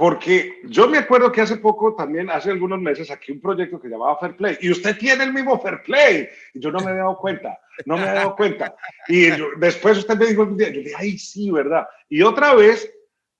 Porque 0.00 0.62
yo 0.64 0.88
me 0.88 0.96
acuerdo 0.96 1.30
que 1.30 1.42
hace 1.42 1.58
poco, 1.58 1.94
también 1.94 2.30
hace 2.30 2.50
algunos 2.50 2.80
meses, 2.80 3.10
aquí 3.10 3.32
un 3.32 3.40
proyecto 3.42 3.78
que 3.78 3.88
llamaba 3.88 4.16
Fair 4.16 4.34
Play. 4.34 4.56
Y 4.62 4.70
usted 4.70 4.96
tiene 4.96 5.24
el 5.24 5.32
mismo 5.34 5.60
Fair 5.60 5.82
Play. 5.82 6.26
Y 6.54 6.58
yo 6.58 6.72
no 6.72 6.78
me 6.78 6.86
había 6.86 7.02
dado 7.02 7.18
cuenta, 7.18 7.60
no 7.84 7.98
me 7.98 8.04
había 8.04 8.20
dado 8.22 8.34
cuenta. 8.34 8.74
Y 9.08 9.26
después 9.58 9.98
usted 9.98 10.16
me 10.16 10.24
dijo, 10.24 10.48
yo 10.56 10.70
dije, 10.70 10.94
ay, 10.96 11.18
sí, 11.18 11.50
¿verdad? 11.50 11.86
Y 12.08 12.22
otra 12.22 12.54
vez, 12.54 12.90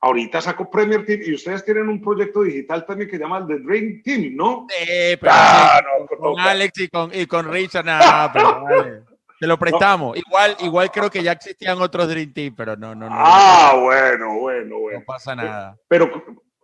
ahorita 0.03 0.43
saco 0.43 0.71
Premier 0.71 1.07
Team 1.07 1.21
y 1.25 1.33
ustedes 1.33 1.65
tienen 1.65 1.89
un 1.89 2.03
proyecto 2.03 2.43
digital 2.43 2.85
también 2.85 3.09
que 3.09 3.17
llama 3.17 3.39
el 3.39 3.47
The 3.47 3.59
Dream 3.61 4.03
Team, 4.05 4.37
¿no? 4.37 4.67
Sí, 4.69 5.17
pero 5.19 5.33
ah, 5.35 5.81
con, 6.19 6.39
Alex 6.41 6.79
y 6.79 6.89
con, 6.89 7.11
y 7.15 7.25
con 7.25 7.51
Richard, 7.51 7.87
nada, 7.87 8.31
pero 8.31 8.65
vale. 8.65 9.03
Te 9.41 9.47
lo 9.47 9.59
prestamos. 9.59 10.19
Igual, 10.19 10.57
igual 10.61 10.91
creo 10.91 11.11
que 11.11 11.23
ya 11.23 11.33
existían 11.33 11.81
otros 11.81 12.07
Dream 12.07 12.35
Team, 12.35 12.55
pero 12.55 12.77
no, 12.77 12.95
no, 12.95 13.09
no. 13.09 13.17
Ah, 13.19 13.73
bueno, 13.81 14.39
bueno, 14.39 14.79
bueno. 14.79 14.99
No 14.99 15.05
pasa 15.07 15.35
nada. 15.35 15.79
Pero 15.89 16.11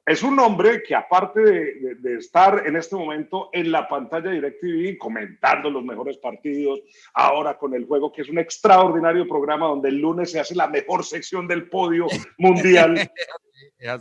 es 0.07 0.22
un 0.22 0.38
hombre 0.38 0.84
que 0.84 0.94
aparte 0.94 1.40
de, 1.40 2.16
estar 2.16 2.62
en 2.64 2.76
este 2.76 2.94
momento 2.94 3.50
en 3.52 3.72
la 3.72 3.88
pantalla 3.88 4.30
de 4.30 4.36
DirecTV 4.36 4.98
comentando 4.98 5.68
los 5.68 5.84
mejores 5.84 6.16
partidos, 6.18 6.80
ahora 7.12 7.59
con 7.59 7.74
el 7.74 7.86
juego, 7.86 8.12
que 8.12 8.22
es 8.22 8.28
un 8.28 8.38
extraordinario 8.38 9.26
programa 9.26 9.66
donde 9.66 9.88
el 9.88 9.98
lunes 9.98 10.30
se 10.30 10.38
hace 10.38 10.54
la 10.54 10.68
mejor 10.68 11.04
sección 11.04 11.48
del 11.48 11.68
podio 11.68 12.07
mundial. 12.38 13.11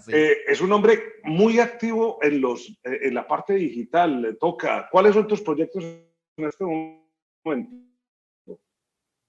Eh, 0.07 0.37
es 0.47 0.61
un 0.61 0.71
hombre 0.71 1.01
muy 1.23 1.59
activo 1.59 2.19
en, 2.21 2.39
los, 2.39 2.69
eh, 2.83 2.99
en 3.01 3.15
la 3.15 3.27
parte 3.27 3.55
digital. 3.55 4.21
Le 4.21 4.33
toca. 4.35 4.87
¿Cuáles 4.91 5.15
son 5.15 5.27
tus 5.27 5.41
proyectos 5.41 5.83
en 5.83 6.45
este 6.45 6.63
momento? 6.63 7.84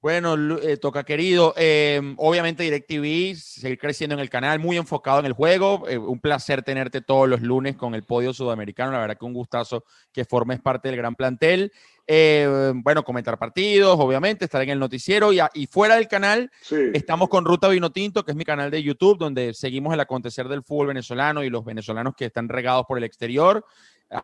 Bueno, 0.02 0.36
eh, 0.58 0.76
toca 0.76 1.04
querido. 1.04 1.54
Em, 1.56 2.14
obviamente 2.18 2.62
DirecTV, 2.62 3.34
seguir 3.34 3.78
creciendo 3.78 4.14
en 4.14 4.20
el 4.20 4.30
canal, 4.30 4.58
muy 4.58 4.76
enfocado 4.76 5.18
en 5.20 5.26
el 5.26 5.32
juego. 5.32 5.88
Eh, 5.88 5.96
un 5.98 6.20
placer 6.20 6.62
tenerte 6.62 7.00
todos 7.00 7.28
los 7.28 7.40
lunes 7.40 7.76
con 7.76 7.94
el 7.94 8.04
podio 8.04 8.32
sudamericano. 8.32 8.92
La 8.92 8.98
verdad 8.98 9.16
que 9.18 9.24
un 9.24 9.32
gustazo 9.32 9.84
que 10.12 10.24
formes 10.24 10.60
parte 10.60 10.88
del 10.88 10.96
gran 10.98 11.14
plantel. 11.14 11.72
Eh, 12.06 12.72
bueno, 12.76 13.02
comentar 13.02 13.36
partidos, 13.36 13.98
obviamente, 13.98 14.44
estar 14.44 14.62
en 14.62 14.70
el 14.70 14.78
noticiero 14.78 15.32
y, 15.32 15.40
y 15.54 15.66
fuera 15.66 15.96
del 15.96 16.06
canal 16.06 16.52
estamos 16.92 17.28
con 17.28 17.44
Ruta 17.44 17.68
Vino 17.68 17.90
Tinto, 17.90 18.24
que 18.24 18.30
es 18.30 18.36
mi 18.36 18.44
canal 18.44 18.70
de 18.70 18.80
YouTube, 18.82 19.18
donde 19.18 19.54
seguimos 19.54 19.92
el 19.92 19.98
acontecer 19.98 20.46
del 20.46 20.62
fútbol 20.62 20.88
venezolano 20.88 21.42
y 21.42 21.50
los 21.50 21.64
venezolanos 21.64 22.14
que 22.16 22.26
están 22.26 22.48
regados 22.48 22.84
por 22.86 22.98
el 22.98 23.02
exterior. 23.02 23.64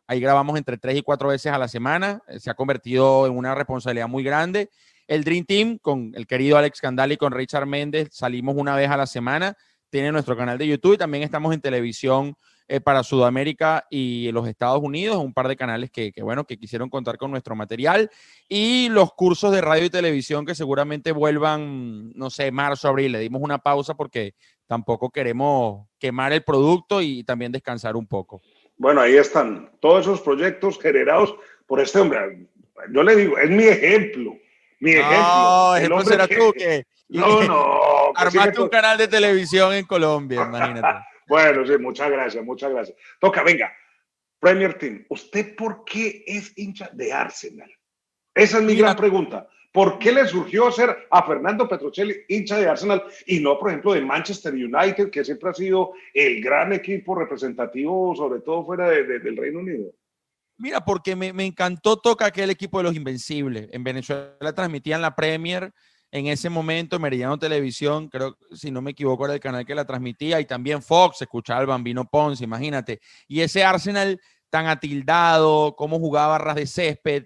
Ahí 0.07 0.21
grabamos 0.21 0.57
entre 0.59 0.79
tres 0.79 0.97
y 0.97 1.03
cuatro 1.03 1.31
veces 1.31 1.51
a 1.51 1.59
la 1.59 1.67
semana. 1.67 2.23
Se 2.39 2.51
ha 2.51 2.55
convertido 2.55 3.27
en 3.27 3.37
una 3.37 3.53
responsabilidad 3.53 4.07
muy 4.07 4.23
grande 4.23 4.71
el 5.13 5.25
Dream 5.25 5.45
Team 5.45 5.79
con 5.79 6.13
el 6.15 6.27
querido 6.27 6.57
Alex 6.57 6.81
Candal 6.81 7.13
y 7.13 7.19
con 7.19 7.33
Richard 7.33 7.67
Méndez. 7.67 8.09
Salimos 8.13 8.57
una 8.57 8.75
vez 8.75 8.89
a 8.89 8.97
la 8.97 9.07
semana. 9.07 9.55
Tiene 9.91 10.11
nuestro 10.11 10.35
canal 10.39 10.57
de 10.57 10.67
YouTube 10.67 10.95
y 10.95 10.97
también 10.97 11.23
estamos 11.23 11.53
en 11.53 11.61
televisión 11.61 12.35
eh, 12.67 12.81
para 12.81 13.03
Sudamérica 13.03 13.87
y 13.91 14.33
los 14.33 14.49
Estados 14.49 14.81
Unidos. 14.83 15.19
Un 15.19 15.35
par 15.35 15.49
de 15.49 15.57
canales 15.57 15.91
que, 15.91 16.15
bueno, 16.23 16.45
que 16.45 16.57
quisieron 16.57 16.89
contar 16.89 17.19
con 17.19 17.31
nuestro 17.31 17.55
material. 17.55 18.11
Y 18.49 18.89
los 18.89 19.13
cursos 19.13 19.53
de 19.53 19.61
radio 19.61 19.85
y 19.85 19.91
televisión 19.91 20.47
que 20.47 20.55
seguramente 20.55 21.13
vuelvan, 21.13 22.11
no 22.15 22.31
sé, 22.31 22.51
marzo, 22.51 22.89
abril. 22.89 23.13
Le 23.13 23.19
dimos 23.19 23.43
una 23.43 23.59
pausa 23.59 23.93
porque 23.93 24.35
tampoco 24.67 25.11
queremos 25.11 25.89
quemar 25.99 26.33
el 26.33 26.43
producto 26.43 27.03
y 27.03 27.23
también 27.23 27.53
descansar 27.53 27.97
un 27.97 28.07
poco. 28.07 28.41
Bueno, 28.79 29.03
ahí 29.03 29.17
están 29.17 29.73
todos 29.79 30.07
esos 30.07 30.23
proyectos 30.23 30.81
generados 30.81 31.35
por 31.67 31.81
este 31.81 31.99
hombre. 31.99 32.49
Yo 32.91 33.03
le 33.03 33.15
digo, 33.15 33.37
es 33.37 33.51
mi 33.51 33.65
ejemplo 33.65 34.39
mi 34.83 34.91
ejemplo. 34.91 35.17
No, 35.17 35.77
ejemplo 35.77 36.05
será 36.05 36.29
tú 36.29 36.53
que. 36.53 36.85
No, 37.09 37.43
no. 37.43 38.13
Armaste 38.15 38.59
un 38.59 38.71
canal 38.71 38.97
de 38.97 39.07
televisión 39.07 39.75
en 39.75 39.85
Colombia, 39.85 40.47
imagínate. 40.49 41.05
bueno, 41.29 41.67
sí, 41.67 41.77
muchas 41.77 42.11
gracias, 42.11 42.43
muchas 42.43 42.71
gracias. 42.73 42.97
Toca, 43.21 43.43
venga. 43.43 43.71
Premier 44.41 44.79
Team, 44.79 45.05
¿usted 45.11 45.55
por 45.55 45.85
qué 45.85 46.25
es 46.27 46.57
hincha 46.57 46.89
de 46.95 47.13
Arsenal? 47.13 47.71
Esa 48.35 48.59
es 48.59 48.65
mi 48.65 48.75
gran 48.75 48.97
pregunta. 48.97 49.47
¿Por 49.73 49.99
qué 49.99 50.11
le 50.11 50.27
surgió 50.27 50.73
ser 50.73 51.07
a 51.11 51.23
Fernando 51.23 51.69
Petrocelli 51.69 52.25
hincha 52.29 52.57
de 52.57 52.67
Arsenal 52.67 53.05
y 53.27 53.41
no, 53.41 53.59
por 53.59 53.69
ejemplo, 53.69 53.93
de 53.93 54.01
Manchester 54.01 54.55
United, 54.55 55.11
que 55.11 55.23
siempre 55.23 55.51
ha 55.51 55.55
sido 55.55 55.93
el 56.15 56.43
gran 56.43 56.73
equipo 56.73 57.15
representativo, 57.15 58.15
sobre 58.17 58.41
todo 58.41 58.65
fuera 58.65 58.89
del 58.89 59.37
Reino 59.37 59.61
Unido? 59.61 59.93
Mira, 60.57 60.85
porque 60.85 61.17
me, 61.17 61.29
encantó 61.45 61.97
toca 61.97 62.27
aquel 62.27 62.51
equipo 62.51 62.79
de 62.79 62.85
los 62.85 62.95
Invencibles. 62.95 63.69
En 63.73 63.83
Venezuela 63.83 64.53
transmitían 64.55 65.01
la 65.01 65.15
Premier 65.15 65.73
en 66.13 66.27
ese 66.27 66.51
momento, 66.51 67.01
Meridiano 67.01 67.39
Televisión, 67.39 68.09
creo, 68.09 68.37
si 68.53 68.71
no 68.71 68.83
me 68.83 68.91
equivoco, 68.91 69.25
era 69.25 69.33
el 69.33 69.41
canal 69.41 69.65
que 69.65 69.75
la 69.75 69.87
transmitía, 69.87 70.39
y 70.41 70.45
también 70.45 70.83
Fox, 70.83 71.23
escuchaba 71.23 71.61
al 71.61 71.67
Bambino 71.67 72.05
Ponce, 72.05 72.45
imagínate. 72.45 73.01
Y 73.27 73.41
ese 73.41 73.65
Arsenal 73.65 74.21
tan 74.51 74.67
atildado, 74.67 75.75
cómo 75.75 75.99
jugaba 75.99 76.37
ras 76.37 76.57
de 76.57 76.67
césped, 76.67 77.25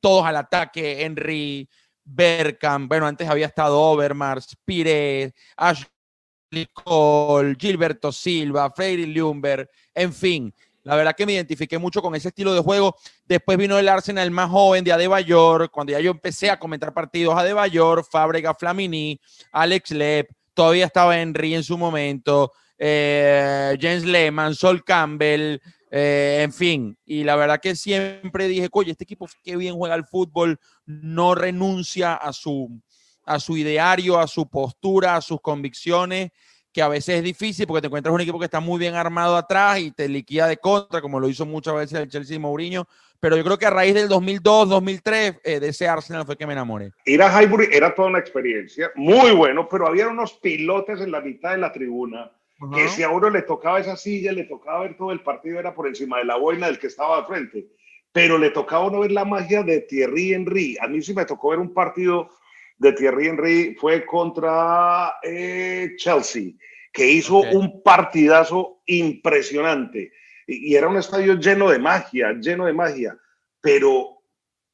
todos 0.00 0.24
al 0.24 0.36
ataque, 0.36 1.04
Henry, 1.04 1.68
Berkham, 2.02 2.88
bueno, 2.88 3.06
antes 3.06 3.28
había 3.28 3.46
estado 3.46 3.78
Overmars, 3.78 4.56
Pires, 4.64 5.34
Ashley 5.54 6.66
Cole, 6.72 7.56
Gilberto 7.58 8.10
Silva, 8.10 8.70
Freddy 8.70 9.04
Lumber, 9.04 9.70
en 9.94 10.14
fin, 10.14 10.54
la 10.84 10.96
verdad 10.96 11.14
que 11.16 11.26
me 11.26 11.32
identifiqué 11.32 11.78
mucho 11.78 12.02
con 12.02 12.14
ese 12.14 12.28
estilo 12.28 12.54
de 12.54 12.60
juego. 12.60 12.94
Después 13.26 13.58
vino 13.58 13.78
el 13.78 13.88
Arsenal 13.88 14.30
más 14.30 14.50
joven 14.50 14.84
de 14.84 14.92
Adebayor, 14.92 15.70
cuando 15.70 15.92
ya 15.92 16.00
yo 16.00 16.10
empecé 16.10 16.50
a 16.50 16.58
comentar 16.58 16.92
partidos, 16.92 17.36
Adebayor, 17.36 18.04
Fábrega, 18.04 18.54
Flamini, 18.54 19.18
Alex 19.50 19.90
Lepp, 19.90 20.30
todavía 20.52 20.86
estaba 20.86 21.18
Henry 21.18 21.54
en 21.54 21.64
su 21.64 21.78
momento, 21.78 22.52
eh, 22.78 23.76
James 23.80 24.04
Lehman, 24.04 24.54
Sol 24.54 24.84
Campbell, 24.84 25.58
eh, 25.90 26.40
en 26.42 26.52
fin. 26.52 26.98
Y 27.06 27.24
la 27.24 27.36
verdad 27.36 27.60
que 27.60 27.74
siempre 27.74 28.46
dije, 28.46 28.68
oye, 28.72 28.92
este 28.92 29.04
equipo 29.04 29.26
qué 29.42 29.56
bien 29.56 29.74
juega 29.74 29.94
el 29.94 30.04
fútbol, 30.04 30.60
no 30.84 31.34
renuncia 31.34 32.14
a 32.14 32.32
su, 32.34 32.78
a 33.24 33.40
su 33.40 33.56
ideario, 33.56 34.18
a 34.18 34.26
su 34.26 34.50
postura, 34.50 35.16
a 35.16 35.22
sus 35.22 35.40
convicciones 35.40 36.30
que 36.74 36.82
a 36.82 36.88
veces 36.88 37.16
es 37.16 37.22
difícil 37.22 37.68
porque 37.68 37.82
te 37.82 37.86
encuentras 37.86 38.12
un 38.12 38.20
equipo 38.20 38.38
que 38.40 38.46
está 38.46 38.58
muy 38.58 38.80
bien 38.80 38.96
armado 38.96 39.36
atrás 39.36 39.78
y 39.78 39.92
te 39.92 40.08
liquida 40.08 40.48
de 40.48 40.56
contra, 40.56 41.00
como 41.00 41.20
lo 41.20 41.28
hizo 41.28 41.46
muchas 41.46 41.74
veces 41.76 42.00
el 42.00 42.08
Chelsea 42.08 42.36
y 42.36 42.40
Mourinho. 42.40 42.88
Pero 43.20 43.36
yo 43.36 43.44
creo 43.44 43.56
que 43.56 43.66
a 43.66 43.70
raíz 43.70 43.94
del 43.94 44.08
2002, 44.08 44.68
2003, 44.68 45.40
eh, 45.44 45.60
de 45.60 45.68
ese 45.68 45.86
Arsenal 45.86 46.26
fue 46.26 46.36
que 46.36 46.46
me 46.48 46.52
enamoré. 46.52 46.90
Ir 47.06 47.22
a 47.22 47.40
Highbury 47.40 47.68
era 47.70 47.94
toda 47.94 48.08
una 48.08 48.18
experiencia, 48.18 48.90
muy 48.96 49.30
bueno, 49.30 49.68
pero 49.68 49.86
había 49.86 50.08
unos 50.08 50.34
pilotes 50.34 51.00
en 51.00 51.12
la 51.12 51.20
mitad 51.20 51.52
de 51.52 51.58
la 51.58 51.72
tribuna 51.72 52.30
que 52.74 52.88
si 52.88 53.02
a 53.02 53.10
uno 53.10 53.30
le 53.30 53.42
tocaba 53.42 53.80
esa 53.80 53.96
silla, 53.96 54.32
le 54.32 54.44
tocaba 54.44 54.80
ver 54.80 54.96
todo 54.96 55.12
el 55.12 55.20
partido, 55.20 55.58
era 55.58 55.74
por 55.74 55.86
encima 55.86 56.18
de 56.18 56.24
la 56.24 56.36
boina 56.36 56.66
del 56.66 56.78
que 56.78 56.86
estaba 56.86 57.18
al 57.18 57.26
frente. 57.26 57.66
Pero 58.12 58.38
le 58.38 58.50
tocaba 58.50 58.86
uno 58.86 59.00
ver 59.00 59.12
la 59.12 59.24
magia 59.24 59.62
de 59.62 59.80
Thierry 59.80 60.34
Henry. 60.34 60.76
A 60.80 60.86
mí 60.86 61.02
sí 61.02 61.14
me 61.14 61.24
tocó 61.24 61.50
ver 61.50 61.58
un 61.58 61.74
partido 61.74 62.30
de 62.76 62.92
Thierry 62.92 63.28
Henry 63.28 63.74
fue 63.74 64.04
contra 64.04 65.14
eh, 65.22 65.94
Chelsea, 65.96 66.52
que 66.92 67.10
hizo 67.10 67.38
un 67.38 67.82
partidazo 67.82 68.82
impresionante. 68.86 70.12
Y, 70.46 70.74
era 70.74 70.88
un 70.88 70.96
estadio 70.96 71.34
lleno 71.34 71.70
de 71.70 71.78
magia, 71.78 72.32
lleno 72.32 72.66
de 72.66 72.72
magia. 72.72 73.18
Pero 73.60 74.22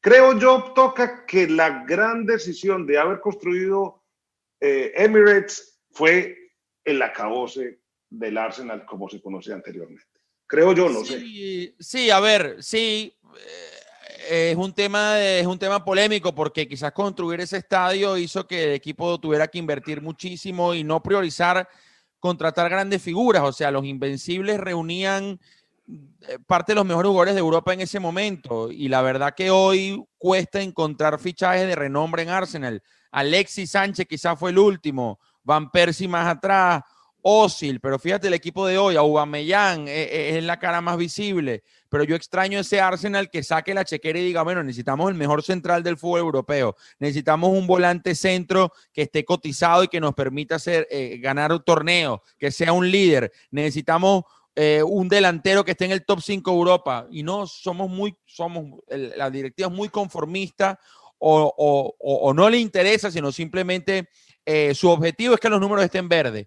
creo 0.01 0.39
yo, 0.39 0.73
toca 0.75 1.25
que 1.27 1.47
la 1.49 1.85
gran 1.85 2.27
decisión 2.27 2.87
de 2.87 2.99
haber 2.99 3.21
construido 3.21 4.03
eh, 4.61 4.93
Emirates 4.97 5.81
fue 5.91 6.37
el 6.85 7.01
acabose 7.03 7.81
del 8.09 8.37
Arsenal 8.37 8.85
como 8.85 9.09
se 9.09 9.21
conocía 9.21 9.55
anteriormente. 9.55 10.05
Creo 10.47 10.73
yo, 10.73 10.89
no 10.89 11.05
sé. 11.05 11.75
Sí, 11.79 12.11
a 12.11 12.19
ver, 12.19 12.57
sí. 12.61 13.17
Eh, 13.23 13.70
es 14.31 14.57
un 14.57 14.73
tema 14.73 15.21
es 15.21 15.47
un 15.47 15.59
tema 15.59 15.85
polémico 15.85 16.33
porque 16.33 16.69
quizás 16.69 16.93
construir 16.93 17.41
ese 17.41 17.57
estadio 17.57 18.17
hizo 18.17 18.47
que 18.47 18.65
el 18.65 18.71
equipo 18.73 19.19
tuviera 19.19 19.49
que 19.49 19.59
invertir 19.59 20.01
muchísimo 20.01 20.73
y 20.73 20.85
no 20.85 21.03
priorizar 21.03 21.69
contratar 22.21 22.71
grandes 22.71 23.03
figuras, 23.03 23.43
o 23.43 23.53
sea, 23.53 23.71
los 23.71 23.85
invencibles 23.85 24.61
reunían 24.61 25.41
eh, 25.89 26.39
parte 26.47 26.73
de 26.73 26.77
los 26.77 26.87
mejores 26.87 27.09
jugadores 27.09 27.35
de 27.35 27.41
Europa 27.41 27.73
en 27.73 27.81
ese 27.81 27.99
momento 27.99 28.71
y 28.71 28.89
la 28.89 29.03
verdad 29.03 29.35
que 29.35 29.51
hoy 29.51 30.05
cuesta 30.19 30.61
encontrar 30.61 31.19
fichajes 31.19 31.67
de 31.67 31.75
renombre 31.75 32.23
en 32.23 32.29
Arsenal. 32.29 32.83
Alexis 33.11 33.73
Sánchez 33.73 34.07
quizás 34.07 34.39
fue 34.39 34.51
el 34.51 34.59
último, 34.59 35.19
Van 35.43 35.71
Persie 35.71 36.07
más 36.07 36.29
atrás, 36.29 36.83
Osil, 37.23 37.81
pero 37.81 37.99
fíjate 37.99 38.29
el 38.29 38.35
equipo 38.35 38.67
de 38.67 38.79
hoy, 38.79 38.97
Aubameyang 38.97 39.89
eh, 39.89 40.03
eh, 40.03 40.39
es, 40.39 40.45
la 40.45 40.59
cara 40.59 40.81
más 40.81 40.97
visible, 40.97 41.63
pero 41.89 42.05
yo 42.05 42.17
extraño 42.17 42.59
ese 42.59 42.81
Arsenal 42.81 43.31
que 43.31 43.43
saque 43.43 43.75
la 43.75 43.85
chequera 43.85 44.19
y 44.19 44.25
diga, 44.25 44.43
bueno, 44.43 44.63
necesitamos 44.63 45.11
el 45.11 45.17
mejor 45.17 45.43
central 45.43 45.83
del 45.83 45.99
fútbol 45.99 46.21
europeo, 46.21 46.77
necesitamos 46.99 47.51
un 47.51 47.67
volante 47.67 48.15
centro 48.15 48.73
que 48.93 49.03
esté 49.03 49.25
cotizado 49.25 49.85
y 49.85 49.89
que 49.89 50.01
nos 50.01 50.15
permita 50.15 50.57
hacer, 50.57 50.87
eh, 50.91 51.19
ganar 51.19 51.53
un 51.53 51.63
torneo, 51.63 52.23
que 52.39 52.51
sea 52.51 52.73
un 52.73 52.91
líder, 52.91 53.33
necesitamos 53.51 54.25
un 54.85 55.09
delantero 55.09 55.65
que 55.65 55.71
esté 55.71 55.87
en 55.87 55.93
el 55.93 56.05
top 56.05 56.21
5 56.21 56.51
Europa 56.51 57.07
y 57.11 57.23
no 57.23 57.47
somos 57.47 57.89
muy, 57.89 58.15
somos, 58.27 58.83
la 58.91 59.31
directiva 59.31 59.71
es 59.71 59.75
muy 59.75 59.89
conformista 59.89 60.79
o, 61.19 62.33
no 62.37 62.51
le 62.51 62.59
interesa, 62.59 63.11
sino 63.11 63.33
simplemente 63.33 64.11
su 64.75 64.91
objetivo 64.91 65.33
es 65.33 65.41
que 65.41 65.49
los 65.49 65.63
números 65.63 65.83
estén 65.83 66.11
verdes 66.11 66.47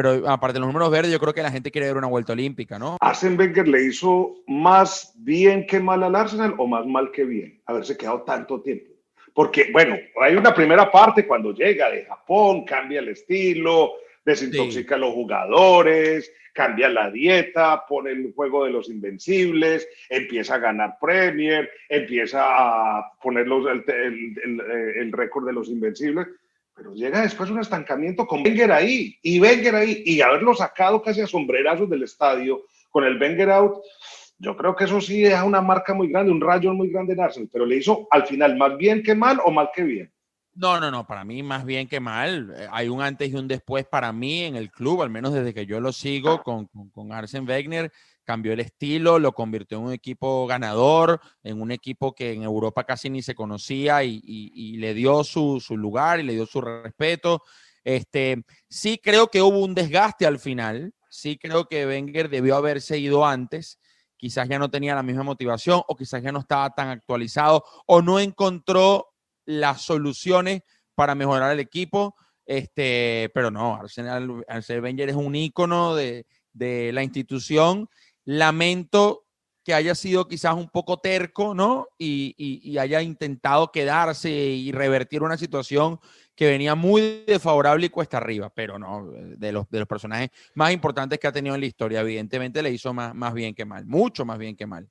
pero 0.00 0.28
aparte 0.28 0.54
de 0.54 0.60
los 0.60 0.68
números 0.68 0.92
verdes, 0.92 1.10
yo 1.10 1.18
creo 1.18 1.34
que 1.34 1.42
la 1.42 1.50
gente 1.50 1.72
quiere 1.72 1.88
ver 1.88 1.96
una 1.96 2.06
vuelta 2.06 2.32
olímpica, 2.32 2.78
¿no? 2.78 2.98
¿Arsene 3.00 3.34
Wenger 3.34 3.66
le 3.66 3.82
hizo 3.82 4.36
más 4.46 5.12
bien 5.16 5.66
que 5.66 5.80
mal 5.80 6.04
al 6.04 6.14
Arsenal 6.14 6.54
o 6.56 6.68
más 6.68 6.86
mal 6.86 7.10
que 7.10 7.24
bien 7.24 7.60
haberse 7.66 7.96
quedado 7.96 8.22
tanto 8.22 8.60
tiempo? 8.60 8.92
Porque, 9.34 9.70
bueno, 9.72 9.96
hay 10.20 10.36
una 10.36 10.54
primera 10.54 10.88
parte 10.88 11.26
cuando 11.26 11.52
llega 11.52 11.90
de 11.90 12.04
Japón, 12.04 12.64
cambia 12.64 13.00
el 13.00 13.08
estilo, 13.08 13.94
desintoxica 14.24 14.94
a 14.94 14.98
los 14.98 15.14
jugadores, 15.14 16.32
cambia 16.52 16.88
la 16.88 17.10
dieta, 17.10 17.84
pone 17.84 18.12
el 18.12 18.32
juego 18.36 18.66
de 18.66 18.70
los 18.70 18.88
invencibles, 18.88 19.88
empieza 20.08 20.54
a 20.54 20.58
ganar 20.58 20.96
Premier, 21.00 21.68
empieza 21.88 22.44
a 22.44 23.12
poner 23.20 23.46
el, 23.46 24.60
el 24.94 25.12
récord 25.12 25.44
de 25.44 25.52
los 25.54 25.68
invencibles 25.68 26.28
pero 26.78 26.94
llega 26.94 27.22
después 27.22 27.50
un 27.50 27.58
estancamiento 27.58 28.24
con 28.24 28.40
Wenger 28.40 28.70
ahí 28.70 29.18
y 29.20 29.40
Wenger 29.40 29.74
ahí 29.74 30.02
y 30.06 30.20
haberlo 30.20 30.54
sacado 30.54 31.02
casi 31.02 31.20
a 31.20 31.26
sombrerazos 31.26 31.90
del 31.90 32.04
estadio 32.04 32.62
con 32.88 33.02
el 33.04 33.20
Wenger 33.20 33.50
out, 33.50 33.82
yo 34.38 34.56
creo 34.56 34.76
que 34.76 34.84
eso 34.84 35.00
sí 35.00 35.22
deja 35.22 35.42
una 35.42 35.60
marca 35.60 35.92
muy 35.92 36.08
grande, 36.08 36.30
un 36.30 36.40
rayo 36.40 36.72
muy 36.72 36.88
grande 36.88 37.14
en 37.14 37.20
Arsenal, 37.20 37.50
pero 37.52 37.66
le 37.66 37.76
hizo 37.76 38.06
al 38.12 38.26
final 38.26 38.56
más 38.56 38.76
bien 38.76 39.02
que 39.02 39.16
mal 39.16 39.40
o 39.44 39.50
mal 39.50 39.70
que 39.74 39.82
bien. 39.82 40.12
No, 40.54 40.78
no, 40.78 40.90
no, 40.90 41.04
para 41.04 41.24
mí 41.24 41.42
más 41.42 41.64
bien 41.64 41.88
que 41.88 42.00
mal. 42.00 42.54
Eh, 42.56 42.66
hay 42.70 42.88
un 42.88 43.02
antes 43.02 43.30
y 43.30 43.34
un 43.34 43.48
después 43.48 43.84
para 43.84 44.12
mí 44.12 44.44
en 44.44 44.54
el 44.54 44.70
club, 44.70 45.02
al 45.02 45.10
menos 45.10 45.32
desde 45.32 45.52
que 45.52 45.66
yo 45.66 45.80
lo 45.80 45.92
sigo 45.92 46.42
con, 46.42 46.66
con, 46.66 46.90
con 46.90 47.12
Arsene 47.12 47.46
Wenger 47.46 47.92
cambió 48.28 48.52
el 48.52 48.60
estilo, 48.60 49.18
lo 49.18 49.32
convirtió 49.32 49.78
en 49.78 49.84
un 49.84 49.92
equipo 49.94 50.46
ganador, 50.46 51.18
en 51.42 51.62
un 51.62 51.72
equipo 51.72 52.14
que 52.14 52.34
en 52.34 52.42
Europa 52.42 52.84
casi 52.84 53.08
ni 53.08 53.22
se 53.22 53.34
conocía 53.34 54.04
y, 54.04 54.76
le 54.76 54.92
dio 54.92 55.24
su, 55.24 55.62
lugar 55.70 56.20
y 56.20 56.24
le 56.24 56.34
dio 56.34 56.44
su 56.44 56.60
respeto. 56.60 57.42
Este, 57.82 58.44
sí 58.68 59.00
creo 59.02 59.28
que 59.28 59.40
hubo 59.40 59.60
un 59.60 59.74
desgaste 59.74 60.26
al 60.26 60.38
final, 60.38 60.92
sí 61.08 61.38
creo 61.38 61.68
que 61.68 61.86
Wenger 61.86 62.28
debió 62.28 62.56
haberse 62.56 62.98
ido 62.98 63.24
antes, 63.24 63.78
quizás 64.18 64.46
ya 64.46 64.58
no 64.58 64.70
tenía 64.70 64.94
la 64.94 65.02
misma 65.02 65.22
motivación 65.22 65.80
o 65.88 65.96
quizás 65.96 66.22
ya 66.22 66.30
no 66.30 66.40
estaba 66.40 66.68
tan 66.74 66.90
actualizado 66.90 67.64
o 67.86 68.02
no 68.02 68.20
encontró 68.20 69.08
las 69.46 69.80
soluciones 69.80 70.60
para 70.94 71.14
mejorar 71.14 71.50
el 71.50 71.60
equipo. 71.60 72.14
Este, 72.44 73.30
pero 73.32 73.50
no, 73.50 73.76
Arsenal, 73.76 74.44
Arsenal 74.46 74.82
Wenger 74.82 75.08
es 75.08 75.16
un 75.16 75.34
ícono 75.34 75.94
de, 75.94 76.26
de 76.52 76.92
la 76.92 77.02
institución 77.02 77.88
Lamento 78.30 79.24
que 79.64 79.72
haya 79.72 79.94
sido 79.94 80.28
quizás 80.28 80.52
un 80.52 80.68
poco 80.68 80.98
terco, 80.98 81.54
¿no? 81.54 81.88
Y, 81.96 82.76
haya 82.76 83.00
intentado 83.00 83.72
quedarse 83.72 84.28
y 84.28 84.70
revertir 84.70 85.22
una 85.22 85.38
situación 85.38 85.98
que 86.34 86.46
venía 86.46 86.74
muy 86.74 87.24
desfavorable 87.26 87.86
y 87.86 87.88
cuesta 87.88 88.18
arriba, 88.18 88.52
pero 88.54 88.78
no, 88.78 89.10
de 89.10 89.50
los, 89.50 89.70
de 89.70 89.78
los 89.78 89.88
personajes 89.88 90.28
más 90.54 90.72
importantes 90.72 91.18
que 91.18 91.26
ha 91.26 91.32
tenido 91.32 91.54
en 91.54 91.62
la 91.62 91.66
historia, 91.68 92.00
evidentemente 92.00 92.62
le 92.62 92.70
hizo 92.70 92.92
más, 92.92 93.14
más 93.14 93.32
bien 93.32 93.54
que 93.54 93.64
mal, 93.64 93.86
mucho 93.86 94.26
más 94.26 94.36
bien 94.36 94.54
que 94.54 94.66
mal. 94.66 94.86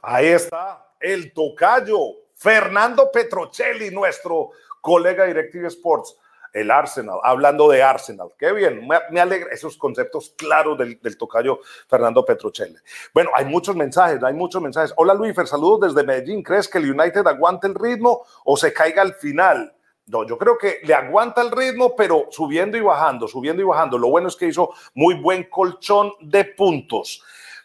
Ahí 0.00 0.26
está 0.26 0.94
el 1.00 1.32
tocayo, 1.32 1.98
Fernando 2.36 3.10
Petrocelli, 3.12 3.90
nuestro 3.90 4.50
colega 4.80 5.26
Directive 5.26 5.66
Sports 5.66 6.16
el 6.52 6.70
Arsenal, 6.70 7.18
hablando 7.22 7.68
de 7.68 7.82
Arsenal. 7.82 8.28
Qué 8.38 8.52
bien, 8.52 8.86
me, 8.86 9.20
alegra 9.20 9.52
esos 9.52 9.76
conceptos 9.76 10.34
claros 10.36 10.78
del, 10.78 10.98
tocayo 11.16 11.60
Fernando 11.88 12.24
Petrocelli. 12.24 12.76
Bueno, 13.14 13.30
hay 13.34 13.44
muchos 13.44 13.76
mensajes, 13.76 14.22
hay 14.22 14.34
muchos 14.34 14.60
mensajes. 14.60 14.92
Hola 14.96 15.14
Luífer, 15.14 15.46
saludos 15.46 15.94
desde 15.94 16.06
Medellín. 16.06 16.42
¿Crees 16.42 16.68
que 16.68 16.78
el 16.78 16.90
United 16.90 17.26
aguante 17.26 17.66
el 17.66 17.74
ritmo 17.74 18.24
o 18.44 18.56
se 18.56 18.72
caiga 18.72 19.02
al 19.02 19.14
final? 19.14 19.74
No, 20.06 20.26
yo 20.26 20.36
creo 20.36 20.58
que 20.58 20.80
le 20.82 20.92
aguanta 20.92 21.40
el 21.40 21.52
ritmo, 21.52 21.94
pero 21.94 22.26
subiendo 22.30 22.76
y 22.76 22.80
bajando, 22.80 23.28
subiendo 23.28 23.62
y 23.62 23.64
bajando. 23.64 23.96
Lo 23.96 24.08
bueno 24.08 24.26
es 24.26 24.34
que 24.34 24.46
hizo 24.46 24.70
muy 24.94 25.14
buen 25.14 25.44
colchón 25.44 26.12
de 26.20 26.44
puntos. 26.44 27.22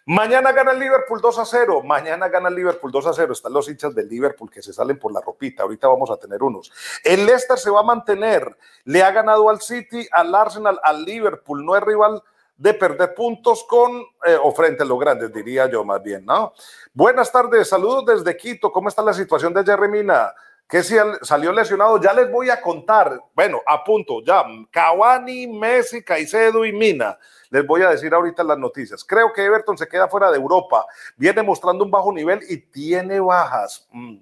Mañana 0.08 0.52
gana 0.52 0.72
el 0.72 0.80
Liverpool 0.80 1.20
2 1.20 1.40
a 1.40 1.46
0. 1.46 1.82
Mañana 1.84 2.30
gana 2.30 2.50
el 2.50 2.56
Liverpool 2.56 2.92
2 2.92 3.08
a 3.08 3.14
0. 3.14 3.34
Están 3.34 3.54
los 3.54 3.68
hinchas 3.68 3.96
del 3.96 4.08
Liverpool 4.08 4.52
que 4.52 4.62
se 4.62 4.72
salen 4.72 5.00
por 5.00 5.12
la 5.12 5.20
ropita. 5.20 5.64
Ahorita 5.64 5.88
vamos 5.88 6.12
a 6.12 6.18
tener 6.18 6.44
unos. 6.44 6.72
El 7.04 7.26
Leicester 7.26 7.58
se 7.58 7.72
va 7.72 7.80
a 7.80 7.84
mantener. 7.84 8.56
Le 8.84 9.02
ha 9.02 9.10
ganado 9.12 9.50
al 9.50 9.62
City, 9.62 10.08
al 10.12 10.36
Arsenal, 10.36 10.80
al 10.84 11.04
Liverpool. 11.04 11.66
No 11.66 11.76
es 11.76 11.82
rival 11.82 12.22
de 12.56 12.74
perder 12.76 13.16
puntos 13.16 13.66
con 13.68 14.00
eh, 14.26 14.38
o 14.42 14.52
frente 14.52 14.84
a 14.84 14.86
los 14.86 15.00
grandes, 15.00 15.34
diría 15.34 15.68
yo 15.68 15.84
más 15.84 16.02
bien, 16.02 16.24
¿no? 16.24 16.54
Buenas 16.94 17.32
tardes, 17.32 17.68
saludos 17.68 18.06
desde 18.06 18.38
Quito. 18.38 18.72
¿Cómo 18.72 18.88
está 18.88 19.02
la 19.02 19.14
situación 19.14 19.54
de 19.54 19.64
Jerry 19.64 19.90
Mina? 19.90 20.34
Que 20.68 20.84
si 20.84 20.96
salió 21.22 21.52
lesionado, 21.52 22.02
ya 22.02 22.14
les 22.14 22.32
voy 22.32 22.50
a 22.50 22.60
contar. 22.60 23.22
Bueno, 23.34 23.62
a 23.66 23.84
punto, 23.84 24.24
ya. 24.24 24.44
Cavani, 24.72 25.48
Messi, 25.48 26.04
Caicedo 26.04 26.66
y 26.66 26.74
Mina. 26.74 27.18
Les 27.52 27.66
voy 27.66 27.84
a 27.84 27.90
decir 27.90 28.14
ahorita 28.14 28.44
las 28.44 28.58
noticias. 28.58 29.04
Creo 29.04 29.32
que 29.32 29.44
Everton 29.44 29.78
se 29.78 29.88
queda 29.88 30.08
fuera 30.08 30.32
de 30.32 30.38
Europa. 30.38 30.86
Viene 31.16 31.44
mostrando 31.44 31.84
un 31.84 31.92
bajo 31.92 32.12
nivel 32.12 32.40
y 32.50 32.58
tiene 32.58 33.20
bajas. 33.20 33.88
Mm, 33.92 34.18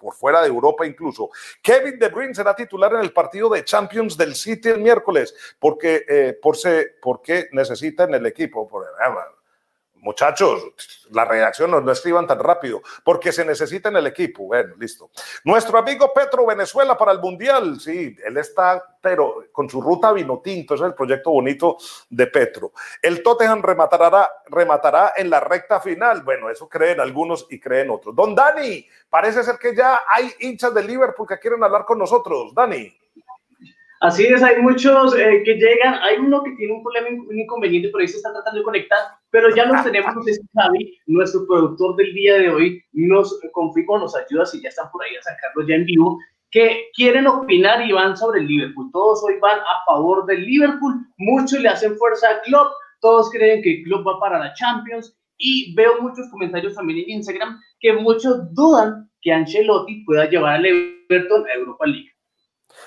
por 0.00 0.14
fuera 0.14 0.42
de 0.42 0.48
Europa 0.48 0.86
incluso. 0.86 1.30
Kevin 1.60 1.98
De 1.98 2.08
Bruyne 2.08 2.34
será 2.34 2.54
titular 2.54 2.92
en 2.94 3.00
el 3.00 3.12
partido 3.12 3.48
de 3.48 3.64
Champions 3.64 4.16
del 4.16 4.34
City 4.34 4.68
el 4.68 4.80
miércoles 4.80 5.34
porque, 5.58 6.04
eh, 6.08 6.38
por 6.40 6.56
se, 6.56 6.94
porque 7.02 7.48
necesitan 7.52 8.14
el 8.14 8.24
equipo. 8.26 8.68
Por, 8.68 8.86
Muchachos, 10.08 10.72
la 11.10 11.26
redacción 11.26 11.70
no, 11.70 11.92
escriban 11.92 12.26
tan 12.26 12.38
rápido, 12.38 12.80
porque 13.04 13.30
se 13.30 13.44
necesita 13.44 13.90
en 13.90 13.96
el 13.96 14.06
equipo. 14.06 14.44
Bueno, 14.44 14.74
listo. 14.78 15.10
Nuestro 15.44 15.76
amigo 15.78 16.14
Petro 16.14 16.46
Venezuela 16.46 16.96
para 16.96 17.12
el 17.12 17.20
Mundial. 17.20 17.78
Sí, 17.78 18.16
él 18.24 18.38
está, 18.38 18.96
pero 19.02 19.44
con 19.52 19.68
su 19.68 19.82
ruta 19.82 20.10
vino 20.12 20.40
tinto, 20.42 20.76
es 20.76 20.80
el 20.80 20.94
proyecto 20.94 21.30
bonito 21.30 21.76
de 22.08 22.26
Petro. 22.26 22.72
El 23.02 23.22
Tottenham 23.22 23.60
rematará, 23.60 24.30
rematará 24.46 25.12
en 25.14 25.28
la 25.28 25.40
recta 25.40 25.78
final. 25.78 26.22
Bueno, 26.22 26.48
eso 26.48 26.70
creen 26.70 27.00
algunos 27.00 27.46
y 27.50 27.60
creen 27.60 27.90
otros. 27.90 28.16
Don 28.16 28.34
Dani, 28.34 28.86
parece 29.10 29.44
ser 29.44 29.58
que 29.58 29.76
ya 29.76 30.04
hay 30.08 30.32
hinchas 30.40 30.72
de 30.72 30.84
Liverpool 30.84 31.28
que 31.28 31.38
quieren 31.38 31.62
hablar 31.62 31.84
con 31.84 31.98
nosotros. 31.98 32.54
Dani. 32.54 32.96
Así 34.00 34.26
es, 34.26 34.42
hay 34.42 34.62
muchos 34.62 35.16
eh, 35.16 35.42
que 35.44 35.54
llegan, 35.54 35.94
hay 36.02 36.18
uno 36.18 36.42
que 36.44 36.52
tiene 36.52 36.72
un 36.72 36.82
problema, 36.84 37.08
un 37.28 37.38
inconveniente, 37.38 37.88
por 37.88 38.00
ahí 38.00 38.06
se 38.06 38.18
está 38.18 38.32
tratando 38.32 38.60
de 38.60 38.64
conectar, 38.64 38.98
pero 39.30 39.54
ya 39.54 39.66
nos 39.66 39.82
tenemos, 39.84 40.14
Javi, 40.54 40.98
nuestro 41.06 41.46
productor 41.48 41.96
del 41.96 42.14
día 42.14 42.38
de 42.38 42.50
hoy, 42.50 42.82
nos 42.92 43.40
confirma, 43.52 43.98
nos 43.98 44.14
ayuda, 44.14 44.46
si 44.46 44.62
ya 44.62 44.68
están 44.68 44.88
por 44.92 45.02
ahí 45.04 45.16
a 45.16 45.22
sacarlo 45.22 45.66
ya 45.66 45.74
en 45.74 45.84
vivo, 45.84 46.16
que 46.52 46.90
quieren 46.94 47.26
opinar 47.26 47.84
y 47.84 47.92
van 47.92 48.16
sobre 48.16 48.40
el 48.40 48.46
Liverpool. 48.46 48.88
Todos 48.92 49.22
hoy 49.24 49.34
van 49.40 49.58
a 49.58 49.84
favor 49.84 50.24
del 50.26 50.46
Liverpool, 50.46 50.94
muchos 51.18 51.60
le 51.60 51.68
hacen 51.68 51.96
fuerza 51.96 52.28
a 52.30 52.40
Klopp, 52.42 52.72
todos 53.00 53.30
creen 53.30 53.62
que 53.62 53.82
Klopp 53.82 54.06
va 54.06 54.20
para 54.20 54.38
la 54.38 54.54
Champions, 54.54 55.18
y 55.38 55.74
veo 55.74 56.00
muchos 56.00 56.28
comentarios 56.30 56.74
también 56.74 57.00
en 57.00 57.10
Instagram 57.16 57.60
que 57.80 57.92
muchos 57.92 58.52
dudan 58.54 59.08
que 59.22 59.32
Ancelotti 59.32 60.04
pueda 60.04 60.28
llevar 60.28 60.56
al 60.56 60.66
Everton 60.66 61.46
a 61.46 61.54
Europa 61.54 61.86
League. 61.86 62.07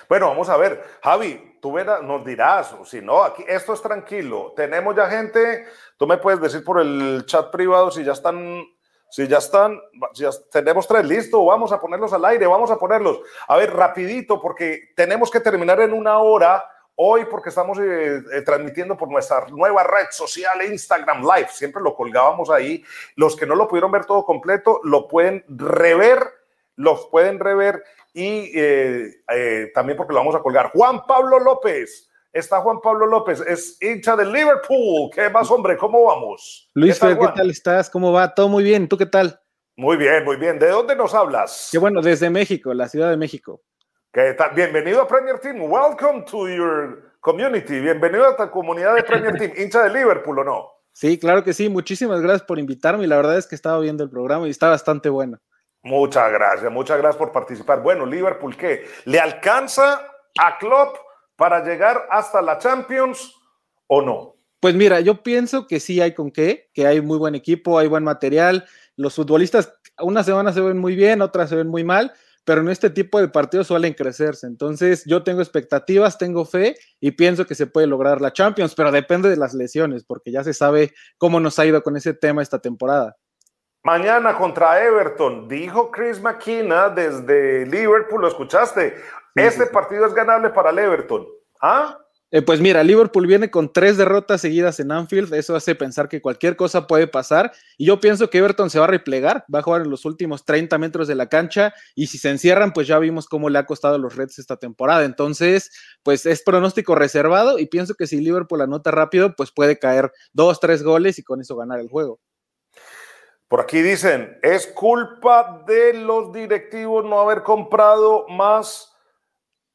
Bueno, 0.10 0.28
vamos 0.28 0.50
a 0.50 0.58
ver, 0.58 0.84
Javi, 1.04 1.58
tú 1.62 1.76
nos 2.04 2.26
dirás, 2.26 2.76
si 2.86 3.02
no, 3.02 3.24
aquí 3.24 3.44
esto 3.48 3.74
es 3.74 3.82
tranquilo. 3.82 4.54
Tenemos 4.56 4.96
ya 4.96 5.08
gente, 5.08 5.66
tú 5.98 6.08
me 6.08 6.18
puedes 6.18 6.42
decir 6.42 6.64
por 6.64 6.80
el 6.80 7.24
chat 7.26 7.52
privado 7.52 7.92
si 7.92 8.04
ya 8.04 8.14
están, 8.14 8.64
si 9.10 9.28
ya 9.28 9.38
están, 9.38 9.80
ya 10.14 10.30
tenemos 10.52 10.88
tres 10.88 11.06
listos, 11.06 11.46
vamos 11.46 11.72
a 11.72 11.80
ponerlos 11.80 12.14
al 12.14 12.26
aire, 12.26 12.48
vamos 12.48 12.72
a 12.72 12.78
ponerlos. 12.78 13.22
A 13.48 13.58
ver, 13.58 13.74
rapidito, 13.74 14.42
porque 14.42 14.90
tenemos 14.96 15.30
que 15.30 15.40
terminar 15.40 15.80
en 15.82 15.94
una 15.94 16.18
hora 16.20 16.64
hoy 16.96 17.26
porque 17.26 17.50
estamos 17.50 17.80
eh, 17.80 18.22
eh, 18.32 18.42
transmitiendo 18.44 18.96
por 18.96 19.10
nuestra 19.10 19.48
nueva 19.48 19.84
red 19.84 20.08
social 20.12 20.62
Instagram 20.64 21.22
Live. 21.22 21.50
Siempre 21.52 21.82
lo 21.82 21.96
colgábamos 21.96 22.50
ahí. 22.50 22.84
Los 23.16 23.36
que 23.36 23.46
no 23.46 23.56
lo 23.56 23.68
pudieron 23.68 23.92
ver 23.92 24.06
todo 24.06 24.24
completo, 24.24 24.80
lo 24.84 25.08
pueden 25.08 25.44
rever, 25.48 26.20
los 26.76 27.08
pueden 27.08 27.40
rever 27.40 27.84
y 28.14 28.52
eh, 28.54 29.24
eh, 29.34 29.72
también 29.74 29.98
porque 29.98 30.14
lo 30.14 30.20
vamos 30.20 30.36
a 30.36 30.40
colgar. 30.42 30.72
Juan 30.74 31.06
Pablo 31.08 31.40
López. 31.40 32.08
Está 32.34 32.62
Juan 32.62 32.80
Pablo 32.80 33.08
López, 33.08 33.42
es 33.42 33.78
hincha 33.82 34.16
del 34.16 34.32
Liverpool. 34.32 35.10
¿Qué 35.14 35.30
más, 35.30 35.52
hombre? 35.52 35.76
¿Cómo 35.76 36.06
vamos? 36.06 36.70
Luis, 36.74 36.94
¿qué 36.94 37.08
tal, 37.08 37.20
¿qué 37.20 37.28
tal 37.36 37.50
estás? 37.50 37.90
¿Cómo 37.90 38.14
va? 38.14 38.34
Todo 38.34 38.48
muy 38.48 38.64
bien. 38.64 38.88
¿Tú 38.88 38.98
qué 38.98 39.06
tal? 39.06 39.42
Muy 39.76 39.98
bien, 39.98 40.24
muy 40.24 40.38
bien. 40.38 40.58
¿De 40.58 40.70
dónde 40.70 40.96
nos 40.96 41.14
hablas? 41.14 41.68
Qué 41.72 41.78
bueno, 41.78 42.02
desde 42.02 42.30
México, 42.30 42.74
la 42.74 42.88
Ciudad 42.88 43.10
de 43.10 43.18
México. 43.18 43.62
¿Qué 44.14 44.34
tal? 44.34 44.52
Bienvenido 44.56 45.02
a 45.02 45.08
Premier 45.08 45.40
Team. 45.40 45.62
Welcome 45.62 46.24
to 46.32 46.48
your 46.48 47.14
community. 47.20 47.80
Bienvenido 47.82 48.28
a 48.28 48.38
tu 48.38 48.50
comunidad 48.50 48.96
de 48.96 49.04
Premier 49.04 49.38
Team. 49.38 49.52
¿Hincha 49.58 49.84
de 49.84 49.90
Liverpool 49.90 50.40
o 50.40 50.44
no? 50.46 50.70
Sí, 50.94 51.18
claro 51.18 51.44
que 51.44 51.54
sí. 51.54 51.68
Muchísimas 51.68 52.22
gracias 52.22 52.44
por 52.44 52.60
invitarme. 52.60 53.08
La 53.08 53.18
verdad 53.18 53.38
es 53.38 53.48
que 53.48 53.56
estaba 53.56 53.80
viendo 53.80 54.04
el 54.04 54.10
programa 54.10 54.48
y 54.48 54.52
está 54.52 54.70
bastante 54.70 55.10
bueno. 55.10 55.40
Muchas 55.84 56.32
gracias, 56.32 56.72
muchas 56.72 56.98
gracias 56.98 57.18
por 57.18 57.32
participar. 57.32 57.82
Bueno, 57.82 58.06
Liverpool, 58.06 58.56
¿qué? 58.56 58.86
¿Le 59.06 59.20
alcanza 59.20 60.08
a 60.40 60.58
Klopp 60.60 60.98
para 61.36 61.64
llegar 61.64 62.08
hasta 62.12 62.42
la 62.42 62.60
Champions 62.60 63.36
o 63.88 64.02
no? 64.02 64.36
Pues 64.60 64.76
mira, 64.76 65.00
yo 65.00 65.24
pienso 65.24 65.66
que 65.66 65.80
sí 65.80 66.00
hay 66.00 66.14
con 66.14 66.30
qué, 66.30 66.70
que 66.74 66.86
hay 66.86 67.02
muy 67.02 67.18
buen 67.18 67.34
equipo, 67.34 67.80
hay 67.80 67.88
buen 67.88 68.04
material. 68.04 68.66
Los 68.96 69.16
futbolistas 69.16 69.74
una 70.00 70.24
semana 70.24 70.54
se 70.54 70.62
ven 70.62 70.78
muy 70.78 70.96
bien, 70.96 71.22
otras 71.22 71.50
se 71.50 71.56
ven 71.56 71.68
muy 71.68 71.84
mal, 71.84 72.14
pero 72.46 72.62
en 72.62 72.70
este 72.70 72.90
tipo 72.90 73.20
de 73.20 73.28
partidos 73.28 73.68
suelen 73.68 73.94
crecerse. 73.94 74.48
Entonces, 74.48 75.04
yo 75.06 75.24
tengo 75.24 75.42
expectativas, 75.42 76.18
tengo 76.18 76.46
fe 76.46 76.76
y 77.00 77.12
pienso 77.12 77.46
que 77.46 77.56
se 77.56 77.68
puede 77.68 77.88
lograr 77.88 78.22
la 78.22 78.34
Champions, 78.34 78.76
pero 78.76 78.92
depende 78.92 79.30
de 79.30 79.38
las 79.38 79.54
lesiones, 79.54 80.04
porque 80.04 80.32
ya 80.32 80.44
se 80.44 80.54
sabe 80.54 80.94
cómo 81.18 81.40
nos 81.40 81.58
ha 81.60 81.66
ido 81.66 81.82
con 81.82 81.98
ese 81.98 82.14
tema 82.14 82.42
esta 82.42 82.60
temporada. 82.60 83.18
Mañana 83.84 84.38
contra 84.38 84.84
Everton, 84.84 85.48
dijo 85.48 85.90
Chris 85.90 86.22
McKenna 86.22 86.90
desde 86.90 87.66
Liverpool, 87.66 88.22
¿lo 88.22 88.28
escuchaste? 88.28 88.96
este 89.34 89.66
partido 89.66 90.06
es 90.06 90.14
ganable 90.14 90.50
para 90.52 90.70
el 90.70 90.78
Everton. 90.78 91.26
¿Ah? 91.60 91.98
Eh, 92.30 92.44
pues 92.44 92.62
mira, 92.62 92.84
Liverpool 92.84 93.26
viene 93.26 93.50
con 93.50 93.74
tres 93.74 93.98
derrotas 93.98 94.40
seguidas 94.40 94.80
en 94.80 94.92
Anfield, 94.92 95.34
eso 95.34 95.56
hace 95.56 95.74
pensar 95.74 96.08
que 96.08 96.22
cualquier 96.22 96.56
cosa 96.56 96.86
puede 96.86 97.08
pasar 97.08 97.52
y 97.76 97.88
yo 97.88 98.00
pienso 98.00 98.30
que 98.30 98.38
Everton 98.38 98.70
se 98.70 98.78
va 98.78 98.86
a 98.86 98.88
replegar, 98.88 99.46
va 99.54 99.60
a 99.60 99.64
jugar 99.64 99.82
en 99.82 99.90
los 99.90 100.06
últimos 100.06 100.46
30 100.46 100.78
metros 100.78 101.08
de 101.08 101.16
la 101.16 101.28
cancha 101.28 101.74
y 101.96 102.08
si 102.08 102.20
se 102.20 102.30
encierran, 102.30 102.74
pues 102.74 102.88
ya 102.88 103.00
vimos 103.00 103.28
cómo 103.28 103.50
le 103.50 103.58
ha 103.58 103.66
costado 103.66 103.96
a 103.96 103.98
los 103.98 104.16
Reds 104.16 104.38
esta 104.40 104.58
temporada, 104.58 105.04
entonces, 105.04 105.72
pues 106.04 106.26
es 106.26 106.44
pronóstico 106.44 106.94
reservado 106.94 107.58
y 107.58 107.66
pienso 107.66 107.96
que 107.96 108.08
si 108.08 108.22
Liverpool 108.22 108.62
anota 108.62 108.92
rápido, 108.92 109.36
pues 109.36 109.52
puede 109.52 109.80
caer 109.80 110.12
dos, 110.32 110.60
tres 110.60 110.84
goles 110.84 111.18
y 111.20 111.24
con 111.24 111.42
eso 111.42 111.58
ganar 111.58 111.80
el 111.80 111.90
juego. 111.90 112.20
Por 113.52 113.60
aquí 113.60 113.82
dicen, 113.82 114.40
es 114.42 114.66
culpa 114.66 115.62
de 115.68 115.94
los 115.94 116.32
directivos 116.32 117.04
no 117.04 117.20
haber 117.20 117.44
comprado 117.44 118.26
más, 118.30 118.96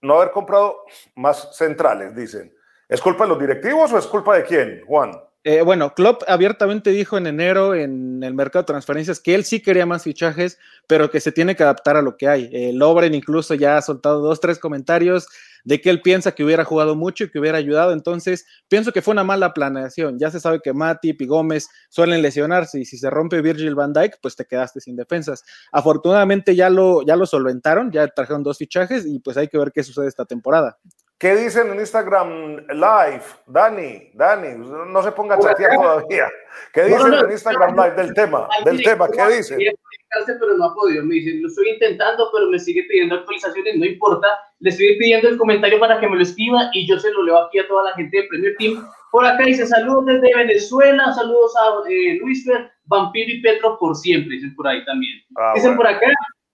no 0.00 0.14
haber 0.14 0.30
comprado 0.30 0.82
más 1.14 1.54
centrales, 1.54 2.16
dicen. 2.16 2.56
¿Es 2.88 3.02
culpa 3.02 3.24
de 3.24 3.28
los 3.28 3.38
directivos 3.38 3.92
o 3.92 3.98
es 3.98 4.06
culpa 4.06 4.34
de 4.34 4.44
quién, 4.44 4.82
Juan? 4.86 5.12
Eh, 5.48 5.62
bueno, 5.62 5.94
Klopp 5.94 6.24
abiertamente 6.26 6.90
dijo 6.90 7.16
en 7.16 7.28
enero 7.28 7.72
en 7.76 8.20
el 8.24 8.34
mercado 8.34 8.64
de 8.64 8.66
transferencias 8.66 9.20
que 9.20 9.32
él 9.32 9.44
sí 9.44 9.62
quería 9.62 9.86
más 9.86 10.02
fichajes, 10.02 10.58
pero 10.88 11.08
que 11.08 11.20
se 11.20 11.30
tiene 11.30 11.54
que 11.54 11.62
adaptar 11.62 11.96
a 11.96 12.02
lo 12.02 12.16
que 12.16 12.26
hay. 12.26 12.50
Eh, 12.52 12.72
Lobren 12.72 13.14
incluso 13.14 13.54
ya 13.54 13.76
ha 13.76 13.82
soltado 13.82 14.20
dos, 14.20 14.40
tres 14.40 14.58
comentarios 14.58 15.28
de 15.62 15.80
que 15.80 15.88
él 15.90 16.02
piensa 16.02 16.32
que 16.32 16.42
hubiera 16.42 16.64
jugado 16.64 16.96
mucho 16.96 17.22
y 17.22 17.30
que 17.30 17.38
hubiera 17.38 17.58
ayudado. 17.58 17.92
Entonces, 17.92 18.44
pienso 18.66 18.90
que 18.90 19.02
fue 19.02 19.12
una 19.12 19.22
mala 19.22 19.54
planeación. 19.54 20.18
Ya 20.18 20.32
se 20.32 20.40
sabe 20.40 20.58
que 20.60 20.72
Matip 20.72 21.22
y 21.22 21.26
Gómez 21.26 21.68
suelen 21.90 22.22
lesionarse 22.22 22.80
y 22.80 22.84
si 22.84 22.98
se 22.98 23.08
rompe 23.08 23.40
Virgil 23.40 23.76
van 23.76 23.92
Dijk, 23.92 24.18
pues 24.20 24.34
te 24.34 24.46
quedaste 24.46 24.80
sin 24.80 24.96
defensas. 24.96 25.44
Afortunadamente 25.70 26.56
ya 26.56 26.70
lo, 26.70 27.06
ya 27.06 27.14
lo 27.14 27.24
solventaron, 27.24 27.92
ya 27.92 28.08
trajeron 28.08 28.42
dos 28.42 28.58
fichajes 28.58 29.06
y 29.06 29.20
pues 29.20 29.36
hay 29.36 29.46
que 29.46 29.58
ver 29.58 29.70
qué 29.70 29.84
sucede 29.84 30.08
esta 30.08 30.24
temporada. 30.24 30.76
¿Qué 31.18 31.34
dicen 31.34 31.72
en 31.72 31.80
Instagram 31.80 32.66
Live? 32.68 33.24
Dani, 33.46 34.10
Dani, 34.12 34.48
no 34.88 35.02
se 35.02 35.12
ponga 35.12 35.36
a 35.36 35.38
chatear 35.38 35.74
todavía. 35.74 36.28
¿Qué 36.74 36.84
dicen 36.84 37.14
en 37.14 37.30
Instagram 37.30 37.74
Live 37.74 37.94
del 37.94 38.12
tema? 38.12 38.46
Del 38.64 38.82
tema, 38.82 39.08
¿qué 39.08 39.36
dicen? 39.36 39.58
Pero 39.58 40.56
no 40.56 40.64
ha 40.66 40.74
podido. 40.74 41.04
Me 41.04 41.14
dicen, 41.14 41.42
lo 41.42 41.48
estoy 41.48 41.70
intentando, 41.70 42.28
pero 42.32 42.50
me 42.50 42.58
sigue 42.58 42.82
pidiendo 42.84 43.14
actualizaciones, 43.14 43.76
no 43.76 43.86
importa. 43.86 44.26
Le 44.60 44.70
estoy 44.70 44.98
pidiendo 44.98 45.28
el 45.28 45.38
comentario 45.38 45.80
para 45.80 45.98
que 46.00 46.08
me 46.08 46.16
lo 46.16 46.22
escriba 46.22 46.70
y 46.74 46.86
yo 46.86 46.98
se 46.98 47.10
lo 47.12 47.22
leo 47.22 47.38
aquí 47.38 47.58
a 47.58 47.68
toda 47.68 47.84
la 47.84 47.94
gente 47.94 48.18
del 48.18 48.28
Premier 48.28 48.54
Team. 48.58 48.86
Por 49.10 49.24
acá 49.24 49.44
dice, 49.44 49.66
saludos 49.66 50.06
desde 50.06 50.34
Venezuela, 50.34 51.12
saludos 51.14 51.54
a 51.56 51.88
eh, 51.90 52.18
Luis 52.20 52.46
Vampiro 52.84 53.30
y 53.30 53.40
Petro 53.40 53.78
por 53.78 53.96
siempre, 53.96 54.34
dicen 54.34 54.54
por 54.54 54.68
ahí 54.68 54.84
también. 54.84 55.18
Ah, 55.36 55.52
dicen 55.54 55.76
por 55.76 55.86
acá, 55.86 56.06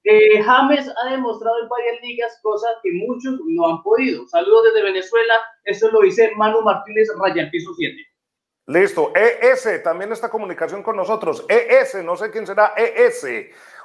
eh, 0.04 0.42
James 0.42 0.88
ha 0.88 1.10
demostrado 1.10 1.62
en 1.62 1.68
varias 1.68 2.02
ligas 2.02 2.38
cosas 2.42 2.72
que 2.82 2.90
muchos 2.92 3.38
no 3.46 3.68
han 3.68 3.82
podido. 3.82 4.26
Saludos 4.28 4.64
desde 4.64 4.82
Venezuela. 4.82 5.34
Eso 5.64 5.90
lo 5.90 6.00
dice 6.00 6.32
Manu 6.36 6.62
Martínez, 6.62 7.08
Raya 7.18 7.48
Piso 7.50 7.72
7. 7.76 7.96
Listo. 8.66 9.12
ES, 9.14 9.82
también 9.82 10.12
esta 10.12 10.28
comunicación 10.28 10.82
con 10.82 10.96
nosotros. 10.96 11.44
ES, 11.48 12.02
no 12.04 12.16
sé 12.16 12.30
quién 12.30 12.46
será 12.46 12.74
ES. 12.76 13.26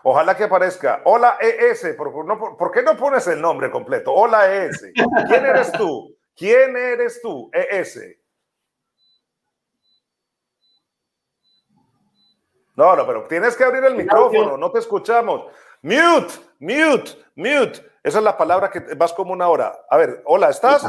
Ojalá 0.04 0.36
que 0.36 0.46
aparezca. 0.46 1.02
Hola 1.06 1.38
ES. 1.40 1.96
¿Por, 1.98 2.26
no, 2.26 2.58
¿Por 2.58 2.72
qué 2.72 2.82
no 2.82 2.96
pones 2.96 3.28
el 3.28 3.42
nombre 3.42 3.70
completo? 3.70 4.14
Hola 4.14 4.54
ES. 4.56 4.92
¿Quién 5.28 5.46
eres 5.46 5.72
tú? 5.72 6.16
¿Quién 6.36 6.78
eres 6.78 7.22
tú? 7.22 7.50
ES. 7.54 8.00
No, 12.76 12.96
no, 12.96 13.08
pero 13.08 13.26
tienes 13.28 13.56
que 13.56 13.64
abrir 13.64 13.84
el 13.84 13.96
micrófono, 13.96 14.56
no 14.56 14.72
te 14.72 14.78
escuchamos. 14.78 15.46
Mute, 15.82 16.34
mute, 16.60 17.12
mute. 17.36 17.82
Esa 18.04 18.18
es 18.20 18.24
la 18.24 18.38
palabra 18.38 18.70
que 18.70 18.80
vas 18.96 19.14
como 19.14 19.34
una 19.34 19.48
hora. 19.48 19.74
A 19.90 19.98
ver, 19.98 20.22
hola, 20.26 20.50
¿estás? 20.50 20.84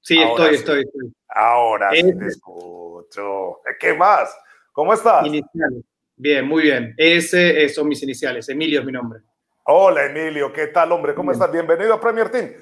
Sí, 0.00 0.20
estoy, 0.20 0.54
estoy, 0.54 0.80
estoy. 0.82 1.12
Ahora 1.28 1.90
sí 1.92 2.16
te 2.16 2.26
escucho. 2.26 3.60
¿Qué 3.78 3.94
más? 3.94 4.34
¿Cómo 4.72 4.94
estás? 4.94 5.26
Iniciales. 5.26 5.84
Bien, 6.16 6.46
muy 6.46 6.62
bien. 6.62 6.94
Ese 6.96 7.68
son 7.68 7.88
mis 7.88 8.02
iniciales. 8.02 8.48
Emilio 8.48 8.80
es 8.80 8.86
mi 8.86 8.92
nombre. 8.92 9.20
Hola, 9.64 10.06
Emilio. 10.06 10.52
¿Qué 10.52 10.68
tal, 10.68 10.92
hombre? 10.92 11.14
¿Cómo 11.14 11.32
estás? 11.32 11.50
Bienvenido 11.52 11.94
a 11.94 12.00
Premier 12.00 12.30
Team. 12.30 12.52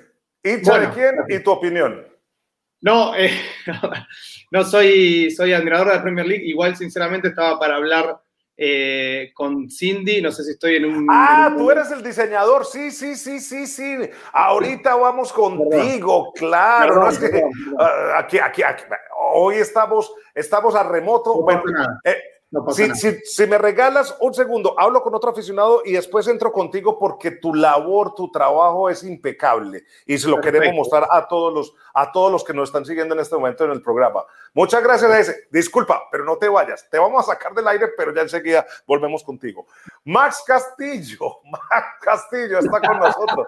¿Hincha 0.43 0.79
de 0.79 0.91
quién 0.91 1.15
y 1.29 1.43
tu 1.43 1.51
opinión? 1.51 2.07
No, 2.81 3.15
eh, 3.17 3.31
no 4.51 4.65
soy, 4.65 5.31
soy 5.31 5.53
admirador 5.53 5.89
de 5.89 5.95
la 5.95 6.03
Premier 6.03 6.27
League. 6.27 6.45
Igual, 6.47 6.77
sinceramente, 6.77 7.29
estaba 7.29 7.59
para 7.59 7.77
hablar 7.77 8.21
eh, 8.61 9.31
con 9.35 9.71
Cindy, 9.71 10.21
no 10.21 10.33
sé 10.33 10.43
si 10.43 10.51
estoy 10.51 10.77
en 10.77 10.85
un... 10.87 11.07
Ah, 11.09 11.55
tú 11.57 11.71
eres 11.71 11.93
el 11.93 12.03
diseñador, 12.03 12.67
sí, 12.67 12.91
sí, 12.91 13.15
sí, 13.15 13.39
sí, 13.39 13.69
sí. 13.69 13.97
Ahorita 14.33 14.97
vamos 14.97 15.33
contigo, 15.33 16.33
claro. 16.35 17.09
Ah, 17.79 18.19
aquí, 18.19 18.41
aquí, 18.41 18.65
aquí, 18.65 18.83
hoy 19.33 19.57
estamos, 19.57 20.13
estamos 20.35 20.75
a 20.75 20.83
remoto. 20.83 21.41
bueno, 21.43 21.63
eh, 22.03 22.17
si, 23.25 23.47
me 23.47 23.59
regalas 23.59 24.17
un 24.21 24.33
segundo, 24.33 24.75
hablo 24.79 25.03
con 25.03 25.15
otro 25.15 25.31
aficionado 25.31 25.83
y 25.85 25.93
después 25.93 26.27
entro 26.29 26.51
contigo 26.51 26.99
porque 26.99 27.31
tu 27.31 27.55
labor, 27.55 28.15
tu 28.15 28.31
trabajo 28.31 28.89
es 28.89 29.03
impecable 29.05 29.85
y 30.07 30.17
se 30.17 30.29
lo 30.29 30.41
queremos 30.41 30.75
mostrar 30.75 31.07
a 31.11 31.29
todos, 31.29 31.53
los, 31.53 31.75
a 31.93 32.11
todos 32.11 32.33
los 32.33 32.45
que 32.45 32.55
nos 32.55 32.71
están 32.71 32.87
siguiendo 32.87 33.15
en 33.15 33.21
este 33.21 33.37
momento 33.37 33.65
en 33.65 33.73
el 33.73 33.83
programa. 33.83 34.25
Muchas 34.55 34.83
gracias, 34.83 35.29
ese. 35.29 35.49
Disculpa, 35.51 36.05
pero 36.11 36.25
no 36.25 36.39
te 36.39 36.49
vayas. 36.49 36.89
Te 36.91 36.99
vamos 36.99 37.23
a 37.29 37.33
sacar 37.33 37.53
del 37.53 37.69
aire, 37.69 37.89
pero 37.97 38.15
ya 38.15 38.23
enseguida 38.23 38.67
volvemos 38.87 39.23
contigo. 39.23 39.67
Max 40.05 40.43
Castillo, 40.47 41.41
Max 41.45 41.87
Castillo 42.01 42.61
está 42.61 42.81
con 42.81 42.99
nosotros. 42.99 43.47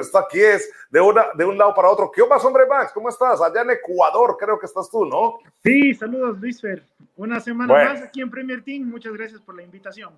Esto, 0.00 0.18
aquí 0.18 0.40
es 0.40 0.68
de, 0.90 1.00
una, 1.00 1.26
de 1.34 1.44
un 1.44 1.56
lado 1.56 1.74
para 1.74 1.90
otro. 1.90 2.10
¿Qué 2.10 2.26
más, 2.26 2.44
hombre, 2.44 2.66
Max? 2.66 2.90
¿Cómo 2.92 3.08
estás? 3.08 3.40
Allá 3.40 3.62
en 3.62 3.70
Ecuador 3.70 4.36
creo 4.36 4.58
que 4.58 4.66
estás 4.66 4.90
tú, 4.90 5.06
¿no? 5.06 5.38
Sí, 5.62 5.94
saludos, 5.94 6.38
Luis 6.40 6.60
Fer. 6.60 6.84
Una 7.16 7.40
semana 7.40 7.72
más 7.72 8.02
aquí 8.02 8.20
en 8.20 8.30
Premier 8.32 8.64
Team. 8.64 8.88
Muchas 8.88 9.12
gracias 9.12 9.40
por 9.40 9.54
la 9.54 9.62
invitación. 9.62 10.12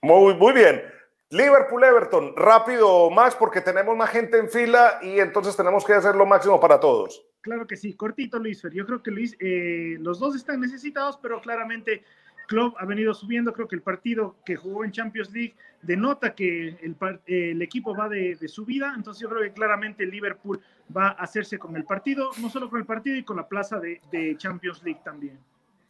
Muy, 0.00 0.34
muy 0.34 0.52
bien. 0.52 0.82
Liverpool 1.30 1.84
Everton, 1.84 2.34
rápido, 2.36 3.08
Max, 3.10 3.36
porque 3.38 3.60
tenemos 3.60 3.96
más 3.96 4.10
gente 4.10 4.36
en 4.38 4.50
fila 4.50 4.98
y 5.00 5.20
entonces 5.20 5.56
tenemos 5.56 5.84
que 5.84 5.94
hacer 5.94 6.16
lo 6.16 6.26
máximo 6.26 6.58
para 6.58 6.80
todos. 6.80 7.24
Claro 7.40 7.66
que 7.66 7.76
sí, 7.76 7.94
cortito 7.94 8.38
Luis. 8.38 8.62
Yo 8.72 8.84
creo 8.84 9.02
que 9.02 9.10
Luis, 9.10 9.36
eh, 9.40 9.96
los 10.00 10.18
dos 10.18 10.36
están 10.36 10.60
necesitados, 10.60 11.18
pero 11.22 11.40
claramente 11.40 12.04
Club 12.48 12.74
ha 12.78 12.84
venido 12.84 13.14
subiendo. 13.14 13.52
Creo 13.52 13.66
que 13.66 13.76
el 13.76 13.82
partido 13.82 14.36
que 14.44 14.56
jugó 14.56 14.84
en 14.84 14.92
Champions 14.92 15.32
League 15.32 15.54
denota 15.80 16.34
que 16.34 16.76
el, 16.82 16.96
el 17.26 17.62
equipo 17.62 17.96
va 17.96 18.08
de, 18.08 18.36
de, 18.36 18.48
subida. 18.48 18.92
Entonces 18.94 19.22
yo 19.22 19.28
creo 19.30 19.42
que 19.42 19.52
claramente 19.52 20.04
Liverpool 20.04 20.60
va 20.94 21.08
a 21.08 21.22
hacerse 21.22 21.58
con 21.58 21.76
el 21.76 21.84
partido, 21.84 22.30
no 22.40 22.50
solo 22.50 22.68
con 22.68 22.78
el 22.78 22.86
partido 22.86 23.16
y 23.16 23.24
con 23.24 23.36
la 23.38 23.48
plaza 23.48 23.80
de, 23.80 24.00
de 24.10 24.36
Champions 24.36 24.82
League 24.82 25.00
también. 25.02 25.38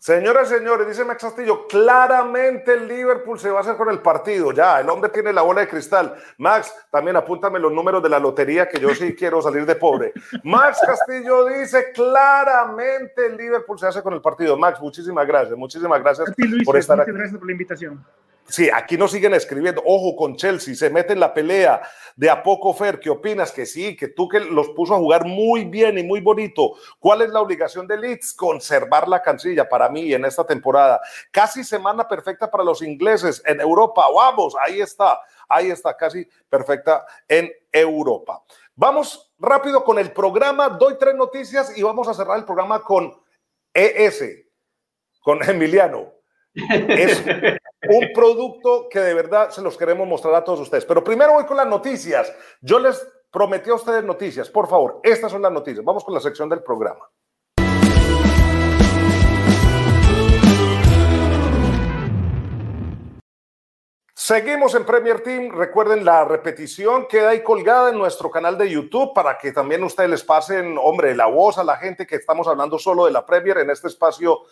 Señoras 0.03 0.51
y 0.51 0.57
señores, 0.57 0.89
dice 0.89 1.05
Max 1.05 1.23
Castillo, 1.23 1.69
claramente 1.69 2.75
el 2.75 2.89
Liverpool 2.89 3.39
se 3.39 3.49
va 3.51 3.59
a 3.59 3.61
hacer 3.61 3.77
con 3.77 3.89
el 3.89 4.01
partido. 4.01 4.51
Ya, 4.51 4.81
el 4.81 4.91
hombre 4.91 5.11
tiene 5.11 5.33
la 5.33 5.43
bola 5.43 5.61
de 5.61 5.69
cristal. 5.69 6.17
Max, 6.39 6.75
también 6.91 7.15
apúntame 7.15 7.61
los 7.61 7.71
números 7.71 8.03
de 8.03 8.09
la 8.09 8.19
lotería, 8.19 8.69
que 8.69 8.81
yo 8.81 8.93
sí 8.97 9.15
quiero 9.17 9.41
salir 9.41 9.65
de 9.65 9.77
pobre. 9.77 10.13
Max 10.43 10.81
Castillo 10.85 11.47
dice, 11.47 11.93
claramente 11.95 13.27
el 13.27 13.37
Liverpool 13.37 13.79
se 13.79 13.87
hace 13.87 14.03
con 14.03 14.13
el 14.13 14.21
partido. 14.21 14.57
Max, 14.57 14.81
muchísimas 14.81 15.25
gracias, 15.25 15.57
muchísimas 15.57 16.01
gracias 16.01 16.33
por 16.65 16.77
estar 16.77 17.01
aquí. 17.01 17.13
Gracias 17.13 17.39
por 17.39 17.47
la 17.47 17.53
invitación. 17.53 18.05
Sí, 18.49 18.69
aquí 18.73 18.99
nos 18.99 19.13
siguen 19.13 19.33
escribiendo, 19.35 19.83
ojo 19.87 20.15
con 20.15 20.37
Chelsea, 20.37 20.75
se 20.75 20.91
mete 20.91 21.15
en 21.15 21.21
la 21.21 21.33
pelea 21.33 21.81
de 22.17 22.29
a 22.29 22.43
poco 22.43 22.75
Fer, 22.75 23.01
¿qué 23.01 23.09
opinas? 23.09 23.51
Que 23.51 23.65
sí, 23.65 23.97
que 23.97 24.09
tú 24.09 24.29
que 24.29 24.41
los 24.41 24.69
puso 24.71 24.95
a 24.95 24.99
jugar 24.99 25.25
muy 25.25 25.65
bien 25.65 25.97
y 25.97 26.03
muy 26.03 26.21
bonito. 26.21 26.75
¿Cuál 26.99 27.23
es 27.23 27.31
la 27.31 27.41
obligación 27.41 27.87
de 27.87 27.97
Leeds? 27.97 28.35
Conservar 28.35 29.09
la 29.09 29.23
cancilla 29.23 29.69
para 29.69 29.89
mí 29.89 30.13
en 30.13 30.25
esta 30.25 30.45
temporada. 30.45 31.01
Casi 31.31 31.65
semana 31.65 32.07
perfecta 32.07 32.51
para 32.51 32.65
los 32.65 32.83
ingleses 32.83 33.43
en 33.47 33.61
Europa. 33.61 34.05
Vamos, 34.15 34.55
ahí 34.61 34.81
está, 34.81 35.19
ahí 35.49 35.71
está, 35.71 35.97
casi 35.97 36.29
perfecta 36.51 37.07
en 37.29 37.51
Europa. 37.71 38.43
Vamos 38.75 39.33
rápido 39.39 39.85
con 39.85 39.99
el 39.99 40.13
programa, 40.13 40.69
doy 40.69 40.97
tres 40.99 41.15
noticias 41.15 41.77
y 41.77 41.83
vamos 41.83 42.09
a 42.09 42.15
cerrar 42.15 42.39
el 42.39 42.45
programa 42.45 42.83
con 42.83 43.15
ES, 43.73 44.25
con 45.23 45.43
Emiliano. 45.49 46.13
Es 46.55 47.23
un 47.89 48.13
producto 48.13 48.89
que 48.89 49.01
de 49.01 49.15
verdad 49.15 49.51
se 49.51 49.63
los 49.63 49.77
queremos 49.77 50.07
mostrar 50.07 50.35
a 50.35 50.45
todos 50.45 50.61
ustedes. 50.61 50.85
Pero 50.85 51.03
primero 51.03 51.33
voy 51.33 51.45
con 51.45 51.57
las 51.57 51.67
noticias. 51.67 52.33
Yo 52.61 52.79
les 52.79 53.05
prometí 53.31 53.71
a 53.71 53.75
ustedes 53.75 54.05
noticias. 54.05 54.49
Por 54.49 54.69
favor, 54.69 55.01
estas 55.03 55.33
son 55.33 55.43
las 55.43 55.53
noticias. 55.53 55.85
Vamos 55.85 56.05
con 56.05 56.15
la 56.15 56.21
sección 56.21 56.49
del 56.49 56.63
programa. 56.63 57.09
Seguimos 64.15 64.77
en 64.77 64.87
Premier 64.87 65.21
Team. 65.25 65.51
Recuerden 65.51 66.05
la 66.05 66.25
repetición 66.25 67.09
queda 67.09 67.31
ahí 67.31 67.43
colgada 67.43 67.91
en 67.91 67.99
nuestro 67.99 68.31
canal 68.31 68.57
de 68.57 68.71
YouTube 68.71 69.13
para 69.13 69.37
que 69.37 69.51
también 69.51 69.83
ustedes 69.83 70.09
les 70.09 70.23
pasen, 70.23 70.79
hombre, 70.81 71.17
la 71.17 71.27
voz 71.27 71.59
a 71.59 71.65
la 71.65 71.77
gente 71.77 72.07
que 72.07 72.15
estamos 72.15 72.47
hablando 72.47 72.79
solo 72.79 73.07
de 73.07 73.11
la 73.11 73.27
Premier 73.27 73.59
en 73.59 73.71
este 73.71 73.89
espacio 73.89 74.43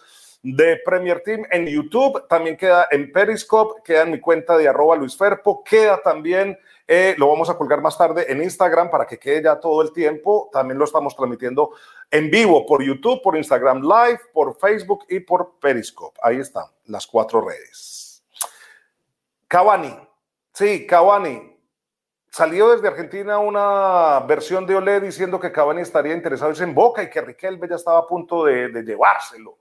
de 0.42 0.80
Premier 0.84 1.22
Team 1.22 1.44
en 1.50 1.66
YouTube, 1.66 2.26
también 2.28 2.56
queda 2.56 2.86
en 2.90 3.12
Periscope, 3.12 3.82
queda 3.84 4.02
en 4.02 4.12
mi 4.12 4.20
cuenta 4.20 4.56
de 4.56 4.68
arroba 4.68 4.96
Luis 4.96 5.16
Ferpo, 5.16 5.62
queda 5.62 6.00
también, 6.02 6.58
eh, 6.86 7.14
lo 7.18 7.28
vamos 7.28 7.50
a 7.50 7.58
colgar 7.58 7.82
más 7.82 7.98
tarde 7.98 8.24
en 8.28 8.42
Instagram 8.42 8.90
para 8.90 9.06
que 9.06 9.18
quede 9.18 9.42
ya 9.42 9.60
todo 9.60 9.82
el 9.82 9.92
tiempo, 9.92 10.48
también 10.52 10.78
lo 10.78 10.86
estamos 10.86 11.14
transmitiendo 11.14 11.72
en 12.10 12.30
vivo 12.30 12.64
por 12.64 12.82
YouTube, 12.82 13.20
por 13.22 13.36
Instagram 13.36 13.82
Live, 13.82 14.20
por 14.32 14.56
Facebook 14.58 15.04
y 15.08 15.20
por 15.20 15.58
Periscope. 15.60 16.18
Ahí 16.22 16.38
están 16.38 16.64
las 16.86 17.06
cuatro 17.06 17.42
redes. 17.42 18.24
Cavani, 19.46 19.94
sí, 20.54 20.86
Cavani. 20.86 21.48
Salió 22.32 22.70
desde 22.70 22.86
Argentina 22.86 23.38
una 23.38 24.20
versión 24.20 24.64
de 24.64 24.76
Olé 24.76 25.00
diciendo 25.00 25.40
que 25.40 25.50
Cavani 25.50 25.80
estaría 25.80 26.14
interesado 26.14 26.52
en 26.62 26.74
Boca 26.74 27.02
y 27.02 27.10
que 27.10 27.20
Riquelme 27.20 27.68
ya 27.68 27.74
estaba 27.74 27.98
a 27.98 28.06
punto 28.06 28.44
de, 28.44 28.68
de 28.68 28.84
llevárselo. 28.84 29.59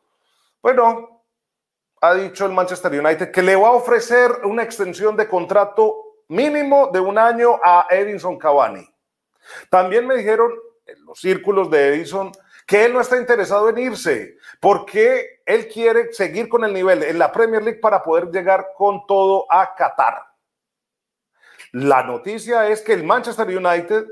Bueno, 0.61 1.23
ha 2.01 2.13
dicho 2.15 2.45
el 2.45 2.51
Manchester 2.51 2.91
United 2.91 3.31
que 3.31 3.41
le 3.41 3.55
va 3.55 3.69
a 3.69 3.73
ofrecer 3.73 4.29
una 4.43 4.63
extensión 4.63 5.15
de 5.15 5.27
contrato 5.27 5.95
mínimo 6.27 6.89
de 6.91 6.99
un 6.99 7.17
año 7.17 7.59
a 7.63 7.87
Edinson 7.89 8.37
Cavani. 8.37 8.87
También 9.69 10.05
me 10.05 10.15
dijeron 10.15 10.51
en 10.85 11.05
los 11.05 11.19
círculos 11.19 11.69
de 11.69 11.87
Edison 11.87 12.31
que 12.67 12.85
él 12.85 12.93
no 12.93 13.01
está 13.01 13.17
interesado 13.17 13.69
en 13.69 13.79
irse, 13.79 14.37
porque 14.59 15.41
él 15.45 15.67
quiere 15.67 16.11
seguir 16.13 16.49
con 16.49 16.63
el 16.63 16.73
nivel 16.73 17.03
en 17.03 17.17
la 17.17 17.31
Premier 17.31 17.63
League 17.63 17.79
para 17.79 18.03
poder 18.03 18.29
llegar 18.29 18.67
con 18.75 19.07
todo 19.07 19.45
a 19.49 19.73
Qatar. 19.73 20.23
La 21.71 22.03
noticia 22.03 22.67
es 22.67 22.81
que 22.81 22.93
el 22.93 23.03
Manchester 23.03 23.47
United 23.47 24.05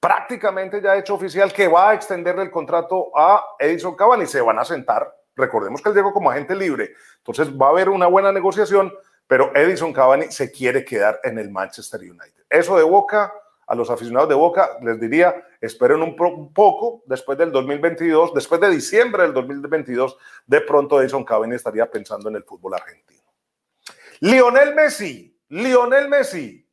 prácticamente 0.00 0.80
ya 0.80 0.92
ha 0.92 0.98
hecho 0.98 1.14
oficial 1.14 1.52
que 1.52 1.68
va 1.68 1.90
a 1.90 1.94
extenderle 1.94 2.42
el 2.42 2.50
contrato 2.50 3.12
a 3.14 3.44
Edison 3.58 3.94
Cavani. 3.94 4.26
Se 4.26 4.40
van 4.40 4.58
a 4.58 4.64
sentar 4.64 5.19
Recordemos 5.36 5.80
que 5.80 5.88
él 5.88 5.94
llegó 5.94 6.12
como 6.12 6.30
agente 6.30 6.54
libre, 6.54 6.94
entonces 7.18 7.50
va 7.54 7.66
a 7.66 7.70
haber 7.70 7.88
una 7.88 8.06
buena 8.06 8.32
negociación, 8.32 8.92
pero 9.26 9.54
Edison 9.54 9.92
Cavani 9.92 10.30
se 10.30 10.50
quiere 10.50 10.84
quedar 10.84 11.20
en 11.22 11.38
el 11.38 11.50
Manchester 11.50 12.00
United. 12.00 12.44
Eso 12.48 12.76
de 12.76 12.82
Boca, 12.82 13.32
a 13.66 13.74
los 13.76 13.88
aficionados 13.88 14.28
de 14.28 14.34
Boca 14.34 14.78
les 14.82 14.98
diría, 15.00 15.46
esperen 15.60 16.02
un, 16.02 16.16
poco, 16.52 17.04
después 17.06 17.38
del 17.38 17.52
2022, 17.52 18.34
después 18.34 18.60
de 18.60 18.70
diciembre 18.70 19.22
del 19.22 19.32
2022, 19.32 20.16
de 20.46 20.60
pronto 20.62 21.00
Edison 21.00 21.24
Cavani 21.24 21.54
estaría 21.54 21.88
pensando 21.88 22.28
en 22.28 22.36
el 22.36 22.42
fútbol 22.42 22.74
argentino. 22.74 23.22
Lionel 24.18 24.74
Messi, 24.74 25.38
Lionel 25.48 26.08
Messi, 26.08 26.68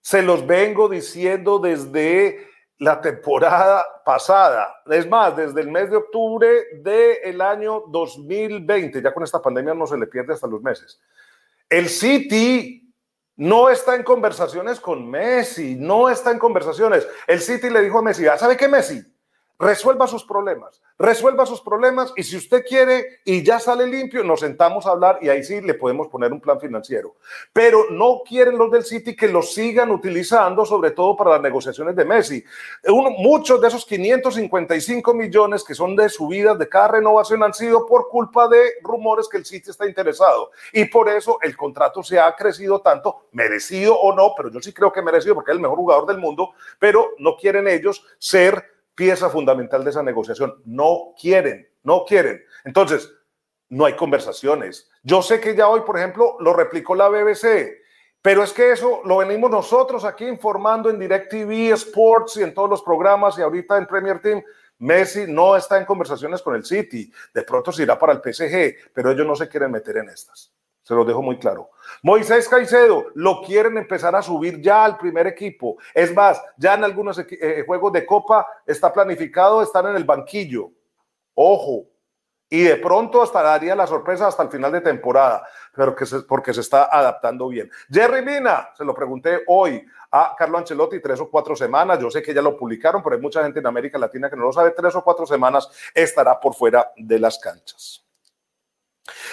se 0.00 0.22
los 0.22 0.46
vengo 0.46 0.88
diciendo 0.88 1.58
desde 1.58 2.48
la 2.78 3.00
temporada 3.00 3.84
pasada. 4.04 4.82
Es 4.86 5.08
más, 5.08 5.36
desde 5.36 5.60
el 5.60 5.70
mes 5.70 5.90
de 5.90 5.96
octubre 5.96 6.48
del 6.82 7.40
año 7.40 7.84
2020, 7.88 9.02
ya 9.02 9.12
con 9.12 9.22
esta 9.22 9.40
pandemia 9.40 9.74
no 9.74 9.86
se 9.86 9.96
le 9.96 10.06
pierde 10.06 10.34
hasta 10.34 10.46
los 10.46 10.62
meses. 10.62 11.00
El 11.68 11.88
City 11.88 12.94
no 13.36 13.68
está 13.70 13.94
en 13.94 14.02
conversaciones 14.02 14.80
con 14.80 15.08
Messi, 15.10 15.76
no 15.76 16.08
está 16.08 16.30
en 16.30 16.38
conversaciones. 16.38 17.06
El 17.26 17.40
City 17.40 17.70
le 17.70 17.82
dijo 17.82 17.98
a 17.98 18.02
Messi, 18.02 18.26
ah, 18.26 18.38
¿sabe 18.38 18.56
qué 18.56 18.68
Messi? 18.68 19.02
Resuelva 19.58 20.06
sus 20.06 20.24
problemas, 20.24 20.82
resuelva 20.98 21.46
sus 21.46 21.60
problemas 21.60 22.12
y 22.16 22.22
si 22.22 22.36
usted 22.36 22.64
quiere 22.66 23.20
y 23.24 23.42
ya 23.42 23.58
sale 23.58 23.86
limpio, 23.86 24.22
nos 24.22 24.40
sentamos 24.40 24.86
a 24.86 24.90
hablar 24.90 25.18
y 25.22 25.28
ahí 25.28 25.42
sí 25.42 25.60
le 25.60 25.74
podemos 25.74 26.08
poner 26.08 26.32
un 26.32 26.40
plan 26.40 26.60
financiero. 26.60 27.16
Pero 27.52 27.86
no 27.90 28.22
quieren 28.26 28.58
los 28.58 28.70
del 28.70 28.84
City 28.84 29.16
que 29.16 29.28
lo 29.28 29.42
sigan 29.42 29.90
utilizando, 29.90 30.66
sobre 30.66 30.90
todo 30.90 31.16
para 31.16 31.32
las 31.32 31.40
negociaciones 31.40 31.96
de 31.96 32.04
Messi. 32.04 32.44
Uno, 32.88 33.10
muchos 33.10 33.60
de 33.60 33.68
esos 33.68 33.86
555 33.86 35.14
millones 35.14 35.64
que 35.64 35.74
son 35.74 35.96
de 35.96 36.08
subidas 36.08 36.58
de 36.58 36.68
cada 36.68 36.88
renovación 36.88 37.42
han 37.42 37.54
sido 37.54 37.86
por 37.86 38.08
culpa 38.08 38.48
de 38.48 38.74
rumores 38.82 39.28
que 39.28 39.38
el 39.38 39.46
City 39.46 39.70
está 39.70 39.86
interesado 39.86 40.50
y 40.72 40.84
por 40.84 41.08
eso 41.08 41.38
el 41.42 41.56
contrato 41.56 42.02
se 42.02 42.20
ha 42.20 42.34
crecido 42.34 42.80
tanto, 42.80 43.26
merecido 43.32 43.98
o 43.98 44.14
no, 44.14 44.34
pero 44.36 44.50
yo 44.50 44.60
sí 44.60 44.72
creo 44.72 44.92
que 44.92 45.00
merecido 45.00 45.34
porque 45.34 45.52
es 45.52 45.56
el 45.56 45.62
mejor 45.62 45.78
jugador 45.78 46.06
del 46.06 46.18
mundo, 46.18 46.50
pero 46.78 47.10
no 47.18 47.36
quieren 47.36 47.68
ellos 47.68 48.04
ser 48.18 48.75
pieza 48.96 49.30
fundamental 49.30 49.84
de 49.84 49.90
esa 49.90 50.02
negociación. 50.02 50.60
No 50.64 51.14
quieren, 51.20 51.68
no 51.84 52.04
quieren. 52.04 52.42
Entonces, 52.64 53.12
no 53.68 53.84
hay 53.84 53.94
conversaciones. 53.94 54.90
Yo 55.02 55.22
sé 55.22 55.40
que 55.40 55.54
ya 55.54 55.68
hoy, 55.68 55.82
por 55.82 55.98
ejemplo, 55.98 56.36
lo 56.40 56.52
replicó 56.52 56.96
la 56.96 57.08
BBC, 57.08 57.78
pero 58.20 58.42
es 58.42 58.52
que 58.52 58.72
eso 58.72 59.02
lo 59.04 59.18
venimos 59.18 59.50
nosotros 59.50 60.04
aquí 60.04 60.26
informando 60.26 60.90
en 60.90 60.98
DirecTV, 60.98 61.72
Sports 61.74 62.38
y 62.38 62.42
en 62.42 62.54
todos 62.54 62.70
los 62.70 62.82
programas 62.82 63.38
y 63.38 63.42
ahorita 63.42 63.76
en 63.76 63.86
Premier 63.86 64.20
Team. 64.20 64.42
Messi 64.78 65.24
no 65.28 65.56
está 65.56 65.78
en 65.78 65.84
conversaciones 65.84 66.42
con 66.42 66.54
el 66.54 66.64
City. 66.64 67.10
De 67.32 67.42
pronto 67.42 67.72
se 67.72 67.84
irá 67.84 67.98
para 67.98 68.12
el 68.12 68.20
PSG, 68.20 68.92
pero 68.92 69.10
ellos 69.10 69.26
no 69.26 69.36
se 69.36 69.48
quieren 69.48 69.70
meter 69.70 69.98
en 69.98 70.08
estas. 70.08 70.52
Se 70.86 70.94
lo 70.94 71.04
dejo 71.04 71.20
muy 71.20 71.36
claro. 71.36 71.70
Moisés 72.00 72.48
Caicedo 72.48 73.06
lo 73.16 73.42
quieren 73.42 73.76
empezar 73.76 74.14
a 74.14 74.22
subir 74.22 74.60
ya 74.60 74.84
al 74.84 74.96
primer 74.96 75.26
equipo. 75.26 75.78
Es 75.92 76.14
más, 76.14 76.40
ya 76.56 76.74
en 76.74 76.84
algunos 76.84 77.18
eh, 77.18 77.64
juegos 77.66 77.92
de 77.92 78.06
Copa 78.06 78.46
está 78.64 78.92
planificado 78.92 79.60
estar 79.62 79.84
en 79.86 79.96
el 79.96 80.04
banquillo. 80.04 80.70
Ojo. 81.34 81.86
Y 82.48 82.62
de 82.62 82.76
pronto 82.76 83.20
hasta 83.20 83.42
daría 83.42 83.74
la 83.74 83.88
sorpresa 83.88 84.28
hasta 84.28 84.44
el 84.44 84.48
final 84.48 84.70
de 84.70 84.80
temporada, 84.80 85.44
pero 85.74 85.92
que 85.96 86.04
porque 86.28 86.54
se 86.54 86.60
está 86.60 86.84
adaptando 86.84 87.48
bien. 87.48 87.68
Jerry 87.90 88.24
Mina, 88.24 88.70
se 88.78 88.84
lo 88.84 88.94
pregunté 88.94 89.42
hoy 89.48 89.84
a 90.12 90.36
Carlo 90.38 90.56
Ancelotti, 90.56 91.00
tres 91.00 91.18
o 91.18 91.28
cuatro 91.28 91.56
semanas. 91.56 91.98
Yo 91.98 92.12
sé 92.12 92.22
que 92.22 92.32
ya 92.32 92.42
lo 92.42 92.56
publicaron, 92.56 93.02
pero 93.02 93.16
hay 93.16 93.20
mucha 93.20 93.42
gente 93.42 93.58
en 93.58 93.66
América 93.66 93.98
Latina 93.98 94.30
que 94.30 94.36
no 94.36 94.44
lo 94.44 94.52
sabe. 94.52 94.70
Tres 94.70 94.94
o 94.94 95.02
cuatro 95.02 95.26
semanas 95.26 95.68
estará 95.92 96.38
por 96.38 96.54
fuera 96.54 96.92
de 96.96 97.18
las 97.18 97.40
canchas. 97.40 98.05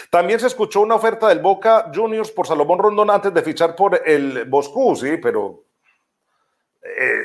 También 0.10 0.40
se 0.40 0.48
escuchó 0.48 0.82
una 0.82 0.96
oferta 0.96 1.28
del 1.28 1.40
Boca 1.40 1.92
Juniors 1.94 2.32
por 2.32 2.48
Salomón 2.48 2.80
Rondón 2.80 3.10
antes 3.10 3.34
de 3.34 3.42
fichar 3.42 3.76
por 3.76 4.02
el 4.06 4.46
Boscú, 4.46 4.96
sí, 4.96 5.18
pero 5.18 5.64
eh, 6.84 7.24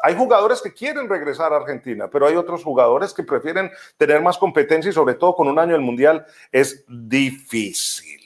hay 0.00 0.16
jugadores 0.16 0.62
que 0.62 0.72
quieren 0.72 1.08
regresar 1.08 1.52
a 1.52 1.56
Argentina, 1.56 2.08
pero 2.08 2.26
hay 2.26 2.36
otros 2.36 2.62
jugadores 2.62 3.12
que 3.12 3.22
prefieren 3.22 3.70
tener 3.96 4.22
más 4.22 4.38
competencia 4.38 4.90
y 4.90 4.94
sobre 4.94 5.14
todo 5.14 5.34
con 5.34 5.48
un 5.48 5.58
año 5.58 5.72
del 5.72 5.82
Mundial 5.82 6.26
es 6.52 6.84
difícil. 6.88 8.20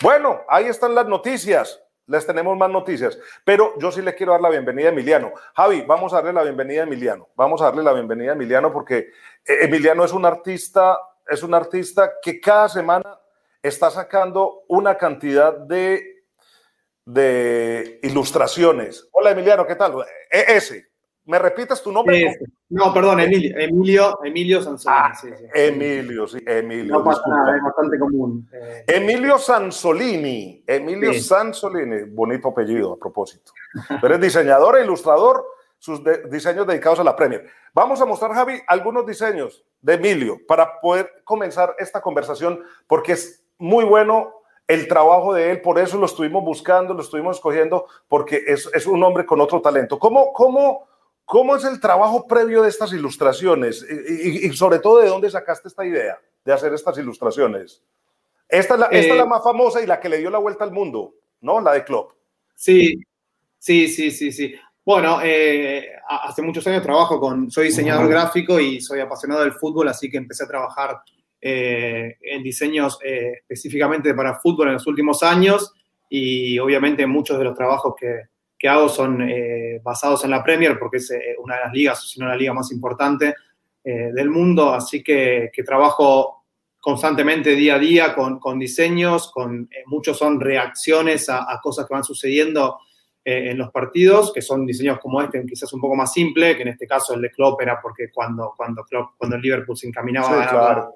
Bueno, 0.00 0.42
ahí 0.48 0.66
están 0.66 0.94
las 0.94 1.06
noticias. 1.06 1.78
Les 2.06 2.26
tenemos 2.26 2.58
más 2.58 2.68
noticias, 2.68 3.16
pero 3.44 3.78
yo 3.78 3.92
sí 3.92 4.02
le 4.02 4.14
quiero 4.16 4.32
dar 4.32 4.40
la 4.40 4.50
bienvenida 4.50 4.88
a 4.88 4.92
Emiliano. 4.92 5.32
Javi, 5.54 5.82
vamos 5.82 6.12
a 6.12 6.16
darle 6.16 6.32
la 6.32 6.42
bienvenida 6.42 6.80
a 6.80 6.84
Emiliano. 6.84 7.28
Vamos 7.36 7.62
a 7.62 7.66
darle 7.66 7.84
la 7.84 7.92
bienvenida 7.92 8.32
a 8.32 8.34
Emiliano 8.34 8.72
porque 8.72 8.98
eh, 9.46 9.58
Emiliano 9.62 10.04
es 10.04 10.12
un 10.12 10.26
artista 10.26 10.98
es 11.26 11.42
un 11.42 11.54
artista 11.54 12.12
que 12.20 12.40
cada 12.40 12.68
semana 12.68 13.18
está 13.62 13.90
sacando 13.90 14.64
una 14.68 14.96
cantidad 14.96 15.56
de, 15.56 16.24
de 17.04 18.00
ilustraciones. 18.02 19.08
Hola 19.12 19.30
Emiliano, 19.30 19.66
¿qué 19.66 19.76
tal? 19.76 19.94
E, 20.30 20.56
ese. 20.56 20.92
¿Me 21.24 21.38
repites 21.38 21.80
tu 21.80 21.92
nombre? 21.92 22.36
no, 22.70 22.92
perdón, 22.92 23.20
Emilio, 23.20 23.56
Emilio, 23.56 24.18
Emilio 24.24 24.60
Sansolini. 24.60 24.96
Ah, 24.98 25.12
Emilio, 25.54 26.26
sí, 26.26 26.38
Emilio. 26.44 26.94
No 26.94 27.04
pasa 27.04 27.22
nada, 27.28 27.56
es 27.56 27.62
bastante 27.62 27.96
común. 27.96 28.48
Eh. 28.52 28.84
Emilio 28.88 29.38
Sansolini, 29.38 30.64
Emilio 30.66 31.14
Sansolini, 31.14 32.10
bonito 32.10 32.48
apellido 32.48 32.94
a 32.94 32.98
propósito. 32.98 33.52
Pero 34.00 34.16
es 34.16 34.20
diseñador 34.20 34.78
e 34.78 34.84
ilustrador, 34.84 35.46
sus 35.82 36.00
diseños 36.30 36.64
dedicados 36.64 37.00
a 37.00 37.04
la 37.04 37.16
Premier. 37.16 37.44
Vamos 37.74 38.00
a 38.00 38.06
mostrar, 38.06 38.32
Javi, 38.32 38.60
algunos 38.68 39.04
diseños 39.04 39.64
de 39.80 39.94
Emilio 39.94 40.38
para 40.46 40.80
poder 40.80 41.10
comenzar 41.24 41.74
esta 41.76 42.00
conversación, 42.00 42.62
porque 42.86 43.12
es 43.12 43.44
muy 43.58 43.84
bueno 43.84 44.32
el 44.68 44.86
trabajo 44.86 45.34
de 45.34 45.50
él, 45.50 45.60
por 45.60 45.80
eso 45.80 45.98
lo 45.98 46.06
estuvimos 46.06 46.44
buscando, 46.44 46.94
lo 46.94 47.02
estuvimos 47.02 47.38
escogiendo, 47.38 47.88
porque 48.06 48.44
es, 48.46 48.70
es 48.72 48.86
un 48.86 49.02
hombre 49.02 49.26
con 49.26 49.40
otro 49.40 49.60
talento. 49.60 49.98
¿Cómo, 49.98 50.32
cómo, 50.32 50.86
cómo 51.24 51.56
es 51.56 51.64
el 51.64 51.80
trabajo 51.80 52.28
previo 52.28 52.62
de 52.62 52.68
estas 52.68 52.92
ilustraciones? 52.92 53.84
Y, 54.08 54.46
y, 54.46 54.52
sobre 54.52 54.78
todo, 54.78 54.98
¿de 54.98 55.08
dónde 55.08 55.32
sacaste 55.32 55.66
esta 55.66 55.84
idea 55.84 56.16
de 56.44 56.52
hacer 56.52 56.72
estas 56.74 56.96
ilustraciones? 56.96 57.82
Esta 58.48 58.74
es, 58.74 58.80
la, 58.80 58.86
esta 58.86 59.12
es 59.14 59.18
la 59.18 59.24
eh, 59.24 59.28
más 59.28 59.42
famosa 59.42 59.82
y 59.82 59.86
la 59.86 59.98
que 59.98 60.08
le 60.08 60.18
dio 60.18 60.30
la 60.30 60.38
vuelta 60.38 60.62
al 60.62 60.70
mundo, 60.70 61.12
¿no? 61.40 61.60
La 61.60 61.72
de 61.72 61.82
Klopp. 61.82 62.12
Sí, 62.54 63.02
sí, 63.58 63.88
sí, 63.88 64.12
sí, 64.12 64.30
sí. 64.30 64.54
Bueno, 64.84 65.20
eh, 65.22 65.90
hace 66.08 66.42
muchos 66.42 66.66
años 66.66 66.82
trabajo 66.82 67.20
con, 67.20 67.48
soy 67.52 67.66
diseñador 67.66 68.08
gráfico 68.08 68.58
y 68.58 68.80
soy 68.80 68.98
apasionado 68.98 69.42
del 69.42 69.52
fútbol, 69.52 69.88
así 69.88 70.10
que 70.10 70.16
empecé 70.16 70.42
a 70.42 70.48
trabajar 70.48 71.02
eh, 71.40 72.16
en 72.20 72.42
diseños 72.42 72.98
eh, 73.04 73.32
específicamente 73.42 74.12
para 74.12 74.40
fútbol 74.40 74.68
en 74.68 74.74
los 74.74 74.86
últimos 74.88 75.22
años. 75.22 75.72
Y 76.08 76.58
obviamente 76.58 77.06
muchos 77.06 77.38
de 77.38 77.44
los 77.44 77.54
trabajos 77.54 77.94
que, 77.96 78.22
que 78.58 78.68
hago 78.68 78.88
son 78.88 79.26
basados 79.82 80.24
en 80.24 80.30
la 80.30 80.42
Premier 80.42 80.78
porque 80.78 80.98
es 80.98 81.10
una 81.38 81.56
de 81.56 81.60
las 81.62 81.72
ligas, 81.72 82.10
si 82.10 82.20
no 82.20 82.26
la 82.26 82.36
liga 82.36 82.52
más 82.52 82.70
importante 82.70 83.34
del 83.82 84.28
mundo, 84.28 84.74
así 84.74 85.02
que, 85.02 85.50
que, 85.52 85.62
trabajo 85.62 86.44
constantemente 86.78 87.56
día 87.56 87.76
a 87.76 87.78
día 87.78 88.14
con, 88.14 88.38
con 88.38 88.58
diseños, 88.58 89.32
con, 89.32 89.70
muchos 89.86 90.18
son 90.18 90.38
reacciones 90.38 91.30
a, 91.30 91.50
a 91.50 91.60
cosas 91.62 91.86
que 91.86 91.94
van 91.94 92.04
sucediendo 92.04 92.78
eh, 93.24 93.50
en 93.50 93.58
los 93.58 93.70
partidos, 93.70 94.32
que 94.32 94.42
son 94.42 94.66
diseños 94.66 94.98
como 94.98 95.22
este, 95.22 95.44
quizás 95.46 95.72
un 95.72 95.80
poco 95.80 95.94
más 95.94 96.12
simple, 96.12 96.56
que 96.56 96.62
en 96.62 96.68
este 96.68 96.86
caso 96.86 97.14
el 97.14 97.22
de 97.22 97.30
Klopp 97.30 97.60
era 97.60 97.80
porque 97.80 98.10
cuando, 98.12 98.52
cuando, 98.56 98.84
Klopp, 98.84 99.12
cuando 99.16 99.36
el 99.36 99.42
Liverpool 99.42 99.76
se 99.76 99.86
encaminaba 99.86 100.42
a 100.42 100.90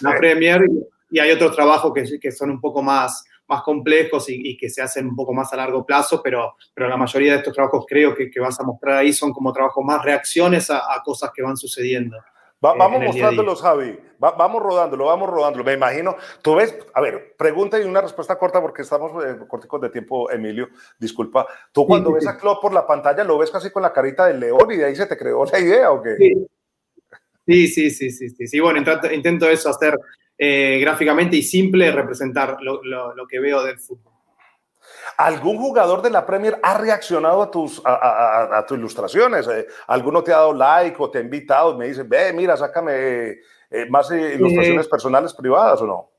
la, 0.00 0.16
Premier, 0.16 0.64
y 1.10 1.18
hay 1.18 1.30
otros 1.32 1.54
trabajos 1.54 1.92
que, 1.92 2.18
que 2.20 2.30
son 2.30 2.50
un 2.50 2.60
poco 2.60 2.82
más, 2.82 3.24
más 3.48 3.62
complejos 3.62 4.26
y, 4.28 4.56
que 4.56 4.70
se 4.70 4.82
hacen 4.82 5.08
un 5.08 5.16
poco 5.16 5.32
más 5.32 5.52
a 5.52 5.56
largo 5.56 5.84
plazo, 5.84 6.20
pero, 6.22 6.54
pero 6.72 6.88
la 6.88 6.96
mayoría 6.96 7.32
de 7.32 7.38
estos 7.38 7.52
trabajos 7.52 7.84
creo 7.88 8.14
que, 8.14 8.30
que 8.30 8.40
vas 8.40 8.58
a 8.60 8.64
mostrar 8.64 8.98
ahí 8.98 9.12
son 9.12 9.32
como 9.32 9.52
trabajos 9.52 9.84
más 9.84 10.02
reacciones 10.02 10.70
a, 10.70 10.78
a 10.78 11.02
cosas 11.04 11.30
que 11.34 11.42
van 11.42 11.56
sucediendo. 11.56 12.16
Vamos 12.72 13.02
mostrándolos, 13.02 13.60
Javi. 13.60 13.98
vamos 14.18 14.62
rodándolo, 14.62 15.06
vamos 15.06 15.28
rodándolo. 15.28 15.64
Me 15.64 15.74
imagino. 15.74 16.16
Tú 16.40 16.54
ves, 16.54 16.74
a 16.94 17.00
ver, 17.02 17.34
pregunta 17.36 17.78
y 17.78 17.84
una 17.84 18.00
respuesta 18.00 18.38
corta 18.38 18.62
porque 18.62 18.82
estamos 18.82 19.22
eh, 19.22 19.36
corticos 19.46 19.80
de 19.82 19.90
tiempo, 19.90 20.30
Emilio. 20.30 20.68
Disculpa. 20.98 21.46
Tú 21.72 21.86
cuando 21.86 22.12
ves 22.12 22.26
a 22.26 22.38
Klopp 22.38 22.62
por 22.62 22.72
la 22.72 22.86
pantalla 22.86 23.22
lo 23.22 23.36
ves 23.36 23.50
casi 23.50 23.70
con 23.70 23.82
la 23.82 23.92
carita 23.92 24.26
del 24.26 24.40
león 24.40 24.70
y 24.70 24.76
de 24.76 24.86
ahí 24.86 24.96
se 24.96 25.06
te 25.06 25.16
creó 25.16 25.44
la 25.44 25.58
idea 25.60 25.92
o 25.92 26.02
qué? 26.02 26.16
Sí, 27.46 27.66
sí, 27.66 27.90
sí, 27.90 28.10
sí, 28.10 28.30
sí. 28.30 28.46
sí. 28.46 28.60
Bueno, 28.60 28.82
intento, 29.12 29.50
eso, 29.50 29.68
hacer 29.68 29.98
eh, 30.38 30.78
gráficamente 30.80 31.36
y 31.36 31.42
simple, 31.42 31.92
representar 31.92 32.56
lo, 32.62 32.82
lo 32.82 33.26
que 33.26 33.40
veo 33.40 33.62
del 33.62 33.78
fútbol. 33.78 34.13
¿Algún 35.16 35.58
jugador 35.58 36.02
de 36.02 36.10
la 36.10 36.26
Premier 36.26 36.58
ha 36.62 36.78
reaccionado 36.78 37.42
a 37.42 37.50
tus, 37.50 37.80
a, 37.84 38.64
tus 38.66 38.78
ilustraciones? 38.78 39.46
Eh, 39.48 39.66
¿Alguno 39.86 40.22
te 40.22 40.32
ha 40.32 40.38
dado 40.38 40.52
like 40.52 40.96
o 40.98 41.10
te 41.10 41.18
ha 41.18 41.22
invitado? 41.22 41.76
Me 41.76 41.88
dice, 41.88 42.02
ve, 42.02 42.32
mira, 42.32 42.56
sácame 42.56 43.30
eh, 43.70 43.86
más 43.88 44.10
ilustraciones 44.10 44.88
personales 44.88 45.34
privadas 45.34 45.80
o 45.82 45.86
no? 45.86 46.10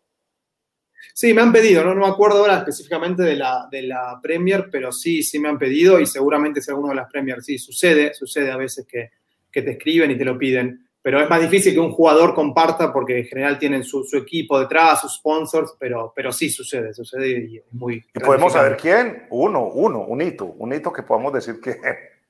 Sí, 1.13 1.33
me 1.33 1.41
han 1.41 1.53
pedido, 1.53 1.83
no, 1.83 1.93
no 1.93 2.01
me 2.01 2.11
acuerdo 2.11 2.39
ahora 2.39 2.57
específicamente 2.57 3.23
de 3.23 3.35
la, 3.35 3.67
de 3.71 3.83
la 3.83 4.19
Premier, 4.21 4.69
pero 4.71 4.91
sí, 4.91 5.23
sí 5.23 5.39
me 5.39 5.49
han 5.49 5.57
pedido 5.57 5.99
y 5.99 6.05
seguramente 6.05 6.59
es 6.59 6.69
alguno 6.69 6.89
de 6.89 6.95
las 6.95 7.09
Premier. 7.09 7.41
Sí, 7.41 7.57
sucede, 7.57 8.13
sucede 8.13 8.51
a 8.51 8.57
veces 8.57 8.85
que, 8.85 9.11
que 9.51 9.61
te 9.61 9.71
escriben 9.71 10.11
y 10.11 10.17
te 10.17 10.25
lo 10.25 10.37
piden 10.37 10.84
pero 11.05 11.21
es 11.21 11.29
más 11.29 11.39
difícil 11.39 11.71
que 11.71 11.79
un 11.79 11.91
jugador 11.91 12.33
comparta 12.33 12.91
porque 12.91 13.19
en 13.19 13.25
general 13.25 13.59
tienen 13.59 13.83
su, 13.83 14.03
equipo 14.17 14.59
detrás, 14.59 15.01
sus 15.01 15.13
sponsors, 15.13 15.75
pero, 15.79 16.11
pero 16.15 16.31
sí 16.31 16.49
sucede, 16.49 16.95
sucede 16.95 17.45
y 17.47 17.57
es 17.57 17.63
muy... 17.73 18.03
¿Y 18.11 18.19
podemos 18.19 18.51
saber 18.51 18.75
quién? 18.75 19.27
Uno, 19.29 19.67
uno, 19.67 19.99
un 19.99 20.19
hito, 20.23 20.45
un 20.45 20.73
hito 20.73 20.91
que 20.91 21.03
podamos 21.03 21.31
decir 21.31 21.61
que... 21.61 21.77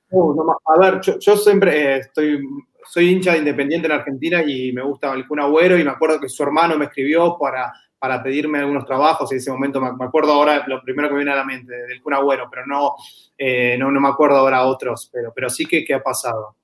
Uh, 0.10 0.52
a 0.66 0.78
ver, 0.78 1.00
yo, 1.00 1.38
siempre 1.38 1.94
eh, 1.94 1.98
estoy, 2.00 2.46
soy 2.84 3.12
hincha 3.12 3.32
de 3.32 3.38
Independiente 3.38 3.88
en 3.88 3.94
Argentina 3.94 4.44
y 4.46 4.74
me 4.74 4.84
gusta 4.84 5.14
el 5.14 5.26
Kun 5.26 5.40
Agüero 5.40 5.80
y 5.80 5.84
me 5.86 5.92
acuerdo 5.92 6.20
que 6.20 6.28
su 6.28 6.44
hermano 6.44 6.78
me 6.78 6.84
escribió 6.84 7.38
para, 7.40 7.72
para 7.98 8.22
pedirme 8.22 8.60
algunos 8.60 8.86
trabajos 8.86 9.32
y 9.32 9.36
en 9.36 9.40
ese 9.40 9.52
momento 9.52 9.80
me, 9.80 10.06
acuerdo 10.06 10.34
ahora 10.34 10.68
lo 10.68 10.82
primero 10.82 11.08
que 11.08 11.14
me 11.14 11.20
viene 11.20 11.32
a 11.32 11.38
la 11.38 11.46
mente 11.46 11.74
del 11.74 12.02
Kun 12.02 12.14
Agüero, 12.14 12.50
pero 12.52 12.66
no, 12.68 12.96
eh, 13.38 13.78
no, 13.80 13.90
no, 13.90 14.02
me 14.02 14.10
acuerdo 14.10 14.36
ahora 14.36 14.66
otros, 14.66 15.10
pero, 15.14 15.32
pero 15.34 15.50
sí 15.50 15.66
que, 15.66 15.86
que 15.86 15.94
ha 15.94 16.04
pasado. 16.04 16.58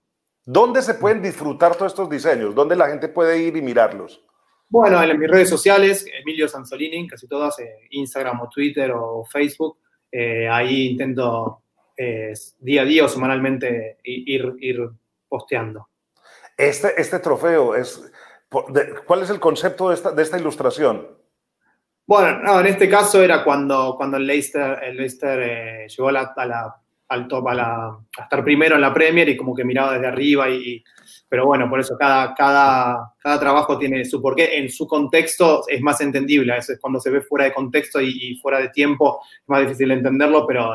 ¿Dónde 0.52 0.82
se 0.82 0.96
pueden 0.96 1.22
disfrutar 1.22 1.78
todos 1.78 1.94
estos 1.94 2.10
diseños? 2.10 2.54
¿Dónde 2.54 2.76
la 2.76 2.90
gente 2.90 3.08
puede 3.08 3.42
ir 3.42 3.56
y 3.56 3.62
mirarlos? 3.62 4.22
Bueno, 4.68 5.02
en 5.02 5.18
mis 5.18 5.32
redes 5.32 5.50
sociales, 5.50 6.06
Emilio 6.14 6.50
Sansolini, 6.50 7.08
casi 7.08 7.26
todas, 7.26 7.58
eh, 7.60 7.88
Instagram 7.92 8.42
o 8.42 8.50
Twitter 8.50 8.92
o 8.92 9.24
Facebook. 9.24 9.78
Eh, 10.12 10.50
ahí 10.50 10.90
intento 10.90 11.64
eh, 11.96 12.34
día 12.60 12.82
a 12.82 12.86
día 12.86 13.06
o 13.06 13.08
semanalmente 13.08 14.00
ir, 14.04 14.54
ir 14.60 14.90
posteando. 15.30 15.88
Este, 16.58 17.00
este 17.00 17.20
trofeo 17.20 17.74
es. 17.74 18.12
¿Cuál 18.50 19.22
es 19.22 19.30
el 19.30 19.40
concepto 19.40 19.88
de 19.88 19.96
esta, 19.96 20.12
de 20.12 20.22
esta 20.22 20.38
ilustración? 20.38 21.18
Bueno, 22.06 22.40
no, 22.40 22.60
en 22.60 22.66
este 22.66 22.90
caso 22.90 23.24
era 23.24 23.42
cuando, 23.46 23.94
cuando 23.96 24.18
el 24.18 24.28
Leicester, 24.28 24.84
el 24.84 24.98
Leicester 24.98 25.88
llegó 25.88 26.10
a 26.10 26.46
la 26.46 26.81
al 27.12 27.28
top, 27.28 27.48
a, 27.50 28.00
estar 28.18 28.44
primero 28.44 28.76
en 28.76 28.82
la 28.82 28.94
Premier 28.94 29.28
y 29.28 29.38
como 29.38 29.54
que 29.54 29.66
miraba 29.66 29.94
desde 29.94 30.08
arriba. 30.08 30.50
Y, 30.50 30.84
pero 31.28 31.46
bueno, 31.46 31.70
por 31.70 31.80
eso 31.80 31.98
cada, 31.98 32.34
cada, 32.34 33.14
cada 33.20 33.40
trabajo 33.40 33.78
tiene 33.78 34.04
su 34.06 34.22
porqué. 34.22 34.58
En 34.58 34.70
su 34.70 34.88
contexto 34.88 35.64
es 35.68 35.82
más 35.82 36.00
entendible. 36.02 36.54
A 36.54 36.56
veces 36.56 36.80
cuando 36.80 37.00
se 37.00 37.10
ve 37.10 37.22
fuera 37.22 37.46
de 37.46 37.54
contexto 37.54 38.00
y, 38.02 38.40
fuera 38.42 38.60
de 38.60 38.70
tiempo 38.70 39.22
es 39.34 39.48
más 39.48 39.62
difícil 39.62 39.92
entenderlo, 39.92 40.48
pero 40.48 40.72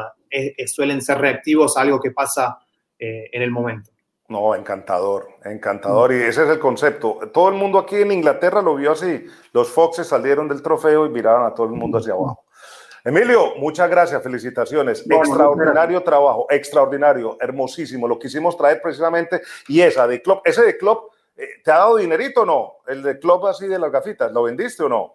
suelen 0.66 1.00
ser 1.00 1.18
reactivos 1.18 1.76
a 1.76 1.80
algo 1.80 2.00
que 2.00 2.10
pasa 2.10 2.58
eh, 2.98 3.30
en 3.32 3.42
el 3.42 3.50
momento. 3.50 3.90
No, 4.28 4.54
encantador, 4.54 5.28
encantador. 5.44 6.12
Y 6.12 6.16
ese 6.16 6.42
es 6.42 6.50
el 6.50 6.58
concepto. 6.58 7.18
Todo 7.32 7.48
el 7.48 7.54
mundo 7.54 7.78
aquí 7.78 7.96
en 7.96 8.12
Inglaterra 8.12 8.60
lo 8.60 8.74
vio 8.74 8.92
así. 8.92 9.24
Los 9.52 9.70
Foxes 9.70 10.08
salieron 10.08 10.48
del 10.48 10.62
trofeo 10.62 11.06
y 11.06 11.10
miraron 11.10 11.46
a 11.46 11.54
todo 11.54 11.66
el 11.66 11.72
mundo 11.72 11.98
hacia 11.98 12.12
abajo. 12.12 12.45
Emilio, 13.06 13.54
muchas 13.54 13.88
gracias, 13.88 14.20
felicitaciones. 14.20 15.06
extraordinario 15.08 16.02
trabajo, 16.02 16.48
extraordinario, 16.50 17.38
hermosísimo. 17.40 18.08
Lo 18.08 18.18
quisimos 18.18 18.56
traer 18.56 18.82
precisamente 18.82 19.42
y 19.68 19.80
esa 19.80 20.08
de 20.08 20.20
Club, 20.20 20.40
ese 20.44 20.64
de 20.64 20.76
Club, 20.76 21.02
eh, 21.36 21.46
¿te 21.62 21.70
ha 21.70 21.76
dado 21.76 21.98
dinerito 21.98 22.42
o 22.42 22.44
no? 22.44 22.72
El 22.84 23.04
de 23.04 23.16
Club 23.20 23.46
así 23.46 23.68
de 23.68 23.78
las 23.78 23.92
gafitas, 23.92 24.32
¿lo 24.32 24.42
vendiste 24.42 24.82
o 24.82 24.88
no? 24.88 25.14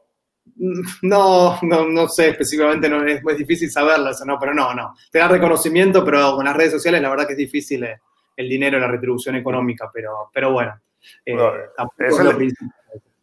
No, 1.02 1.60
no, 1.64 1.86
no 1.86 2.08
sé 2.08 2.30
específicamente, 2.30 2.88
no, 2.88 3.06
es 3.06 3.22
muy 3.26 3.36
difícil 3.36 3.70
saberlo, 3.70 4.10
no, 4.26 4.40
pero 4.40 4.54
no, 4.54 4.74
no. 4.74 4.96
Te 5.12 5.20
da 5.20 5.28
reconocimiento, 5.28 6.06
pero 6.06 6.38
con 6.38 6.46
las 6.46 6.56
redes 6.56 6.72
sociales 6.72 7.02
la 7.02 7.10
verdad 7.10 7.28
que 7.28 7.34
es 7.34 7.40
difícil 7.40 7.84
eh, 7.84 8.00
el 8.38 8.48
dinero, 8.48 8.80
la 8.80 8.88
retribución 8.88 9.36
económica, 9.36 9.92
pero, 9.94 10.30
pero 10.34 10.54
bueno. 10.54 10.80
Eh, 11.26 11.36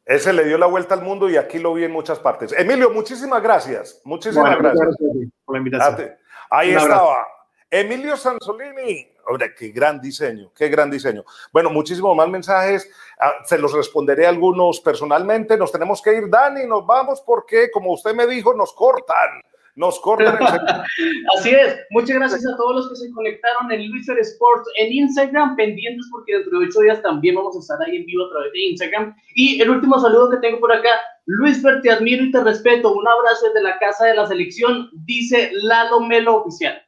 ese 0.09 0.33
le 0.33 0.43
dio 0.45 0.57
la 0.57 0.65
vuelta 0.65 0.95
al 0.95 1.03
mundo 1.03 1.29
y 1.29 1.37
aquí 1.37 1.59
lo 1.59 1.75
vi 1.75 1.85
en 1.85 1.93
muchas 1.93 2.19
partes. 2.19 2.55
Emilio, 2.57 2.89
muchísimas 2.89 3.43
gracias. 3.43 4.01
Muchísimas 4.05 4.59
gracias. 4.59 4.97
por 5.45 5.55
la 5.55 5.59
invitación. 5.59 6.17
Ahí 6.49 6.71
estaba. 6.71 7.27
Emilio 7.71 8.17
Sansolini. 8.17 9.07
qué 9.55 9.69
gran 9.69 10.01
diseño, 10.01 10.51
qué 10.57 10.71
gran 10.71 10.91
diseño. 10.91 11.27
Bueno, 11.53 11.69
muchísimos 11.69 12.17
más 12.17 12.27
mensajes. 12.27 12.91
Ah, 13.21 13.35
se 13.45 13.59
los 13.59 13.75
responderé 13.75 14.27
algunos 14.27 14.81
personalmente. 14.81 15.59
Nos 15.59 15.71
tenemos 15.71 16.01
que 16.01 16.15
ir, 16.15 16.31
Dani, 16.31 16.65
nos 16.65 16.87
vamos 16.87 17.21
porque, 17.21 17.71
como 17.71 17.93
usted 17.93 18.15
me 18.15 18.27
dijo, 18.27 18.55
nos 18.55 18.73
cortan 18.73 19.43
nos 19.79 19.99
cortan. 20.01 20.39
Así 21.37 21.51
es. 21.51 21.79
Muchas 21.91 22.17
gracias 22.17 22.45
a 22.45 22.57
todos 22.57 22.77
los 22.77 22.89
que 22.91 22.97
se 22.97 23.13
conectaron 23.13 23.71
en 23.71 23.89
Luisfer 23.89 24.19
Sports 24.19 24.69
en 24.77 24.93
Instagram, 24.93 25.57
pendientes 25.57 26.07
porque 26.11 26.35
dentro 26.35 26.59
de 26.59 26.67
ocho 26.67 26.81
días 26.81 27.01
también 27.01 27.37
vamos 27.37 27.57
a 27.57 27.61
estar 27.61 27.79
ahí 27.83 27.97
en 27.97 28.07
vivo 28.07 28.27
a 28.27 28.31
través 28.31 28.53
de 28.53 28.61
Instagram. 28.71 29.17
Y 29.35 29.63
el 29.63 29.71
último 29.71 29.99
saludo 30.01 30.31
que 30.31 30.39
tengo 30.39 30.59
por 30.59 30.73
acá, 30.73 30.91
Luisfer, 31.27 31.81
te 31.83 31.93
admiro 31.93 32.25
y 32.25 32.33
te 32.33 32.43
respeto. 32.43 32.93
Un 32.93 33.07
abrazo 33.07 33.47
desde 33.47 33.63
la 33.63 33.79
casa 33.79 34.07
de 34.07 34.17
la 34.17 34.27
selección, 34.27 34.91
dice 35.07 35.51
Lalo 35.53 36.01
Melo 36.01 36.43
Oficial. 36.43 36.83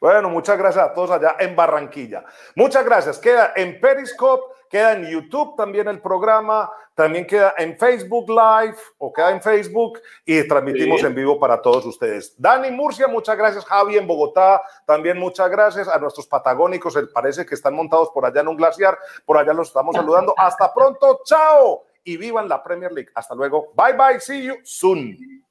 Bueno, 0.00 0.30
muchas 0.30 0.56
gracias 0.56 0.84
a 0.84 0.94
todos 0.94 1.10
allá 1.10 1.36
en 1.40 1.56
Barranquilla. 1.56 2.24
Muchas 2.54 2.84
gracias. 2.84 3.18
Queda 3.18 3.52
en 3.56 3.80
Periscope, 3.80 4.54
queda 4.68 4.92
en 4.92 5.06
YouTube 5.08 5.56
también 5.56 5.88
el 5.88 6.00
programa, 6.00 6.70
también 6.94 7.26
queda 7.26 7.54
en 7.56 7.78
Facebook 7.78 8.28
Live 8.28 8.76
o 8.98 9.12
queda 9.12 9.30
en 9.30 9.42
Facebook 9.42 10.00
y 10.24 10.46
transmitimos 10.46 11.02
en 11.04 11.14
vivo 11.14 11.38
para 11.38 11.60
todos 11.60 11.86
ustedes. 11.86 12.34
Dani 12.36 12.70
Murcia, 12.70 13.08
muchas 13.08 13.36
gracias. 13.36 13.64
Javi 13.64 13.96
en 13.96 14.06
Bogotá, 14.06 14.62
también 14.86 15.18
muchas 15.18 15.50
gracias. 15.50 15.88
A 15.88 15.98
nuestros 15.98 16.26
patagónicos, 16.26 16.98
parece 17.12 17.46
que 17.46 17.54
están 17.54 17.74
montados 17.74 18.10
por 18.10 18.26
allá 18.26 18.40
en 18.40 18.48
un 18.48 18.56
glaciar, 18.56 18.98
por 19.24 19.38
allá 19.38 19.52
los 19.52 19.68
estamos 19.68 19.94
saludando. 19.96 20.34
Hasta 20.36 20.72
pronto, 20.72 21.20
chao 21.24 21.84
y 22.04 22.16
vivan 22.16 22.48
la 22.48 22.62
Premier 22.62 22.92
League. 22.92 23.10
Hasta 23.14 23.34
luego. 23.34 23.72
Bye 23.74 23.92
bye, 23.92 24.20
see 24.20 24.44
you 24.44 24.56
soon. 24.64 25.44